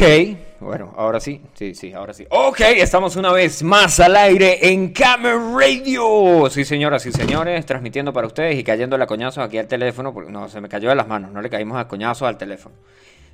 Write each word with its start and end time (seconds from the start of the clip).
Ok, 0.00 0.38
bueno, 0.60 0.94
ahora 0.96 1.18
sí, 1.18 1.42
sí, 1.54 1.74
sí, 1.74 1.92
ahora 1.92 2.14
sí. 2.14 2.24
Ok, 2.30 2.60
estamos 2.60 3.16
una 3.16 3.32
vez 3.32 3.64
más 3.64 3.98
al 3.98 4.14
aire 4.14 4.70
en 4.70 4.92
Camera 4.92 5.36
Radio. 5.58 6.48
Sí, 6.50 6.64
señoras 6.64 7.04
y 7.06 7.10
señores, 7.10 7.66
transmitiendo 7.66 8.12
para 8.12 8.28
ustedes 8.28 8.56
y 8.56 8.62
cayendo 8.62 8.94
a 8.94 9.06
coñazos 9.08 9.42
aquí 9.42 9.58
al 9.58 9.66
teléfono, 9.66 10.14
porque 10.14 10.30
no, 10.30 10.48
se 10.48 10.60
me 10.60 10.68
cayó 10.68 10.88
de 10.88 10.94
las 10.94 11.08
manos, 11.08 11.32
no 11.32 11.42
le 11.42 11.50
caímos 11.50 11.78
a 11.78 11.88
coñazos 11.88 12.28
al 12.28 12.38
teléfono. 12.38 12.76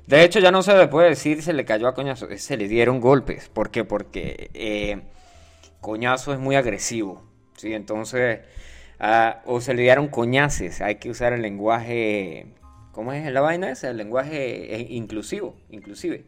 De 0.07 0.23
hecho, 0.23 0.39
ya 0.39 0.49
no 0.49 0.63
se 0.63 0.75
le 0.75 0.87
puede 0.87 1.09
decir 1.09 1.43
se 1.43 1.53
le 1.53 1.65
cayó 1.65 1.87
a 1.87 1.93
coñazos, 1.93 2.29
se 2.41 2.57
le 2.57 2.67
dieron 2.67 2.99
golpes. 2.99 3.47
¿Por 3.47 3.69
qué? 3.69 3.83
Porque 3.83 4.49
eh, 4.55 5.01
coñazo 5.81 6.33
es 6.33 6.39
muy 6.39 6.55
agresivo, 6.55 7.21
¿sí? 7.57 7.75
Entonces, 7.75 8.39
o 9.45 9.61
se 9.61 9.75
le 9.75 9.83
dieron 9.83 10.07
coñaces, 10.07 10.81
hay 10.81 10.95
que 10.95 11.11
usar 11.11 11.31
el 11.31 11.43
lenguaje, 11.43 12.47
¿cómo 12.91 13.13
es 13.13 13.31
la 13.31 13.41
vaina 13.41 13.69
esa? 13.69 13.91
El 13.91 13.97
lenguaje 13.97 14.77
eh, 14.77 14.87
inclusivo, 14.89 15.55
inclusive. 15.69 16.25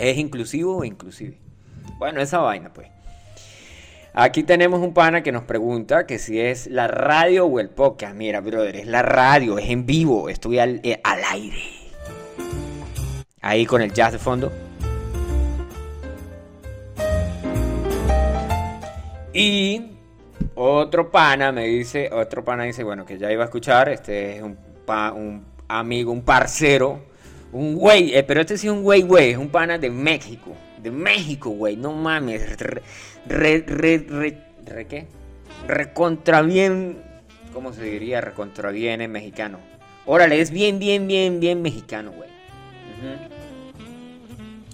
¿Es 0.00 0.16
inclusivo 0.16 0.78
o 0.78 0.84
inclusive? 0.84 1.36
Bueno, 1.98 2.22
esa 2.22 2.38
vaina, 2.38 2.72
pues. 2.72 2.88
Aquí 4.14 4.42
tenemos 4.44 4.80
un 4.80 4.94
pana 4.94 5.22
que 5.22 5.30
nos 5.30 5.44
pregunta 5.44 6.06
que 6.06 6.18
si 6.18 6.40
es 6.40 6.68
la 6.68 6.88
radio 6.88 7.44
o 7.44 7.60
el 7.60 7.68
podcast. 7.68 8.16
Mira, 8.16 8.40
brother, 8.40 8.76
es 8.76 8.86
la 8.86 9.02
radio, 9.02 9.58
es 9.58 9.68
en 9.68 9.84
vivo, 9.84 10.30
estoy 10.30 10.58
al, 10.58 10.80
eh, 10.84 10.98
al 11.04 11.20
aire. 11.32 11.62
Ahí 13.42 13.66
con 13.66 13.82
el 13.82 13.92
jazz 13.92 14.12
de 14.12 14.18
fondo. 14.18 14.50
Y 19.34 19.98
otro 20.54 21.10
pana 21.10 21.52
me 21.52 21.66
dice, 21.66 22.08
otro 22.10 22.42
pana 22.42 22.64
dice, 22.64 22.84
bueno, 22.84 23.04
que 23.04 23.18
ya 23.18 23.30
iba 23.30 23.42
a 23.42 23.46
escuchar, 23.46 23.90
este 23.90 24.36
es 24.36 24.42
un, 24.42 24.58
un 25.14 25.44
amigo, 25.68 26.10
un 26.10 26.22
parcero 26.22 27.09
un 27.52 27.74
güey, 27.74 28.14
eh, 28.14 28.22
pero 28.22 28.40
este 28.40 28.56
sí 28.56 28.66
es 28.66 28.72
un 28.72 28.82
güey, 28.82 29.02
güey, 29.02 29.30
es 29.30 29.38
un 29.38 29.48
pana 29.48 29.78
de 29.78 29.90
México. 29.90 30.54
De 30.82 30.90
México, 30.90 31.50
güey, 31.50 31.76
no 31.76 31.92
mames. 31.92 32.58
Re, 32.58 32.82
re, 33.26 33.64
re, 33.66 34.38
re, 34.66 34.86
¿qué? 34.86 35.06
Recontra 35.66 36.42
bien, 36.42 36.98
¿cómo 37.52 37.72
se 37.72 37.82
diría? 37.82 38.20
Recontra 38.20 38.70
bien 38.70 39.00
en 39.00 39.12
mexicano. 39.12 39.58
Órale, 40.06 40.40
es 40.40 40.50
bien, 40.50 40.78
bien, 40.78 41.06
bien, 41.06 41.40
bien 41.40 41.60
mexicano, 41.60 42.12
güey. 42.12 42.30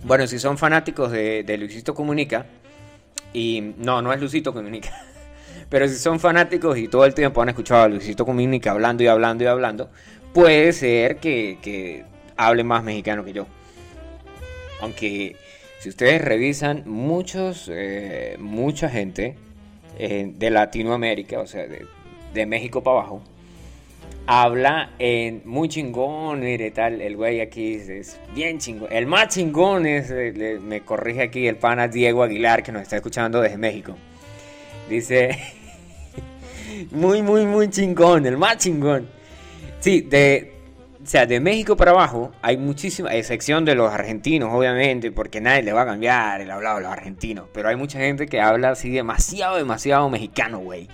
Bueno, 0.04 0.26
si 0.26 0.38
son 0.38 0.56
fanáticos 0.56 1.10
de, 1.10 1.42
de 1.42 1.58
Luisito 1.58 1.94
Comunica, 1.94 2.46
y 3.32 3.74
no, 3.78 4.00
no 4.00 4.12
es 4.12 4.20
Luisito 4.20 4.52
Comunica. 4.52 4.90
Pero 5.68 5.88
si 5.88 5.96
son 5.96 6.20
fanáticos 6.20 6.78
y 6.78 6.88
todo 6.88 7.04
el 7.04 7.14
tiempo 7.14 7.42
han 7.42 7.48
escuchado 7.48 7.82
a 7.82 7.88
Luisito 7.88 8.24
Comunica 8.24 8.70
hablando 8.70 9.02
y 9.02 9.08
hablando 9.08 9.44
y 9.44 9.46
hablando, 9.46 9.90
puede 10.32 10.72
ser 10.72 11.16
que, 11.18 11.58
que 11.60 12.04
hable 12.36 12.64
más 12.64 12.82
mexicano 12.84 13.24
que 13.24 13.32
yo. 13.32 13.46
Aunque 14.80 15.36
si 15.80 15.90
ustedes 15.90 16.20
revisan, 16.20 16.82
muchos, 16.86 17.70
eh, 17.72 18.36
mucha 18.38 18.88
gente 18.88 19.36
eh, 19.98 20.32
de 20.34 20.50
Latinoamérica, 20.50 21.40
o 21.40 21.46
sea, 21.46 21.66
de, 21.66 22.46
México 22.46 22.82
para 22.82 22.98
abajo, 22.98 23.22
habla 24.26 24.90
en 24.98 25.40
muy 25.46 25.68
chingón, 25.68 26.40
mire 26.40 26.70
tal, 26.70 27.00
el 27.00 27.16
güey 27.16 27.40
aquí 27.40 27.74
es, 27.74 28.18
bien 28.34 28.58
chingón. 28.58 28.88
El 28.92 29.06
más 29.06 29.28
chingón 29.28 29.86
es, 29.86 30.10
eh, 30.10 30.58
me 30.62 30.82
corrige 30.82 31.22
aquí 31.22 31.46
el 31.46 31.56
pana 31.56 31.88
Diego 31.88 32.22
Aguilar 32.22 32.62
que 32.62 32.72
nos 32.72 32.82
está 32.82 32.96
escuchando 32.96 33.40
desde 33.40 33.56
México. 33.56 33.96
Dice, 34.90 35.38
muy, 36.90 37.22
muy, 37.22 37.46
muy 37.46 37.70
chingón, 37.70 38.26
el 38.26 38.36
más 38.36 38.58
chingón. 38.58 39.08
Sí, 39.80 40.02
de, 40.02 40.55
o 41.06 41.08
sea, 41.08 41.24
de 41.24 41.38
México 41.38 41.76
para 41.76 41.92
abajo 41.92 42.32
hay 42.42 42.56
muchísima, 42.56 43.14
excepción 43.14 43.64
de 43.64 43.76
los 43.76 43.92
argentinos, 43.92 44.52
obviamente, 44.52 45.12
porque 45.12 45.40
nadie 45.40 45.62
le 45.62 45.72
va 45.72 45.82
a 45.82 45.86
cambiar 45.86 46.40
el 46.40 46.50
hablado 46.50 46.78
de 46.78 46.82
los 46.82 46.90
argentinos. 46.90 47.46
Pero 47.54 47.68
hay 47.68 47.76
mucha 47.76 48.00
gente 48.00 48.26
que 48.26 48.40
habla 48.40 48.70
así 48.70 48.90
demasiado, 48.90 49.56
demasiado 49.56 50.10
mexicano, 50.10 50.58
güey. 50.58 50.88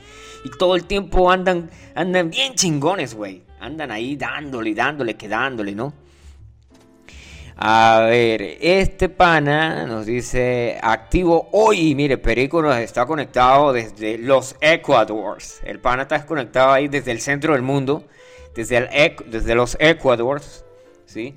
Y 0.45 0.51
todo 0.59 0.77
el 0.77 0.85
tiempo 0.85 1.31
andan, 1.31 1.71
andan 1.95 2.29
bien 2.29 2.55
chingones, 2.55 3.15
güey. 3.15 3.43
Andan 3.59 3.91
ahí 3.91 4.17
dándole, 4.17 4.75
dándole, 4.75 5.15
quedándole, 5.15 5.75
¿no? 5.75 5.95
A 7.57 8.05
ver, 8.07 8.59
este 8.61 9.09
pana 9.09 9.87
nos 9.87 10.05
dice 10.05 10.79
activo 10.83 11.49
hoy. 11.53 11.95
Mire, 11.95 12.19
Perico 12.19 12.61
nos 12.61 12.77
está 12.77 13.07
conectado 13.07 13.73
desde 13.73 14.19
los 14.19 14.57
Ecuadors. 14.61 15.63
El 15.65 15.81
pana 15.81 16.03
está 16.03 16.27
conectado 16.27 16.71
ahí 16.71 16.89
desde 16.89 17.13
el 17.13 17.21
centro 17.23 17.55
del 17.55 17.63
mundo 17.63 18.05
desde, 18.55 18.77
el, 18.77 19.17
desde 19.27 19.55
los 19.55 19.77
Ecuadors, 19.81 20.65
¿sí? 21.07 21.35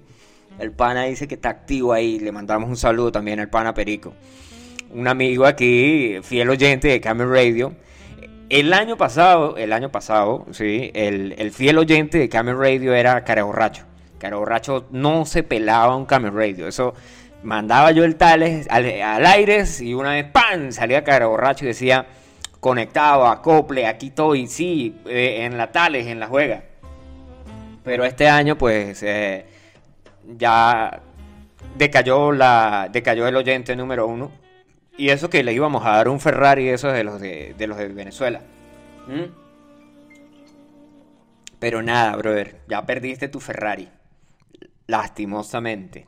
El 0.59 0.71
pana 0.71 1.03
dice 1.03 1.27
que 1.27 1.35
está 1.35 1.49
activo 1.49 1.93
ahí. 1.93 2.19
Le 2.19 2.31
mandamos 2.31 2.69
un 2.69 2.77
saludo 2.77 3.11
también 3.11 3.39
al 3.39 3.49
pana 3.49 3.73
Perico. 3.73 4.13
Un 4.91 5.07
amigo 5.07 5.45
aquí, 5.45 6.17
fiel 6.23 6.49
oyente 6.49 6.87
de 6.87 7.01
Camel 7.01 7.29
Radio. 7.29 7.73
El 8.49 8.73
año 8.73 8.95
pasado, 8.95 9.57
el 9.57 9.73
año 9.73 9.91
pasado, 9.91 10.45
sí, 10.51 10.91
el, 10.93 11.51
fiel 11.51 11.77
oyente 11.79 12.19
de 12.19 12.29
Camel 12.29 12.57
Radio 12.57 12.93
era 12.93 13.23
Cara 13.23 13.43
Borracho. 13.43 13.83
Cara 14.19 14.37
Borracho 14.37 14.85
no 14.91 15.25
se 15.25 15.43
pelaba 15.43 15.95
un 15.95 16.05
Camel 16.05 16.33
Radio. 16.33 16.67
Eso 16.67 16.93
mandaba 17.43 17.91
yo 17.91 18.03
el 18.03 18.15
Tales 18.15 18.67
al, 18.69 18.85
aire 19.25 19.63
y 19.79 19.93
una 19.93 20.11
vez 20.11 20.25
¡pam! 20.31 20.71
salía 20.71 21.03
Cara 21.03 21.25
Borracho 21.25 21.65
y 21.65 21.69
decía 21.69 22.05
conectado, 22.59 23.27
acople, 23.27 23.85
aquí 23.87 24.07
estoy, 24.07 24.47
sí, 24.47 24.95
eh, 25.07 25.39
en 25.41 25.57
la 25.57 25.71
Tales, 25.71 26.07
en 26.07 26.19
la 26.19 26.27
juega. 26.27 26.63
Pero 27.85 28.03
este 28.03 28.28
año, 28.28 28.57
pues, 28.57 29.03
eh, 29.03 29.46
ya 30.38 31.01
decayó, 31.78 32.31
la, 32.31 32.90
decayó 32.91 33.28
el 33.28 33.35
oyente 33.35 33.75
número 33.75 34.07
uno. 34.07 34.31
Y 34.97 35.09
eso 35.09 35.29
que 35.29 35.44
le 35.44 35.53
íbamos 35.53 35.85
a 35.85 35.91
dar 35.91 36.09
un 36.09 36.19
Ferrari, 36.19 36.68
eso 36.69 36.88
de 36.88 37.03
los 37.03 37.22
de, 37.22 37.53
los 37.59 37.78
de 37.78 37.88
Venezuela. 37.90 38.41
¿Mm? 39.07 39.31
Pero 41.59 41.81
nada, 41.84 42.16
brother, 42.16 42.62
ya 42.68 42.85
perdiste 42.85 43.28
tu 43.28 43.40
Ferrari. 43.40 43.88
Lastimosamente. 44.88 46.07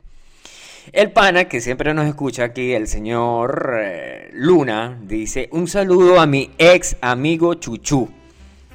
El 0.92 1.12
pana 1.12 1.44
que 1.44 1.60
siempre 1.60 1.94
nos 1.94 2.06
escucha 2.06 2.44
aquí, 2.44 2.72
el 2.72 2.88
señor 2.88 3.76
eh, 3.78 4.30
Luna, 4.32 4.98
dice 5.02 5.48
un 5.52 5.68
saludo 5.68 6.18
a 6.18 6.26
mi 6.26 6.50
ex 6.58 6.96
amigo 7.02 7.54
Chuchu 7.54 8.17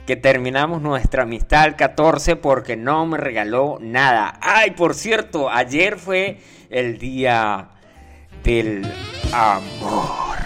que 0.05 0.15
terminamos 0.15 0.81
nuestra 0.81 1.23
amistad 1.23 1.63
al 1.63 1.75
14 1.75 2.35
porque 2.35 2.75
no 2.75 3.05
me 3.05 3.17
regaló 3.17 3.77
nada. 3.79 4.37
Ay, 4.41 4.71
por 4.71 4.95
cierto, 4.95 5.49
ayer 5.49 5.97
fue 5.97 6.39
el 6.69 6.97
día 6.97 7.69
del 8.43 8.85
amor. 9.31 10.37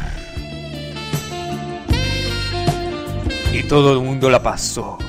Y 3.52 3.64
todo 3.64 3.94
el 3.94 4.00
mundo 4.00 4.30
la 4.30 4.44
pasó. 4.44 5.00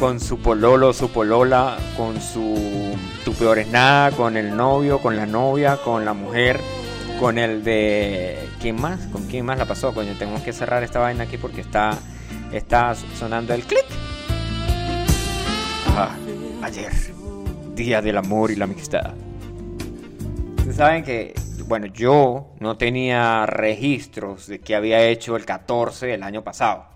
Con 0.00 0.20
su 0.20 0.38
pololo, 0.40 0.92
su 0.92 1.10
polola, 1.10 1.76
con 1.96 2.20
su 2.20 2.96
tu 3.24 3.34
peor 3.34 3.58
es 3.58 3.68
nada, 3.68 4.12
con 4.12 4.36
el 4.36 4.56
novio, 4.56 5.00
con 5.00 5.16
la 5.16 5.26
novia, 5.26 5.76
con 5.76 6.04
la 6.04 6.14
mujer 6.14 6.60
con 7.18 7.38
el 7.38 7.64
de. 7.64 8.48
¿Quién 8.60 8.80
más? 8.80 9.00
¿Con 9.08 9.26
quién 9.26 9.44
más 9.44 9.58
la 9.58 9.66
pasó? 9.66 9.92
Coño, 9.92 10.14
tenemos 10.18 10.42
que 10.42 10.52
cerrar 10.52 10.82
esta 10.82 11.00
vaina 11.00 11.24
aquí 11.24 11.36
porque 11.36 11.60
está, 11.60 11.98
está 12.52 12.94
sonando 12.94 13.54
el 13.54 13.62
clic. 13.62 13.84
Ayer, 16.62 16.92
Día 17.74 18.00
del 18.00 18.16
Amor 18.16 18.50
y 18.50 18.56
la 18.56 18.64
Amistad. 18.64 19.14
Ustedes 20.58 20.76
saben 20.76 21.02
que, 21.02 21.34
bueno, 21.66 21.86
yo 21.86 22.54
no 22.60 22.76
tenía 22.76 23.46
registros 23.46 24.46
de 24.46 24.60
que 24.60 24.76
había 24.76 25.02
hecho 25.02 25.36
el 25.36 25.44
14 25.44 26.06
del 26.06 26.22
año 26.22 26.44
pasado. 26.44 26.86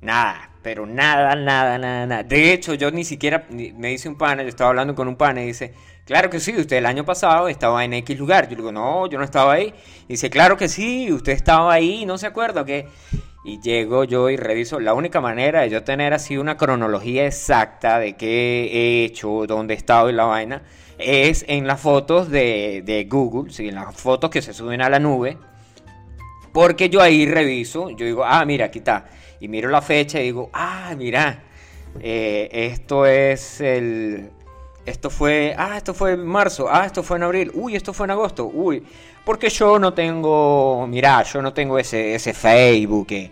Nada, 0.00 0.50
pero 0.66 0.84
nada, 0.84 1.36
nada, 1.36 1.78
nada, 1.78 2.06
nada. 2.06 2.22
De 2.24 2.52
hecho, 2.52 2.74
yo 2.74 2.90
ni 2.90 3.04
siquiera, 3.04 3.46
me 3.50 3.90
dice 3.90 4.08
un 4.08 4.18
pana, 4.18 4.42
yo 4.42 4.48
estaba 4.48 4.70
hablando 4.70 4.96
con 4.96 5.06
un 5.06 5.14
pana 5.14 5.40
y 5.40 5.46
dice, 5.46 5.72
Claro 6.04 6.28
que 6.28 6.40
sí, 6.40 6.56
usted 6.56 6.78
el 6.78 6.86
año 6.86 7.04
pasado 7.04 7.46
estaba 7.46 7.84
en 7.84 7.92
X 7.92 8.18
lugar. 8.18 8.48
Yo 8.48 8.56
digo, 8.56 8.72
no, 8.72 9.06
yo 9.06 9.16
no 9.16 9.24
estaba 9.24 9.52
ahí. 9.52 9.72
dice, 10.08 10.28
claro 10.28 10.56
que 10.56 10.68
sí, 10.68 11.12
usted 11.12 11.30
estaba 11.34 11.72
ahí, 11.72 12.04
no 12.04 12.18
se 12.18 12.26
acuerda 12.26 12.64
que... 12.64 12.88
Y 13.44 13.60
llego 13.60 14.02
yo 14.02 14.28
y 14.28 14.36
reviso. 14.36 14.80
La 14.80 14.92
única 14.92 15.20
manera 15.20 15.60
de 15.60 15.70
yo 15.70 15.84
tener 15.84 16.12
así 16.12 16.36
una 16.36 16.56
cronología 16.56 17.26
exacta 17.26 18.00
de 18.00 18.16
qué 18.16 18.70
he 18.72 19.04
hecho, 19.04 19.46
dónde 19.46 19.74
he 19.74 19.76
estado 19.76 20.10
y 20.10 20.14
la 20.14 20.24
vaina, 20.24 20.62
es 20.98 21.44
en 21.46 21.68
las 21.68 21.80
fotos 21.80 22.28
de, 22.28 23.06
Google, 23.08 23.52
¿sí? 23.52 23.68
en 23.68 23.76
las 23.76 23.94
fotos 23.94 24.30
que 24.30 24.42
se 24.42 24.52
suben 24.52 24.82
a 24.82 24.90
la 24.90 24.98
nube. 24.98 25.38
Porque 26.52 26.88
yo 26.88 27.00
ahí 27.02 27.24
reviso, 27.24 27.90
yo 27.90 28.04
digo, 28.04 28.24
ah, 28.24 28.44
mira, 28.44 28.66
aquí 28.66 28.80
está. 28.80 29.06
Y 29.40 29.48
miro 29.48 29.68
la 29.68 29.82
fecha 29.82 30.20
y 30.20 30.24
digo, 30.24 30.50
ah, 30.52 30.94
mira, 30.96 31.42
eh, 32.00 32.48
esto 32.52 33.06
es 33.06 33.60
el 33.60 34.30
esto 34.86 35.10
fue, 35.10 35.54
ah, 35.58 35.76
esto 35.76 35.92
fue 35.94 36.12
en 36.12 36.24
marzo, 36.24 36.68
ah, 36.70 36.86
esto 36.86 37.02
fue 37.02 37.16
en 37.16 37.24
abril, 37.24 37.50
uy, 37.54 37.74
esto 37.74 37.92
fue 37.92 38.06
en 38.06 38.12
agosto, 38.12 38.46
uy, 38.46 38.84
porque 39.24 39.50
yo 39.50 39.80
no 39.80 39.92
tengo, 39.92 40.86
mirá, 40.88 41.24
yo 41.24 41.42
no 41.42 41.52
tengo 41.52 41.76
ese, 41.78 42.14
ese 42.14 42.32
Facebook 42.32 43.08
que, 43.08 43.30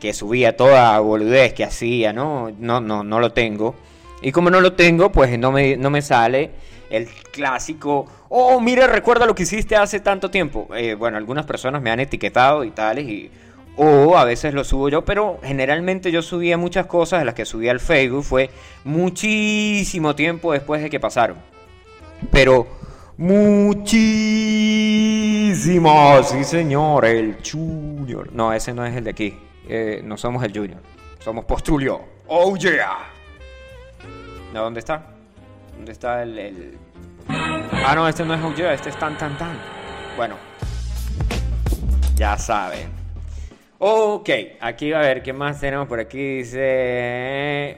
que 0.00 0.12
subía 0.12 0.56
toda 0.56 1.00
boludez 1.00 1.54
que 1.54 1.64
hacía, 1.64 2.12
¿no? 2.12 2.52
No, 2.56 2.80
no, 2.80 3.02
no 3.02 3.18
lo 3.18 3.32
tengo. 3.32 3.74
Y 4.22 4.30
como 4.30 4.50
no 4.50 4.60
lo 4.60 4.74
tengo, 4.74 5.10
pues 5.10 5.36
no 5.38 5.50
me, 5.50 5.76
no 5.76 5.90
me 5.90 6.02
sale 6.02 6.50
el 6.88 7.08
clásico, 7.08 8.06
oh, 8.28 8.60
mira, 8.60 8.86
recuerda 8.86 9.26
lo 9.26 9.34
que 9.34 9.42
hiciste 9.42 9.74
hace 9.74 9.98
tanto 9.98 10.30
tiempo. 10.30 10.68
Eh, 10.76 10.94
bueno, 10.94 11.16
algunas 11.16 11.46
personas 11.46 11.82
me 11.82 11.90
han 11.90 11.98
etiquetado 11.98 12.62
y 12.62 12.70
tales, 12.70 13.08
y, 13.08 13.30
o 13.76 14.16
a 14.16 14.24
veces 14.24 14.54
lo 14.54 14.64
subo 14.64 14.88
yo, 14.88 15.04
pero 15.04 15.38
generalmente 15.42 16.10
yo 16.10 16.22
subía 16.22 16.56
muchas 16.56 16.86
cosas, 16.86 17.20
de 17.20 17.24
las 17.24 17.34
que 17.34 17.44
subía 17.44 17.70
al 17.70 17.80
Facebook 17.80 18.24
fue 18.24 18.50
muchísimo 18.84 20.14
tiempo 20.14 20.52
después 20.52 20.82
de 20.82 20.90
que 20.90 21.00
pasaron. 21.00 21.36
Pero 22.30 22.66
muchísimo, 23.16 23.82
sí 26.22 26.44
señor, 26.44 27.04
el 27.06 27.38
Junior. 27.44 28.32
No, 28.32 28.52
ese 28.52 28.72
no 28.74 28.84
es 28.84 28.94
el 28.96 29.04
de 29.04 29.10
aquí, 29.10 29.38
eh, 29.68 30.02
no 30.04 30.16
somos 30.16 30.44
el 30.44 30.52
Junior, 30.52 30.80
somos 31.18 31.44
Postrulio. 31.44 32.00
Oh 32.28 32.56
yeah. 32.56 33.10
¿Dónde 34.52 34.80
está? 34.80 35.06
¿Dónde 35.76 35.92
está 35.92 36.22
el, 36.22 36.78
Ah, 37.28 37.94
no, 37.94 38.06
este 38.06 38.24
no 38.24 38.34
es 38.34 38.42
Oye, 38.42 38.72
este 38.74 38.90
es 38.90 38.98
tan 38.98 39.16
tan 39.16 39.36
tan. 39.38 39.58
Bueno, 40.16 40.36
ya 42.14 42.36
saben. 42.36 43.01
Ok, 43.84 44.30
aquí 44.60 44.92
va 44.92 45.00
a 45.00 45.02
ver 45.02 45.24
qué 45.24 45.32
más 45.32 45.58
tenemos 45.58 45.88
por 45.88 45.98
aquí. 45.98 46.36
Dice. 46.36 47.76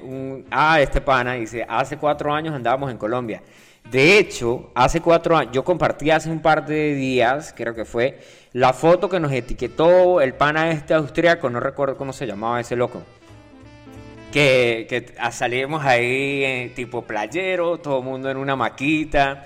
ah, 0.51 0.79
este 0.79 1.01
pana 1.01 1.33
dice: 1.33 1.65
Hace 1.67 1.97
cuatro 1.97 2.31
años 2.31 2.55
andábamos 2.55 2.91
en 2.91 2.99
Colombia. 2.99 3.43
De 3.91 4.19
hecho, 4.19 4.71
hace 4.75 5.01
cuatro 5.01 5.35
años, 5.35 5.55
yo 5.55 5.65
compartí 5.65 6.11
hace 6.11 6.31
un 6.31 6.43
par 6.43 6.67
de 6.67 6.95
días, 6.95 7.55
creo 7.57 7.75
que 7.75 7.87
fue, 7.87 8.21
la 8.53 8.75
foto 8.75 9.09
que 9.09 9.19
nos 9.19 9.33
etiquetó 9.33 10.21
el 10.21 10.35
pana 10.35 10.71
este 10.71 10.93
austriaco, 10.93 11.49
no 11.49 11.59
recuerdo 11.59 11.97
cómo 11.97 12.13
se 12.13 12.27
llamaba 12.27 12.61
ese 12.61 12.77
loco 12.77 13.03
que, 14.31 14.87
que 14.91 15.15
salimos 15.31 15.85
ahí 15.87 16.45
en 16.45 16.75
tipo 16.75 17.03
playero, 17.03 17.79
todo 17.79 18.01
el 18.01 18.05
mundo 18.05 18.31
en 18.31 18.37
una 18.37 18.57
maquita. 18.57 19.45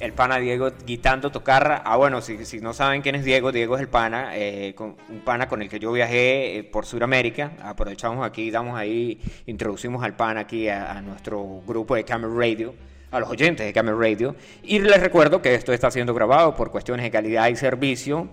El 0.00 0.12
pana 0.12 0.38
Diego 0.38 0.70
guitando 0.86 1.30
tocar. 1.30 1.82
Ah, 1.84 1.96
bueno, 1.96 2.20
si, 2.20 2.44
si 2.44 2.60
no 2.60 2.72
saben 2.72 3.02
quién 3.02 3.16
es 3.16 3.24
Diego, 3.24 3.50
Diego 3.50 3.74
es 3.74 3.80
el 3.80 3.88
pana, 3.88 4.30
eh, 4.36 4.74
un 4.78 5.20
pana 5.24 5.48
con 5.48 5.60
el 5.60 5.68
que 5.68 5.80
yo 5.80 5.90
viajé 5.90 6.58
eh, 6.58 6.64
por 6.64 6.86
Sudamérica. 6.86 7.52
Aprovechamos 7.62 8.24
aquí, 8.24 8.50
damos 8.50 8.78
ahí, 8.78 9.20
introducimos 9.46 10.04
al 10.04 10.14
pana 10.14 10.40
aquí 10.40 10.68
a, 10.68 11.00
nuestro 11.02 11.62
grupo 11.66 11.96
de 11.96 12.04
Camera 12.04 12.32
Radio 12.32 12.74
a 13.10 13.18
los 13.18 13.28
oyentes 13.28 13.66
de 13.66 13.72
Camera 13.72 13.96
Radio. 13.98 14.36
Y 14.62 14.78
les 14.78 15.00
recuerdo 15.00 15.42
que 15.42 15.54
esto 15.54 15.72
está 15.72 15.90
siendo 15.90 16.14
grabado 16.14 16.54
por 16.54 16.70
cuestiones 16.70 17.02
de 17.02 17.10
calidad 17.10 17.48
y 17.48 17.56
servicio. 17.56 18.28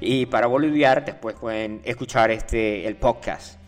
Y 0.00 0.24
para 0.24 0.46
boliviar, 0.46 1.04
después 1.04 1.36
pueden 1.36 1.82
escuchar 1.84 2.30
este, 2.30 2.86
el 2.86 2.96
podcast 2.96 3.59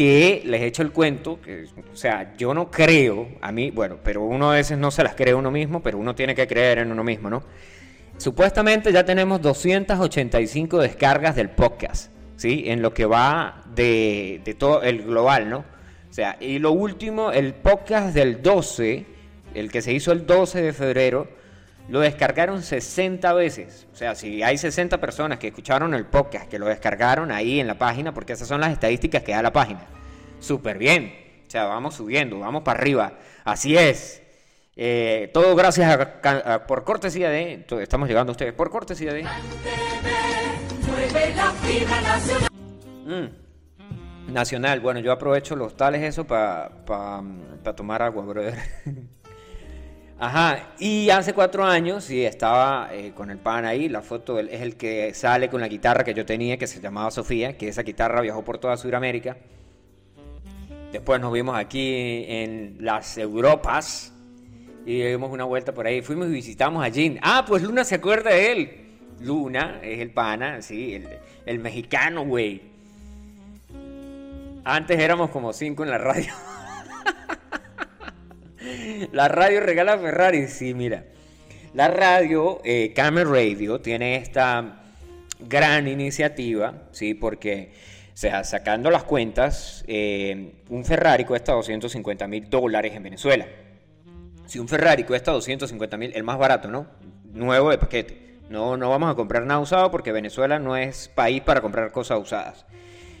que 0.00 0.40
les 0.46 0.62
he 0.62 0.66
hecho 0.66 0.80
el 0.80 0.92
cuento, 0.92 1.42
que, 1.42 1.66
o 1.92 1.94
sea, 1.94 2.34
yo 2.38 2.54
no 2.54 2.70
creo, 2.70 3.28
a 3.42 3.52
mí, 3.52 3.70
bueno, 3.70 3.98
pero 4.02 4.22
uno 4.22 4.50
a 4.50 4.54
veces 4.54 4.78
no 4.78 4.90
se 4.90 5.02
las 5.02 5.14
cree 5.14 5.34
uno 5.34 5.50
mismo, 5.50 5.82
pero 5.82 5.98
uno 5.98 6.14
tiene 6.14 6.34
que 6.34 6.46
creer 6.46 6.78
en 6.78 6.90
uno 6.90 7.04
mismo, 7.04 7.28
¿no? 7.28 7.42
Supuestamente 8.16 8.94
ya 8.94 9.04
tenemos 9.04 9.42
285 9.42 10.78
descargas 10.78 11.36
del 11.36 11.50
podcast, 11.50 12.10
¿sí? 12.36 12.62
En 12.68 12.80
lo 12.80 12.94
que 12.94 13.04
va 13.04 13.62
de, 13.74 14.40
de 14.42 14.54
todo 14.54 14.80
el 14.80 15.02
global, 15.02 15.50
¿no? 15.50 15.58
O 15.58 16.12
sea, 16.14 16.38
y 16.40 16.58
lo 16.60 16.72
último, 16.72 17.30
el 17.30 17.52
podcast 17.52 18.14
del 18.14 18.40
12, 18.40 19.04
el 19.52 19.70
que 19.70 19.82
se 19.82 19.92
hizo 19.92 20.12
el 20.12 20.24
12 20.24 20.62
de 20.62 20.72
febrero, 20.72 21.28
lo 21.88 22.00
descargaron 22.00 22.62
60 22.62 23.32
veces. 23.32 23.86
O 23.92 23.96
sea, 23.96 24.14
si 24.14 24.42
hay 24.42 24.58
60 24.58 25.00
personas 25.00 25.38
que 25.38 25.48
escucharon 25.48 25.94
el 25.94 26.06
podcast, 26.06 26.48
que 26.48 26.58
lo 26.58 26.66
descargaron 26.66 27.30
ahí 27.32 27.60
en 27.60 27.66
la 27.66 27.78
página, 27.78 28.14
porque 28.14 28.34
esas 28.34 28.48
son 28.48 28.60
las 28.60 28.72
estadísticas 28.72 29.22
que 29.22 29.32
da 29.32 29.42
la 29.42 29.52
página. 29.52 29.80
Súper 30.38 30.78
bien. 30.78 31.12
O 31.46 31.50
sea, 31.50 31.64
vamos 31.64 31.96
subiendo, 31.96 32.38
vamos 32.38 32.62
para 32.62 32.78
arriba. 32.78 33.14
Así 33.44 33.76
es. 33.76 34.22
Eh, 34.76 35.30
todo 35.34 35.56
gracias 35.56 35.98
a, 36.24 36.66
por 36.66 36.84
cortesía 36.84 37.28
de... 37.28 37.66
Estamos 37.80 38.08
llegando 38.08 38.30
a 38.30 38.34
ustedes 38.34 38.52
por 38.52 38.70
cortesía 38.70 39.12
de... 39.12 39.24
Mm. 43.04 44.32
Nacional. 44.32 44.80
Bueno, 44.80 45.00
yo 45.00 45.10
aprovecho 45.10 45.56
los 45.56 45.76
tales 45.76 46.02
eso 46.02 46.24
para 46.24 46.70
tomar 47.76 48.02
agua, 48.02 48.24
brother. 48.24 48.54
Ajá, 50.22 50.74
y 50.78 51.08
hace 51.08 51.32
cuatro 51.32 51.64
años, 51.64 52.04
sí, 52.04 52.22
estaba 52.26 52.90
eh, 52.92 53.12
con 53.14 53.30
el 53.30 53.38
pan 53.38 53.64
ahí, 53.64 53.88
la 53.88 54.02
foto 54.02 54.38
es 54.38 54.60
el 54.60 54.76
que 54.76 55.14
sale 55.14 55.48
con 55.48 55.62
la 55.62 55.68
guitarra 55.68 56.04
que 56.04 56.12
yo 56.12 56.26
tenía, 56.26 56.58
que 56.58 56.66
se 56.66 56.78
llamaba 56.78 57.10
Sofía, 57.10 57.56
que 57.56 57.68
esa 57.68 57.82
guitarra 57.82 58.20
viajó 58.20 58.44
por 58.44 58.58
toda 58.58 58.76
Sudamérica. 58.76 59.38
Después 60.92 61.22
nos 61.22 61.32
vimos 61.32 61.56
aquí 61.56 62.26
en 62.28 62.76
las 62.80 63.16
Europas 63.16 64.12
y 64.84 65.00
dimos 65.00 65.30
una 65.30 65.44
vuelta 65.44 65.72
por 65.72 65.86
ahí. 65.86 66.02
Fuimos 66.02 66.28
y 66.28 66.32
visitamos 66.32 66.84
a 66.84 66.88
Jean. 66.88 67.18
Ah, 67.22 67.46
pues 67.48 67.62
Luna 67.62 67.82
se 67.84 67.94
acuerda 67.94 68.28
de 68.28 68.52
él. 68.52 68.70
Luna 69.20 69.80
es 69.82 70.00
el 70.00 70.10
pana, 70.10 70.60
sí, 70.60 70.96
el, 70.96 71.08
el 71.46 71.58
mexicano, 71.60 72.26
güey. 72.26 72.60
Antes 74.64 74.98
éramos 74.98 75.30
como 75.30 75.54
cinco 75.54 75.82
en 75.82 75.90
la 75.90 75.98
radio. 75.98 76.30
La 79.12 79.28
radio 79.28 79.60
regala 79.60 79.98
Ferrari, 79.98 80.46
sí, 80.48 80.74
mira. 80.74 81.04
La 81.72 81.88
radio, 81.88 82.60
eh, 82.64 82.92
Radio, 82.96 83.80
tiene 83.80 84.16
esta 84.16 84.82
gran 85.38 85.86
iniciativa, 85.86 86.82
¿sí? 86.90 87.14
Porque, 87.14 87.72
o 88.12 88.16
sea, 88.16 88.44
sacando 88.44 88.90
las 88.90 89.04
cuentas, 89.04 89.84
eh, 89.86 90.54
un 90.68 90.84
Ferrari 90.84 91.24
cuesta 91.24 91.52
250 91.52 92.26
mil 92.26 92.50
dólares 92.50 92.94
en 92.94 93.02
Venezuela. 93.02 93.46
Si 94.46 94.58
un 94.58 94.68
Ferrari 94.68 95.04
cuesta 95.04 95.30
250 95.30 95.96
mil, 95.96 96.12
el 96.14 96.24
más 96.24 96.38
barato, 96.38 96.68
¿no? 96.68 96.88
Nuevo 97.32 97.70
de 97.70 97.78
paquete. 97.78 98.30
No, 98.48 98.76
no 98.76 98.90
vamos 98.90 99.12
a 99.12 99.14
comprar 99.14 99.46
nada 99.46 99.60
usado 99.60 99.92
porque 99.92 100.10
Venezuela 100.10 100.58
no 100.58 100.76
es 100.76 101.08
país 101.08 101.40
para 101.40 101.60
comprar 101.60 101.92
cosas 101.92 102.18
usadas. 102.20 102.66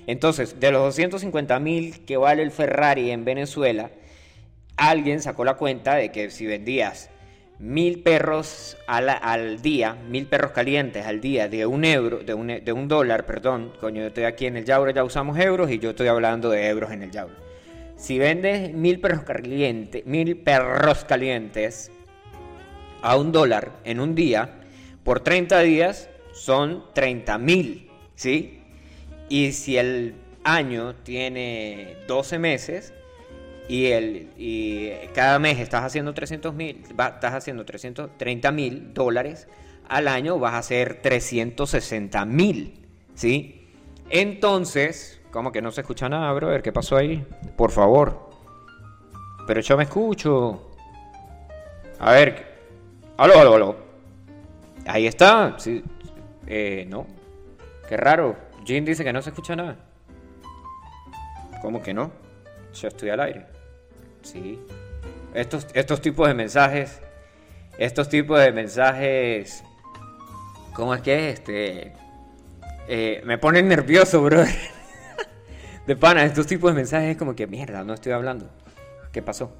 Entonces, 0.08 0.58
de 0.58 0.72
los 0.72 0.82
250 0.82 1.60
mil 1.60 2.04
que 2.04 2.16
vale 2.16 2.42
el 2.42 2.50
Ferrari 2.50 3.12
en 3.12 3.24
Venezuela, 3.24 3.90
alguien 4.80 5.20
sacó 5.20 5.44
la 5.44 5.54
cuenta 5.54 5.94
de 5.94 6.10
que 6.10 6.30
si 6.30 6.46
vendías 6.46 7.10
mil 7.58 8.02
perros 8.02 8.78
al, 8.86 9.60
día, 9.60 9.94
mil 10.08 10.26
perros 10.26 10.52
calientes 10.52 11.04
al 11.04 11.20
día 11.20 11.48
de 11.48 11.66
un 11.66 11.84
euro, 11.84 12.20
de 12.20 12.32
un, 12.32 12.46
de 12.46 12.72
un 12.72 12.88
dólar, 12.88 13.26
perdón, 13.26 13.74
coño, 13.78 14.00
yo 14.00 14.06
estoy 14.08 14.24
aquí 14.24 14.46
en 14.46 14.56
el 14.56 14.64
Yauro, 14.64 14.90
ya 14.90 15.04
usamos 15.04 15.38
euros 15.38 15.70
y 15.70 15.78
yo 15.78 15.90
estoy 15.90 16.08
hablando 16.08 16.48
de 16.48 16.66
euros 16.66 16.90
en 16.92 17.02
el 17.02 17.10
Yauro. 17.10 17.36
Si 17.96 18.18
vendes 18.18 18.72
mil 18.72 19.00
perros 19.00 19.24
calientes, 19.24 20.06
mil 20.06 20.38
perros 20.38 21.04
calientes 21.04 21.92
a 23.02 23.16
un 23.16 23.32
dólar 23.32 23.72
en 23.84 24.00
un 24.00 24.14
día, 24.14 24.60
por 25.04 25.20
30 25.20 25.60
días 25.60 26.08
son 26.32 26.84
30 26.94 27.36
mil, 27.36 27.90
¿sí? 28.14 28.62
Y 29.28 29.52
si 29.52 29.76
el 29.76 30.14
año 30.42 30.94
tiene 30.94 31.96
12 32.08 32.38
meses, 32.38 32.94
y, 33.70 33.86
el, 33.92 34.32
y 34.36 34.90
cada 35.14 35.38
mes 35.38 35.60
estás 35.60 35.84
haciendo 35.84 36.12
300 36.12 36.52
mil, 36.52 36.82
estás 36.82 37.34
haciendo 37.34 37.64
330 37.64 38.50
mil 38.50 38.92
dólares 38.92 39.46
al 39.88 40.08
año, 40.08 40.40
vas 40.40 40.54
a 40.54 40.58
hacer 40.58 41.00
360 41.00 42.24
mil, 42.24 42.84
¿sí? 43.14 43.68
Entonces, 44.08 45.20
¿cómo 45.30 45.52
que 45.52 45.62
no 45.62 45.70
se 45.70 45.82
escucha 45.82 46.08
nada, 46.08 46.32
brother? 46.32 46.62
¿Qué 46.62 46.72
pasó 46.72 46.96
ahí? 46.96 47.24
Por 47.56 47.70
favor. 47.70 48.30
Pero 49.46 49.60
yo 49.60 49.76
me 49.76 49.84
escucho. 49.84 50.72
A 52.00 52.10
ver. 52.10 52.58
Aló, 53.18 53.38
aló, 53.38 53.54
aló. 53.54 53.76
Ahí 54.84 55.06
está. 55.06 55.54
Sí. 55.58 55.84
Eh, 56.48 56.86
no. 56.88 57.06
Qué 57.88 57.96
raro. 57.96 58.36
Jim 58.64 58.84
dice 58.84 59.04
que 59.04 59.12
no 59.12 59.22
se 59.22 59.30
escucha 59.30 59.54
nada. 59.54 59.76
¿Cómo 61.62 61.80
que 61.80 61.94
no? 61.94 62.10
Yo 62.74 62.88
estoy 62.88 63.10
al 63.10 63.20
aire. 63.20 63.59
Sí. 64.22 64.58
Estos, 65.34 65.66
estos 65.74 66.00
tipos 66.00 66.26
de 66.28 66.34
mensajes, 66.34 67.00
estos 67.78 68.08
tipos 68.08 68.40
de 68.40 68.52
mensajes, 68.52 69.62
¿cómo 70.74 70.94
es 70.94 71.02
que 71.02 71.30
este? 71.30 71.92
Eh, 72.88 73.22
me 73.24 73.38
ponen 73.38 73.68
nervioso, 73.68 74.22
bro. 74.22 74.44
de 75.86 75.96
pana, 75.96 76.24
estos 76.24 76.46
tipos 76.46 76.72
de 76.72 76.76
mensajes 76.76 77.10
es 77.10 77.16
como 77.16 77.36
que, 77.36 77.46
mierda, 77.46 77.84
no 77.84 77.94
estoy 77.94 78.12
hablando. 78.12 78.50
¿Qué 79.12 79.22
pasó? 79.22 79.52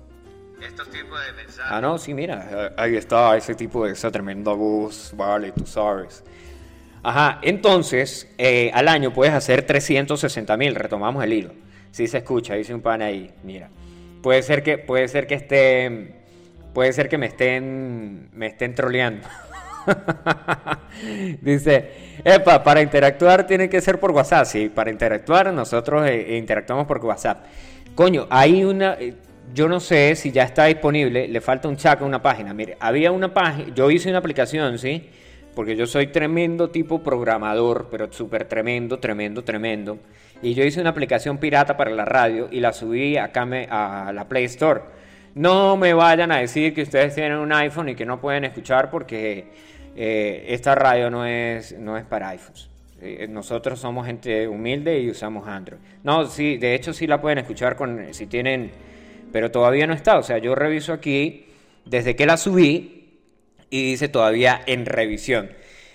Estos 0.61 0.90
tipos 0.90 1.19
de 1.25 1.33
mensajes. 1.33 1.73
Ah, 1.73 1.81
no, 1.81 1.99
sí, 1.99 2.12
mira, 2.12 2.75
ahí 2.76 2.97
está 2.97 3.37
ese 3.37 3.55
tipo 3.55 3.87
de 3.87 3.93
esa 3.93 4.11
tremenda 4.11 4.52
voz, 4.52 5.12
vale, 5.17 5.52
tú 5.52 5.67
sabes. 5.67 6.25
Ajá, 7.02 7.38
entonces, 7.43 8.29
eh, 8.37 8.71
al 8.75 8.88
año 8.88 9.12
puedes 9.12 9.33
hacer 9.33 9.62
360 9.62 10.57
mil, 10.57 10.75
retomamos 10.75 11.25
el 11.25 11.33
hilo. 11.33 11.52
Si 11.93 12.07
se 12.07 12.19
escucha, 12.19 12.55
dice 12.55 12.75
un 12.75 12.83
pan 12.83 13.00
ahí, 13.00 13.33
mira. 13.43 13.71
Puede 14.23 14.43
ser 14.43 14.62
que, 14.62 14.79
puede 14.79 15.09
ser 15.09 15.27
que 15.27 15.35
esté. 15.35 16.15
Puede 16.75 16.93
ser 16.93 17.09
que 17.09 17.19
me 17.19 17.27
estén. 17.27 18.29
me 18.33 18.47
estén 18.47 18.75
troleando. 18.75 19.27
Dice, 21.41 21.91
epa, 22.25 22.62
para 22.62 22.83
interactuar 22.83 23.47
tiene 23.47 23.69
que 23.69 23.81
ser 23.81 23.99
por 23.99 24.11
WhatsApp. 24.11 24.45
Sí, 24.45 24.69
para 24.69 24.91
interactuar 24.91 25.53
nosotros 25.53 26.07
eh, 26.07 26.37
interactuamos 26.37 26.87
por 26.87 27.05
WhatsApp. 27.05 27.45
Coño, 27.95 28.27
hay 28.31 28.65
una. 28.65 28.95
Eh, 28.95 29.15
yo 29.53 29.69
no 29.69 29.81
sé 29.81 30.15
si 30.15 30.31
ya 30.31 30.45
está 30.45 30.67
disponible, 30.67 31.27
le 31.27 31.41
falta 31.41 31.69
un 31.69 31.77
chat 31.77 32.00
en 32.00 32.07
una 32.07 32.23
página. 32.23 32.55
Mire, 32.55 32.77
había 32.79 33.11
una 33.11 33.35
página, 33.35 33.75
yo 33.75 33.91
hice 33.91 34.09
una 34.09 34.19
aplicación, 34.19 34.79
¿sí? 34.79 35.09
Porque 35.55 35.75
yo 35.75 35.87
soy 35.87 36.07
tremendo 36.09 36.71
tipo 36.71 37.03
programador, 37.03 37.89
pero 37.91 38.12
súper 38.12 38.45
tremendo, 38.45 39.00
tremendo, 39.00 39.43
tremendo. 39.43 39.99
Y 40.42 40.54
yo 40.54 40.64
hice 40.64 40.80
una 40.80 40.90
aplicación 40.90 41.38
pirata 41.38 41.76
para 41.76 41.90
la 41.90 42.04
radio 42.04 42.49
y 42.50 42.61
la 42.61 42.73
subí 42.73 43.16
acá 43.16 43.42
a 43.70 44.12
la 44.12 44.28
Play 44.28 44.44
Store. 44.44 44.80
No 45.35 45.76
me 45.76 45.92
vayan 45.92 46.32
a 46.32 46.38
decir 46.38 46.75
que 46.75 46.82
ustedes 46.82 47.14
tienen 47.14 47.38
un 47.38 47.52
iPhone 47.52 47.90
y 47.90 47.94
que 47.94 48.04
no 48.04 48.20
pueden 48.20 48.44
escuchar 48.44 48.90
porque 48.90 49.47
eh, 49.94 50.47
esta 50.49 50.75
radio 50.75 51.11
no 51.11 51.26
es, 51.26 51.78
no 51.78 51.97
es 51.97 52.04
para 52.04 52.30
iPhones. 52.30 52.68
Eh, 53.02 53.26
nosotros 53.28 53.78
somos 53.78 54.06
gente 54.06 54.49
humilde 54.49 54.99
y 55.00 55.11
usamos 55.11 55.47
Android. 55.47 55.80
No, 56.02 56.26
sí, 56.26 56.59
de 56.59 56.75
hecho 56.75 56.92
sí 56.92 57.06
la 57.06 57.20
pueden 57.20 57.38
escuchar 57.38 57.76
con 57.76 58.12
si 58.12 58.26
tienen, 58.26 58.70
pero 59.32 59.50
todavía 59.50 59.87
no 59.87 59.94
está. 59.94 60.18
O 60.18 60.23
sea, 60.23 60.38
yo 60.38 60.54
reviso 60.54 60.92
aquí 60.92 61.47
desde 61.85 62.16
que 62.16 62.26
la 62.26 62.37
subí 62.37 63.18
y 63.70 63.92
dice 63.92 64.09
todavía 64.09 64.61
en 64.66 64.85
revisión. 64.85 65.50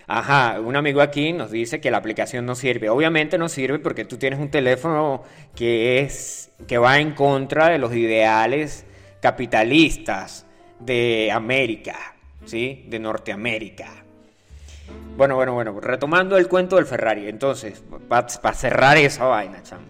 Ajá, 0.07 0.59
un 0.59 0.75
amigo 0.75 1.01
aquí 1.01 1.33
nos 1.33 1.49
dice 1.49 1.81
que 1.81 1.89
la 1.89 1.97
aplicación 1.97 2.45
no 2.45 2.55
sirve. 2.55 2.89
Obviamente 2.89 3.37
no 3.37 3.49
sirve 3.49 3.79
porque 3.79 4.05
tú 4.05 4.17
tienes 4.17 4.39
un 4.39 4.49
teléfono 4.49 5.23
que 5.55 5.99
es 5.99 6.51
que 6.67 6.77
va 6.77 6.99
en 6.99 7.13
contra 7.13 7.69
de 7.69 7.79
los 7.79 7.93
ideales 7.95 8.85
capitalistas 9.19 10.45
de 10.79 11.31
América, 11.31 12.15
¿sí? 12.45 12.85
De 12.87 12.99
Norteamérica. 12.99 13.87
Bueno, 15.17 15.35
bueno, 15.35 15.53
bueno, 15.53 15.79
retomando 15.79 16.37
el 16.37 16.47
cuento 16.47 16.75
del 16.75 16.85
Ferrari. 16.85 17.27
Entonces, 17.27 17.83
para 18.07 18.53
cerrar 18.53 18.97
esa 18.97 19.25
vaina, 19.25 19.63
chamo. 19.63 19.85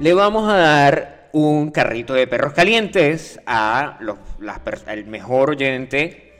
Le 0.00 0.14
vamos 0.14 0.50
a 0.50 0.56
dar 0.56 1.28
un 1.32 1.70
carrito 1.70 2.14
de 2.14 2.26
perros 2.26 2.54
calientes 2.54 3.40
a 3.46 3.98
los, 4.00 4.18
el 4.86 5.06
mejor 5.06 5.50
oyente 5.50 6.31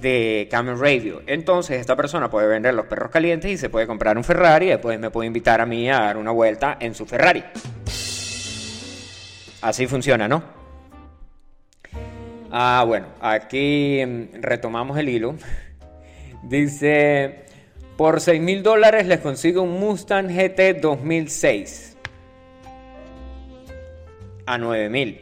de 0.00 0.48
Camel 0.50 0.78
Radio. 0.78 1.22
Entonces, 1.26 1.80
esta 1.80 1.96
persona 1.96 2.30
puede 2.30 2.48
vender 2.48 2.74
los 2.74 2.86
perros 2.86 3.10
calientes 3.10 3.50
y 3.50 3.56
se 3.56 3.68
puede 3.68 3.86
comprar 3.86 4.16
un 4.16 4.24
Ferrari. 4.24 4.66
Después 4.66 4.98
me 4.98 5.10
puede 5.10 5.26
invitar 5.26 5.60
a 5.60 5.66
mí 5.66 5.88
a 5.90 6.00
dar 6.00 6.16
una 6.16 6.30
vuelta 6.30 6.76
en 6.80 6.94
su 6.94 7.06
Ferrari. 7.06 7.44
Así 9.62 9.86
funciona, 9.86 10.26
¿no? 10.26 10.42
Ah, 12.50 12.84
bueno, 12.86 13.06
aquí 13.20 14.02
mm, 14.04 14.40
retomamos 14.40 14.98
el 14.98 15.08
hilo. 15.08 15.36
Dice, 16.42 17.44
por 17.96 18.20
6 18.20 18.40
mil 18.40 18.62
dólares 18.62 19.06
les 19.06 19.20
consigo 19.20 19.62
un 19.62 19.78
Mustang 19.78 20.28
GT 20.28 20.80
2006. 20.80 21.96
A 24.46 24.58
9 24.58 24.88
mil. 24.88 25.20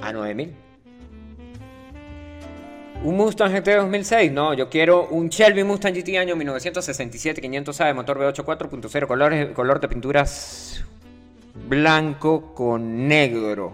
A 0.00 0.12
9 0.12 0.34
mil. 0.34 0.54
Un 3.04 3.16
Mustang 3.16 3.52
GT 3.52 3.78
2006, 3.78 4.30
no, 4.30 4.54
yo 4.54 4.70
quiero 4.70 5.08
un 5.08 5.28
Shelby 5.28 5.64
Mustang 5.64 5.92
GT 5.92 6.18
año 6.18 6.36
1967, 6.36 7.40
500 7.40 7.80
A 7.80 7.94
motor 7.94 8.16
V8 8.16 8.44
4.0, 8.44 9.06
color, 9.08 9.52
color 9.54 9.80
de 9.80 9.88
pinturas 9.88 10.84
blanco 11.68 12.54
con 12.54 13.08
negro. 13.08 13.72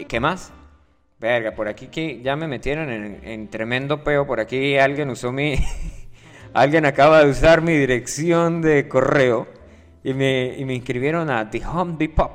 ¿Y 0.00 0.04
qué 0.06 0.18
más? 0.18 0.52
Verga, 1.20 1.52
por 1.52 1.68
aquí 1.68 1.86
que 1.86 2.20
ya 2.22 2.34
me 2.34 2.48
metieron 2.48 2.90
en, 2.90 3.48
tremendo 3.48 4.02
peo. 4.02 4.26
Por 4.26 4.40
aquí 4.40 4.76
alguien 4.76 5.08
usó 5.08 5.30
mi. 5.30 5.54
alguien 6.54 6.86
acaba 6.86 7.22
de 7.22 7.30
usar 7.30 7.62
mi 7.62 7.76
dirección 7.76 8.62
de 8.62 8.88
correo 8.88 9.46
y 10.02 10.12
me, 10.12 10.56
y 10.56 10.64
me 10.64 10.74
inscribieron 10.74 11.30
a 11.30 11.48
The 11.48 11.64
Home 11.64 11.94
Depot. 11.98 12.32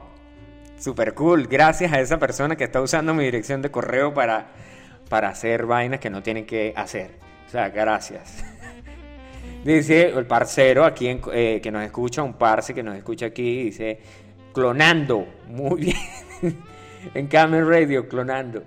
Super 0.80 1.14
cool. 1.14 1.48
Gracias 1.48 1.92
a 1.92 2.00
esa 2.00 2.20
persona 2.20 2.56
que 2.56 2.64
está 2.64 2.82
usando 2.82 3.14
mi 3.14 3.26
dirección 3.26 3.62
de 3.62 3.70
correo 3.70 4.14
para, 4.14 4.48
para 5.14 5.30
hacer 5.30 5.68
vainas 5.68 6.00
que 6.00 6.10
no 6.10 6.24
tienen 6.24 6.44
que 6.44 6.74
hacer. 6.76 7.12
O 7.46 7.50
sea, 7.52 7.70
gracias. 7.70 8.44
dice 9.64 10.10
el 10.10 10.26
parcero 10.26 10.86
aquí 10.86 11.20
eh, 11.32 11.60
que 11.62 11.72
nos 11.72 11.84
escucha, 11.84 12.24
un 12.24 12.34
parce 12.34 12.74
que 12.74 12.82
nos 12.82 12.98
escucha 12.98 13.28
aquí, 13.28 13.66
dice 13.66 14.00
clonando. 14.52 15.28
Muy 15.50 15.82
bien 15.82 15.98
en 17.14 17.28
Camel 17.28 17.70
Radio 17.70 18.10
clonando. 18.10 18.64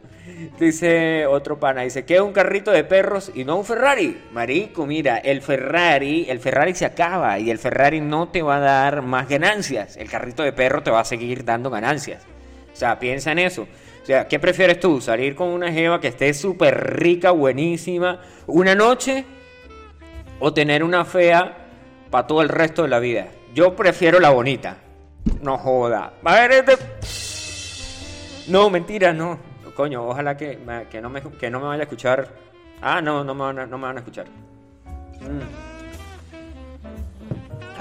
Dice 0.56 1.26
otro 1.26 1.58
pana, 1.58 1.82
dice, 1.82 2.04
que 2.04 2.20
un 2.20 2.32
carrito 2.32 2.70
de 2.70 2.84
perros 2.84 3.32
y 3.34 3.44
no 3.44 3.56
un 3.56 3.64
Ferrari. 3.64 4.16
Marico, 4.30 4.86
mira, 4.86 5.16
el 5.16 5.42
Ferrari, 5.42 6.26
el 6.28 6.38
Ferrari 6.38 6.76
se 6.76 6.84
acaba 6.84 7.40
y 7.40 7.50
el 7.50 7.58
Ferrari 7.58 8.00
no 8.00 8.28
te 8.28 8.42
va 8.42 8.58
a 8.58 8.60
dar 8.60 9.02
más 9.02 9.28
ganancias. 9.28 9.96
El 9.96 10.08
carrito 10.08 10.44
de 10.44 10.52
perro 10.52 10.84
te 10.84 10.92
va 10.92 11.00
a 11.00 11.04
seguir 11.04 11.44
dando 11.44 11.70
ganancias. 11.70 12.22
O 12.72 12.76
sea, 12.76 13.00
piensa 13.00 13.32
en 13.32 13.40
eso. 13.40 13.66
O 14.06 14.08
sea, 14.08 14.28
¿qué 14.28 14.38
prefieres 14.38 14.78
tú? 14.78 15.00
¿Salir 15.00 15.34
con 15.34 15.48
una 15.48 15.72
jeva 15.72 16.00
que 16.00 16.06
esté 16.06 16.32
súper 16.32 16.96
rica, 16.96 17.32
buenísima, 17.32 18.20
una 18.46 18.76
noche? 18.76 19.24
¿O 20.38 20.54
tener 20.54 20.84
una 20.84 21.04
fea 21.04 21.56
para 22.08 22.24
todo 22.24 22.40
el 22.40 22.48
resto 22.48 22.84
de 22.84 22.88
la 22.88 23.00
vida? 23.00 23.26
Yo 23.52 23.74
prefiero 23.74 24.20
la 24.20 24.30
bonita. 24.30 24.76
No 25.42 25.58
joda. 25.58 26.12
A 26.22 26.34
ver, 26.36 26.52
este... 26.52 26.76
No, 28.46 28.70
mentira, 28.70 29.12
no. 29.12 29.40
Coño, 29.74 30.06
ojalá 30.06 30.36
que, 30.36 30.56
que, 30.88 31.00
no, 31.00 31.10
me, 31.10 31.20
que 31.20 31.50
no 31.50 31.58
me 31.58 31.66
vaya 31.66 31.80
a 31.80 31.86
escuchar. 31.86 32.28
Ah, 32.80 33.02
no, 33.02 33.24
no 33.24 33.34
me 33.34 33.40
van 33.40 33.58
a, 33.58 33.66
no 33.66 33.76
me 33.76 33.88
van 33.88 33.96
a 33.96 33.98
escuchar. 33.98 34.26
Mm. 35.20 35.40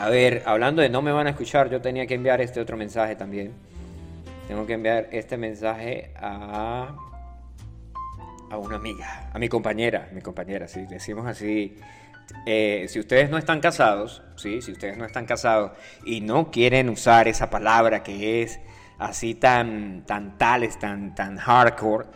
A 0.01 0.09
ver, 0.09 0.41
hablando 0.47 0.81
de 0.81 0.89
no 0.89 1.03
me 1.03 1.11
van 1.11 1.27
a 1.27 1.29
escuchar, 1.29 1.69
yo 1.69 1.79
tenía 1.81 2.07
que 2.07 2.15
enviar 2.15 2.41
este 2.41 2.59
otro 2.59 2.77
mensaje 2.77 3.15
también. 3.15 3.53
Tengo 4.47 4.65
que 4.65 4.73
enviar 4.73 5.09
este 5.11 5.37
mensaje 5.37 6.11
a 6.15 6.95
a 8.49 8.57
una 8.57 8.75
amiga, 8.75 9.29
a 9.33 9.39
mi 9.39 9.49
compañera, 9.49 10.09
mi 10.11 10.21
compañera, 10.21 10.67
si 10.67 10.85
decimos 10.85 11.25
así. 11.25 11.77
Eh, 12.45 12.85
si 12.89 12.99
ustedes 12.99 13.29
no 13.29 13.37
están 13.37 13.59
casados, 13.59 14.23
¿sí? 14.35 14.61
si 14.61 14.71
ustedes 14.71 14.97
no 14.97 15.05
están 15.05 15.25
casados 15.25 15.73
y 16.05 16.21
no 16.21 16.49
quieren 16.49 16.89
usar 16.89 17.27
esa 17.27 17.51
palabra 17.51 18.01
que 18.01 18.41
es 18.41 18.59
así 18.97 19.35
tan, 19.35 20.05
tan 20.07 20.37
tales, 20.37 20.79
tan, 20.79 21.13
tan 21.13 21.37
hardcore, 21.37 22.07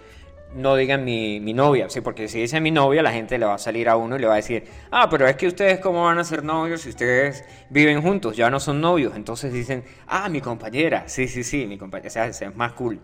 no 0.56 0.75
digan 0.75 1.03
mi, 1.03 1.39
mi, 1.39 1.53
novia, 1.53 1.89
¿sí? 1.89 2.01
porque 2.01 2.27
si 2.27 2.41
dice 2.41 2.60
mi 2.60 2.72
novia, 2.72 3.03
la 3.03 3.12
gente 3.12 3.38
le 3.38 3.46
va 3.46 3.56
a 3.56 3.58
salir 3.58 3.88
a 3.88 3.96
uno 3.96 4.15
y 4.15 4.20
le 4.20 4.27
va 4.27 4.34
a 4.34 4.38
decir, 4.38 4.63
ah, 4.91 5.08
pero 5.10 5.27
es 5.27 5.36
que 5.36 5.48
ustedes 5.48 5.79
cómo 5.79 6.06
van 6.06 6.18
a 6.18 6.24
ser 6.24 6.44
novios 6.44 6.82
si 6.82 6.89
ustedes 6.89 7.44
viven 7.70 8.01
juntos, 8.01 8.36
ya 8.36 8.50
no 8.50 8.60
son 8.60 8.82
novios, 8.82 9.15
entonces 9.15 9.53
dicen, 9.53 9.84
ah, 10.08 10.27
mi 10.29 10.41
compañera, 10.41 11.03
sí, 11.08 11.27
sí, 11.27 11.44
sí, 11.44 11.68
mi 11.68 11.77
compañera, 11.77 12.10
o 12.10 12.34
sea, 12.34 12.48
es 12.48 12.56
más 12.56 12.74
cool. 12.74 13.00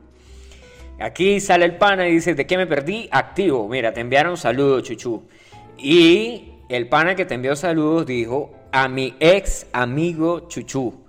Aquí 0.99 1.39
sale 1.39 1.65
el 1.65 1.77
pana 1.77 2.07
y 2.07 2.13
dice, 2.13 2.35
¿de 2.35 2.47
qué 2.47 2.57
me 2.57 2.67
perdí? 2.67 3.09
Activo, 3.11 3.67
mira, 3.67 3.93
te 3.93 4.01
enviaron 4.01 4.37
saludos, 4.37 4.83
chuchu. 4.83 5.27
Y 5.77 6.53
el 6.69 6.87
pana 6.87 7.15
que 7.15 7.25
te 7.25 7.35
envió 7.35 7.55
saludos 7.55 8.05
dijo, 8.05 8.53
a 8.71 8.87
mi 8.87 9.13
ex 9.19 9.67
amigo 9.73 10.47
chuchu 10.47 11.05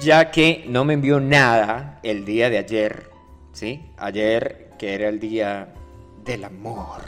ya 0.00 0.30
que 0.30 0.64
no 0.68 0.84
me 0.84 0.94
envió 0.94 1.20
nada 1.20 1.98
el 2.02 2.24
día 2.24 2.50
de 2.50 2.58
ayer, 2.58 3.07
¿sí? 3.58 3.84
Ayer 3.96 4.68
que 4.78 4.94
era 4.94 5.08
el 5.08 5.18
día 5.18 5.68
del 6.24 6.44
amor. 6.44 7.02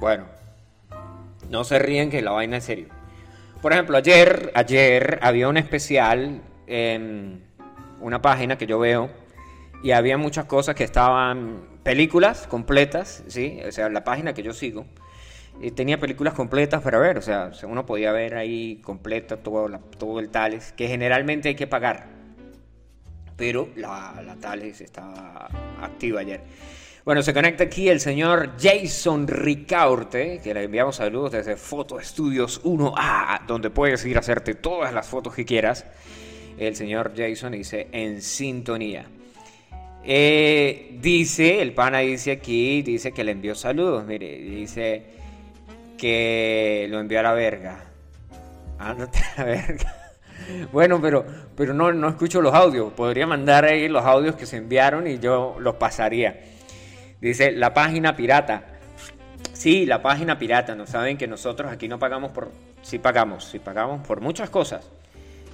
Bueno, 0.00 0.26
no 1.48 1.64
se 1.64 1.78
ríen 1.78 2.10
que 2.10 2.20
la 2.20 2.32
vaina 2.32 2.58
es 2.58 2.64
serio. 2.64 2.88
Por 3.62 3.72
ejemplo, 3.72 3.96
ayer, 3.96 4.52
ayer 4.54 5.18
había 5.22 5.48
un 5.48 5.56
especial 5.56 6.42
en 6.66 7.42
una 8.00 8.20
página 8.20 8.58
que 8.58 8.66
yo 8.66 8.78
veo 8.78 9.08
y 9.82 9.92
había 9.92 10.18
muchas 10.18 10.44
cosas 10.44 10.74
que 10.74 10.84
estaban 10.84 11.62
películas 11.82 12.46
completas, 12.46 13.24
¿sí? 13.28 13.60
O 13.66 13.72
sea, 13.72 13.88
la 13.88 14.04
página 14.04 14.34
que 14.34 14.42
yo 14.42 14.52
sigo 14.52 14.84
tenía 15.74 15.98
películas 15.98 16.34
completas 16.34 16.82
para 16.82 16.98
ver, 16.98 17.16
o 17.16 17.22
sea, 17.22 17.52
uno 17.66 17.86
podía 17.86 18.12
ver 18.12 18.34
ahí 18.34 18.80
completa 18.82 19.38
todo, 19.38 19.70
todo 19.98 20.20
el 20.20 20.28
Tales, 20.28 20.72
que 20.72 20.88
generalmente 20.88 21.48
hay 21.48 21.54
que 21.54 21.66
pagar, 21.66 22.08
pero 23.36 23.68
la, 23.76 24.22
la 24.24 24.56
estaba 24.64 25.48
activa 25.80 26.20
ayer. 26.20 26.40
Bueno, 27.04 27.22
se 27.22 27.34
conecta 27.34 27.64
aquí 27.64 27.88
el 27.88 27.98
señor 27.98 28.52
Jason 28.60 29.26
Ricaurte, 29.26 30.40
que 30.42 30.54
le 30.54 30.62
enviamos 30.62 30.96
saludos 30.96 31.32
desde 31.32 31.56
Foto 31.56 31.98
Estudios 31.98 32.62
1A, 32.62 33.44
donde 33.46 33.70
puedes 33.70 34.04
ir 34.04 34.16
a 34.16 34.20
hacerte 34.20 34.54
todas 34.54 34.94
las 34.94 35.08
fotos 35.08 35.34
que 35.34 35.44
quieras. 35.44 35.84
El 36.58 36.76
señor 36.76 37.12
Jason 37.16 37.52
dice 37.52 37.88
en 37.90 38.22
sintonía. 38.22 39.06
Eh, 40.04 40.96
dice, 41.00 41.60
el 41.60 41.74
pana 41.74 41.98
dice 41.98 42.30
aquí, 42.30 42.82
dice 42.82 43.10
que 43.10 43.24
le 43.24 43.32
envió 43.32 43.56
saludos, 43.56 44.04
mire, 44.04 44.38
dice, 44.38 45.02
que 45.98 46.86
lo 46.88 47.00
envió 47.00 47.20
a 47.20 47.22
la 47.22 47.32
verga. 47.32 47.84
Ándate 48.78 49.18
a 49.36 49.40
la 49.40 49.44
verga. 49.44 50.01
Bueno, 50.72 51.00
pero, 51.00 51.24
pero 51.56 51.74
no, 51.74 51.92
no 51.92 52.08
escucho 52.08 52.40
los 52.40 52.54
audios. 52.54 52.92
Podría 52.92 53.26
mandar 53.26 53.64
ahí 53.64 53.88
los 53.88 54.04
audios 54.04 54.36
que 54.36 54.46
se 54.46 54.56
enviaron 54.56 55.06
y 55.06 55.18
yo 55.18 55.56
los 55.58 55.76
pasaría. 55.76 56.40
Dice 57.20 57.52
la 57.52 57.72
página 57.74 58.16
pirata. 58.16 58.64
Sí, 59.52 59.86
la 59.86 60.02
página 60.02 60.38
pirata. 60.38 60.74
No 60.74 60.86
saben 60.86 61.16
que 61.16 61.26
nosotros 61.26 61.70
aquí 61.70 61.88
no 61.88 61.98
pagamos 61.98 62.32
por. 62.32 62.50
Sí 62.82 62.98
pagamos, 62.98 63.44
sí 63.44 63.58
pagamos 63.58 64.06
por 64.06 64.20
muchas 64.20 64.50
cosas. 64.50 64.90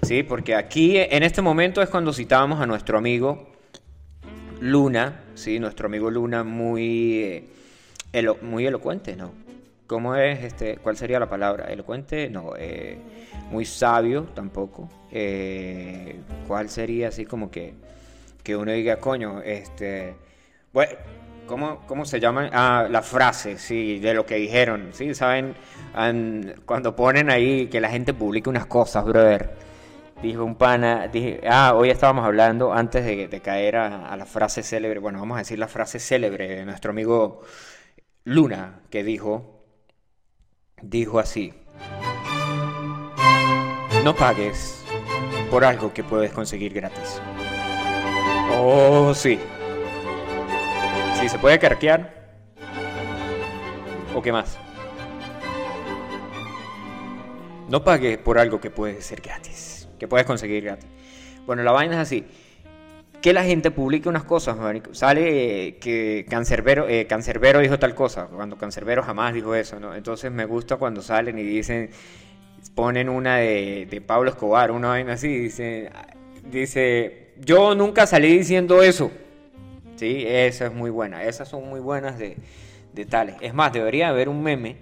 Sí, 0.02 0.22
porque 0.22 0.54
aquí 0.54 0.96
en 0.96 1.22
este 1.22 1.42
momento 1.42 1.82
es 1.82 1.88
cuando 1.88 2.12
citábamos 2.12 2.60
a 2.60 2.66
nuestro 2.66 2.98
amigo 2.98 3.52
Luna, 4.60 5.24
sí, 5.34 5.58
nuestro 5.58 5.86
amigo 5.86 6.10
Luna 6.10 6.44
muy, 6.44 7.44
eh, 8.12 8.34
muy 8.42 8.66
elocuente, 8.66 9.16
¿no? 9.16 9.32
¿Cómo 9.88 10.14
es 10.14 10.44
este? 10.44 10.76
¿Cuál 10.76 10.96
sería 10.96 11.18
la 11.18 11.28
palabra? 11.28 11.64
Elocuente, 11.64 12.30
no, 12.30 12.52
eh, 12.56 12.98
muy 13.50 13.64
sabio 13.64 14.24
tampoco. 14.34 14.88
Eh, 15.10 16.20
¿Cuál 16.46 16.68
sería 16.68 17.08
así 17.08 17.24
como 17.24 17.50
que 17.50 17.74
que 18.48 18.56
uno 18.56 18.72
diga, 18.72 18.96
coño, 18.96 19.42
este, 19.42 20.14
bueno, 20.72 20.92
¿cómo, 21.46 21.80
cómo 21.86 22.06
se 22.06 22.18
llama? 22.18 22.48
Ah, 22.50 22.86
la 22.90 23.02
frase, 23.02 23.58
sí, 23.58 23.98
de 23.98 24.14
lo 24.14 24.24
que 24.24 24.36
dijeron, 24.36 24.88
sí, 24.92 25.14
saben, 25.14 25.54
cuando 26.64 26.96
ponen 26.96 27.28
ahí 27.28 27.66
que 27.66 27.78
la 27.78 27.90
gente 27.90 28.14
publica 28.14 28.48
unas 28.48 28.64
cosas, 28.64 29.04
brother. 29.04 29.50
Dijo 30.22 30.44
un 30.44 30.56
pana, 30.56 31.08
dije, 31.08 31.42
ah, 31.46 31.74
hoy 31.74 31.90
estábamos 31.90 32.24
hablando 32.24 32.72
antes 32.72 33.04
de, 33.04 33.40
caer 33.42 33.76
a, 33.76 34.16
la 34.16 34.24
frase 34.24 34.62
célebre, 34.62 34.98
bueno, 34.98 35.18
vamos 35.18 35.36
a 35.36 35.40
decir 35.40 35.58
la 35.58 35.68
frase 35.68 35.98
célebre 36.00 36.48
de 36.48 36.64
nuestro 36.64 36.92
amigo 36.92 37.42
Luna, 38.24 38.80
que 38.88 39.04
dijo, 39.04 39.57
dijo 40.82 41.18
así, 41.18 41.52
no 44.04 44.14
pagues 44.14 44.84
por 45.50 45.64
algo 45.64 45.92
que 45.92 46.04
puedes 46.04 46.32
conseguir 46.32 46.72
gratis. 46.72 47.20
Oh, 48.56 49.12
sí. 49.14 49.38
Sí, 51.18 51.28
se 51.28 51.38
puede 51.38 51.58
carquear. 51.58 52.18
¿O 54.14 54.22
qué 54.22 54.32
más? 54.32 54.56
No 57.68 57.84
pague 57.84 58.18
por 58.18 58.38
algo 58.38 58.60
que 58.60 58.70
puede 58.70 59.02
ser 59.02 59.20
gratis. 59.20 59.88
Que 59.98 60.08
puedes 60.08 60.26
conseguir 60.26 60.64
gratis. 60.64 60.88
Bueno, 61.46 61.62
la 61.62 61.72
vaina 61.72 61.94
es 61.94 62.00
así. 62.00 62.26
Que 63.20 63.32
la 63.32 63.44
gente 63.44 63.70
publique 63.70 64.08
unas 64.08 64.24
cosas, 64.24 64.56
Sale 64.92 65.66
eh, 65.66 65.78
que 65.78 66.24
Cancerbero, 66.28 66.88
eh, 66.88 67.06
Cancerbero 67.06 67.58
dijo 67.58 67.78
tal 67.78 67.94
cosa, 67.94 68.26
cuando 68.26 68.56
Cancerbero 68.56 69.02
jamás 69.02 69.34
dijo 69.34 69.54
eso, 69.54 69.80
¿no? 69.80 69.94
Entonces 69.94 70.30
me 70.30 70.44
gusta 70.44 70.76
cuando 70.76 71.02
salen 71.02 71.38
y 71.38 71.42
dicen, 71.42 71.90
ponen 72.74 73.08
una 73.08 73.38
de, 73.38 73.86
de 73.90 74.00
Pablo 74.00 74.30
Escobar, 74.30 74.70
una 74.70 74.88
vaina 74.88 75.14
así, 75.14 75.28
dice, 75.36 75.90
dice 76.44 77.28
yo 77.40 77.74
nunca 77.74 78.06
salí 78.06 78.38
diciendo 78.38 78.82
eso. 78.82 79.10
Sí, 79.96 80.24
esa 80.26 80.66
es 80.66 80.72
muy 80.72 80.90
buena. 80.90 81.24
Esas 81.24 81.48
son 81.48 81.68
muy 81.68 81.80
buenas 81.80 82.18
de, 82.18 82.36
de 82.92 83.04
tales. 83.04 83.36
Es 83.40 83.52
más, 83.54 83.72
debería 83.72 84.08
haber 84.08 84.28
un 84.28 84.42
meme 84.42 84.76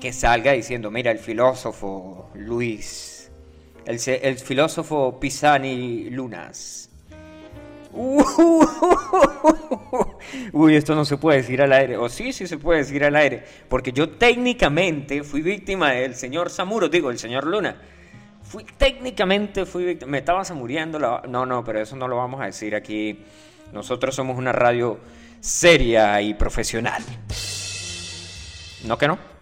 que 0.00 0.12
salga 0.12 0.52
diciendo, 0.52 0.90
mira, 0.90 1.10
el 1.10 1.18
filósofo 1.18 2.30
Luis, 2.34 3.30
el, 3.86 4.00
el 4.22 4.38
filósofo 4.38 5.18
Pisani 5.20 6.10
Lunas. 6.10 6.90
Uy, 10.52 10.74
esto 10.74 10.96
no 10.96 11.04
se 11.04 11.16
puede 11.16 11.38
decir 11.38 11.62
al 11.62 11.72
aire. 11.72 11.96
O 11.96 12.08
sí, 12.08 12.32
sí 12.32 12.48
se 12.48 12.58
puede 12.58 12.80
decir 12.80 13.04
al 13.04 13.14
aire. 13.14 13.44
Porque 13.68 13.92
yo 13.92 14.10
técnicamente 14.10 15.22
fui 15.22 15.42
víctima 15.42 15.92
del 15.92 16.16
señor 16.16 16.50
Samuro, 16.50 16.88
digo, 16.88 17.10
el 17.10 17.18
señor 17.18 17.46
Luna. 17.46 17.76
Fui 18.42 18.64
técnicamente 18.64 19.64
fui 19.64 19.98
me 20.06 20.18
estaba 20.18 20.42
muriendo 20.54 20.98
no 20.98 21.46
no 21.46 21.64
pero 21.64 21.80
eso 21.80 21.96
no 21.96 22.06
lo 22.06 22.16
vamos 22.16 22.40
a 22.40 22.46
decir 22.46 22.74
aquí. 22.74 23.20
Nosotros 23.72 24.14
somos 24.14 24.36
una 24.36 24.52
radio 24.52 24.98
seria 25.40 26.20
y 26.20 26.34
profesional. 26.34 27.02
No 28.84 28.98
que 28.98 29.08
no 29.08 29.33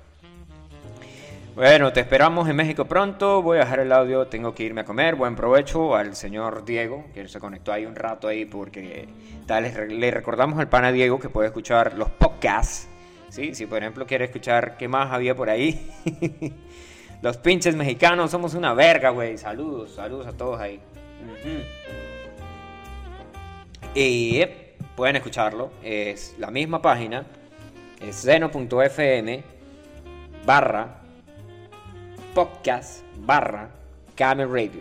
bueno 1.55 1.93
te 1.93 2.01
esperamos 2.01 2.49
en 2.49 2.57
México 2.57 2.87
pronto 2.87 3.43
voy 3.43 3.59
a 3.59 3.61
dejar 3.61 3.81
el 3.81 3.93
audio 3.93 4.27
tengo 4.27 4.55
que 4.55 4.63
irme 4.65 4.83
a 4.83 4.85
comer 4.85 5.15
buen 5.15 5.37
provecho 5.37 5.95
al 5.95 6.17
señor 6.17 6.65
Diego 6.65 7.05
que 7.15 7.29
se 7.29 7.41
conectó 7.41 7.73
ahí 7.73 7.87
un 7.87 7.95
rato 7.95 8.29
ahí 8.29 8.45
porque 8.45 9.09
tal 9.47 9.73
le 9.89 10.11
recordamos 10.11 10.59
al 10.59 10.69
pana 10.69 10.93
Diego 10.93 11.19
que 11.19 11.29
puede 11.29 11.49
escuchar 11.49 11.95
los 11.95 12.11
podcasts 12.11 12.89
¿sí? 13.29 13.55
si 13.55 13.67
por 13.67 13.79
ejemplo 13.79 14.07
quiere 14.07 14.25
escuchar 14.27 14.77
qué 14.77 14.89
más 14.89 15.13
había 15.13 15.35
por 15.35 15.51
ahí 15.51 15.91
Los 17.23 17.37
pinches 17.37 17.77
mexicanos 17.77 18.33
somos 18.33 18.55
una 18.55 18.75
verga, 18.75 19.11
güey. 19.11 19.39
Saludos, 19.39 19.95
saludos 19.95 20.27
a 20.27 20.33
todos 20.33 20.61
ahí. 20.61 20.81
Y 23.95 24.43
pueden 24.97 25.15
escucharlo. 25.15 25.71
Es 25.85 26.35
la 26.39 26.51
misma 26.51 26.83
página. 26.83 27.25
Es 28.01 28.17
seno.fm 28.17 29.45
barra 30.45 31.02
podcast 32.35 33.03
barra 33.19 33.71
Camel 34.15 34.51
Radio. 34.51 34.81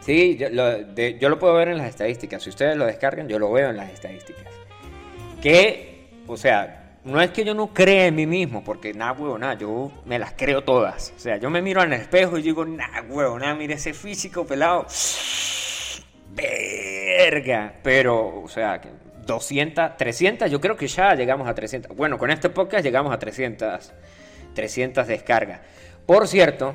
Sí, 0.00 0.36
yo 0.36 1.28
lo, 1.28 1.38
puedo 1.38 1.54
ver 1.54 1.68
en 1.68 1.78
las 1.78 1.88
estadísticas. 1.88 2.42
Si 2.42 2.50
ustedes 2.50 2.76
lo 2.76 2.86
descargan, 2.86 3.28
yo 3.28 3.38
lo 3.38 3.50
veo 3.50 3.70
en 3.70 3.76
las 3.76 3.90
estadísticas. 3.90 4.44
Que, 5.42 6.08
o 6.28 6.36
sea, 6.36 6.98
no 7.04 7.20
es 7.20 7.30
que 7.30 7.44
yo 7.44 7.54
no 7.54 7.74
crea 7.74 8.06
en 8.06 8.14
mí 8.14 8.26
mismo, 8.26 8.62
porque 8.62 8.94
nada, 8.94 9.12
huevo, 9.12 9.38
nada, 9.38 9.54
yo 9.54 9.90
me 10.04 10.18
las 10.18 10.34
creo 10.36 10.62
todas. 10.62 11.12
O 11.16 11.20
sea, 11.20 11.38
yo 11.38 11.50
me 11.50 11.60
miro 11.60 11.82
el 11.82 11.92
espejo 11.92 12.38
y 12.38 12.42
digo, 12.42 12.64
nada, 12.64 13.02
huevo, 13.08 13.38
nada, 13.38 13.54
mire 13.54 13.74
ese 13.74 13.94
físico 13.94 14.46
pelado. 14.46 14.86
Verga. 16.30 17.74
Pero, 17.82 18.42
o 18.42 18.48
sea, 18.48 18.80
200, 19.26 19.96
300, 19.96 20.50
yo 20.50 20.60
creo 20.60 20.76
que 20.76 20.86
ya 20.86 21.14
llegamos 21.14 21.48
a 21.48 21.54
300. 21.54 21.96
Bueno, 21.96 22.16
con 22.18 22.30
este 22.30 22.48
podcast 22.50 22.84
llegamos 22.84 23.12
a 23.12 23.18
300, 23.18 23.92
300 24.54 25.06
descargas. 25.06 25.60
Por 26.06 26.28
cierto, 26.28 26.72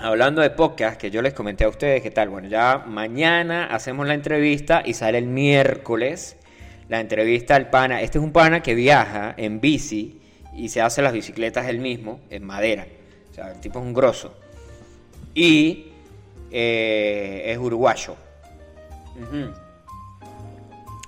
hablando 0.00 0.40
de 0.40 0.48
podcast, 0.48 0.98
que 0.98 1.10
yo 1.10 1.20
les 1.20 1.34
comenté 1.34 1.64
a 1.64 1.68
ustedes, 1.68 2.00
¿qué 2.00 2.10
tal? 2.10 2.30
Bueno, 2.30 2.48
ya 2.48 2.78
mañana 2.78 3.66
hacemos 3.66 4.06
la 4.06 4.14
entrevista 4.14 4.82
y 4.82 4.94
sale 4.94 5.18
el 5.18 5.26
miércoles 5.26 6.38
la 6.88 7.00
entrevista 7.00 7.56
al 7.56 7.68
pana. 7.68 8.00
Este 8.00 8.16
es 8.16 8.24
un 8.24 8.32
pana 8.32 8.62
que 8.62 8.74
viaja 8.74 9.34
en 9.36 9.60
bici 9.60 10.22
y 10.56 10.70
se 10.70 10.80
hace 10.80 11.02
las 11.02 11.12
bicicletas 11.12 11.66
él 11.68 11.78
mismo 11.78 12.20
en 12.30 12.42
madera. 12.44 12.86
O 13.30 13.34
sea, 13.34 13.52
el 13.52 13.60
tipo 13.60 13.80
es 13.80 13.84
un 13.84 13.92
grosso. 13.92 14.34
Y 15.34 15.92
eh, 16.50 17.42
es 17.44 17.58
uruguayo. 17.58 18.16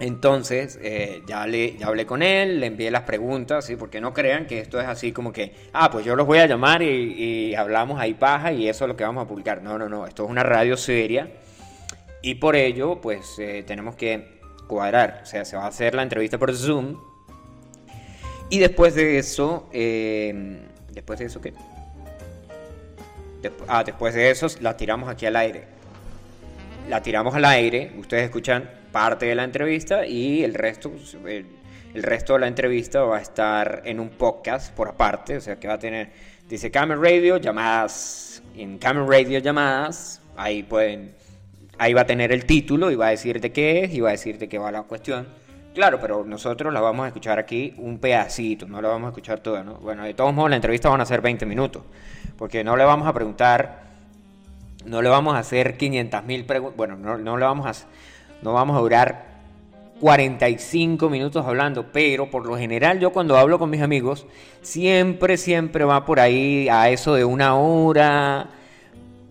Entonces, 0.00 0.78
eh, 0.82 1.22
ya, 1.26 1.46
le, 1.46 1.76
ya 1.76 1.86
hablé 1.86 2.04
con 2.04 2.22
él, 2.22 2.58
le 2.58 2.66
envié 2.66 2.90
las 2.90 3.02
preguntas, 3.02 3.64
¿sí? 3.64 3.76
porque 3.76 4.00
no 4.00 4.12
crean 4.12 4.46
que 4.46 4.58
esto 4.58 4.80
es 4.80 4.88
así 4.88 5.12
como 5.12 5.32
que, 5.32 5.54
ah, 5.72 5.88
pues 5.90 6.04
yo 6.04 6.16
los 6.16 6.26
voy 6.26 6.38
a 6.38 6.46
llamar 6.46 6.82
y, 6.82 7.54
hablamos 7.54 8.00
ahí 8.00 8.14
paja 8.14 8.52
y 8.52 8.68
eso 8.68 8.84
es 8.84 8.88
lo 8.88 8.96
que 8.96 9.04
vamos 9.04 9.24
a 9.24 9.28
publicar. 9.28 9.62
No, 9.62 9.78
no, 9.78 9.88
no, 9.88 10.06
esto 10.06 10.24
es 10.24 10.30
una 10.30 10.42
radio 10.42 10.76
seria 10.76 11.30
y 12.22 12.36
por 12.36 12.56
ello, 12.56 13.00
pues 13.00 13.38
eh, 13.38 13.62
tenemos 13.66 13.94
que 13.94 14.40
cuadrar. 14.66 15.20
O 15.22 15.26
sea, 15.26 15.44
se 15.44 15.56
va 15.56 15.64
a 15.64 15.68
hacer 15.68 15.94
la 15.94 16.02
entrevista 16.02 16.38
por 16.38 16.56
Zoom. 16.56 16.98
Y 18.50 18.58
después 18.58 18.94
de 18.94 19.18
eso, 19.18 19.68
em, 19.72 20.58
después 20.90 21.18
de 21.18 21.26
eso, 21.26 21.40
¿qué? 21.40 21.52
ah, 23.68 23.84
después 23.84 24.14
de 24.14 24.30
eso 24.30 24.46
la 24.60 24.76
tiramos 24.76 25.08
aquí 25.08 25.26
al 25.26 25.36
aire. 25.36 25.73
La 26.88 27.02
tiramos 27.02 27.34
al 27.34 27.44
aire, 27.46 27.92
ustedes 27.98 28.24
escuchan 28.24 28.70
parte 28.92 29.26
de 29.26 29.34
la 29.34 29.44
entrevista 29.44 30.06
y 30.06 30.44
el 30.44 30.54
resto, 30.54 30.92
el, 31.26 31.46
el 31.94 32.02
resto 32.02 32.34
de 32.34 32.40
la 32.40 32.46
entrevista 32.46 33.02
va 33.02 33.18
a 33.18 33.22
estar 33.22 33.82
en 33.84 34.00
un 34.00 34.10
podcast 34.10 34.74
por 34.74 34.88
aparte, 34.88 35.36
o 35.36 35.40
sea 35.40 35.56
que 35.56 35.66
va 35.66 35.74
a 35.74 35.78
tener, 35.78 36.10
dice 36.48 36.70
Camera 36.70 37.00
Radio, 37.00 37.38
llamadas, 37.38 38.42
en 38.56 38.78
Camera 38.78 39.06
Radio 39.06 39.38
llamadas, 39.38 40.20
ahí 40.36 40.62
pueden 40.62 41.14
ahí 41.78 41.92
va 41.92 42.02
a 42.02 42.06
tener 42.06 42.32
el 42.32 42.44
título 42.44 42.90
y 42.90 42.96
va 42.96 43.08
a 43.08 43.10
decir 43.10 43.40
de 43.40 43.52
qué 43.52 43.84
es 43.84 43.94
y 43.94 44.00
va 44.00 44.10
a 44.10 44.12
decir 44.12 44.38
de 44.38 44.48
qué 44.48 44.58
va 44.58 44.70
la 44.70 44.82
cuestión. 44.82 45.26
Claro, 45.74 45.98
pero 46.00 46.24
nosotros 46.24 46.72
la 46.72 46.80
vamos 46.80 47.04
a 47.04 47.08
escuchar 47.08 47.38
aquí 47.38 47.74
un 47.78 47.98
pedacito, 47.98 48.66
no 48.66 48.80
la 48.80 48.88
vamos 48.88 49.08
a 49.08 49.10
escuchar 49.10 49.40
toda, 49.40 49.64
¿no? 49.64 49.74
Bueno, 49.76 50.04
de 50.04 50.14
todos 50.14 50.32
modos 50.32 50.50
la 50.50 50.56
entrevista 50.56 50.88
van 50.88 51.00
a 51.00 51.06
ser 51.06 51.20
20 51.20 51.46
minutos, 51.46 51.82
porque 52.38 52.62
no 52.62 52.76
le 52.76 52.84
vamos 52.84 53.08
a 53.08 53.12
preguntar, 53.12 53.83
no 54.84 55.02
le 55.02 55.08
vamos 55.08 55.34
a 55.34 55.38
hacer 55.38 55.76
500 55.76 56.24
mil 56.24 56.44
preguntas, 56.44 56.76
bueno, 56.76 56.96
no, 56.96 57.18
no 57.18 57.36
le 57.36 57.44
vamos 57.44 57.66
a, 57.66 57.86
no 58.42 58.52
vamos 58.52 58.76
a 58.76 58.80
durar 58.80 59.34
45 60.00 61.08
minutos 61.08 61.46
hablando, 61.46 61.92
pero 61.92 62.30
por 62.30 62.46
lo 62.46 62.56
general 62.58 62.98
yo 63.00 63.12
cuando 63.12 63.36
hablo 63.36 63.58
con 63.58 63.70
mis 63.70 63.82
amigos, 63.82 64.26
siempre, 64.60 65.36
siempre 65.36 65.84
va 65.84 66.04
por 66.04 66.20
ahí 66.20 66.68
a 66.68 66.90
eso 66.90 67.14
de 67.14 67.24
una 67.24 67.56
hora, 67.56 68.50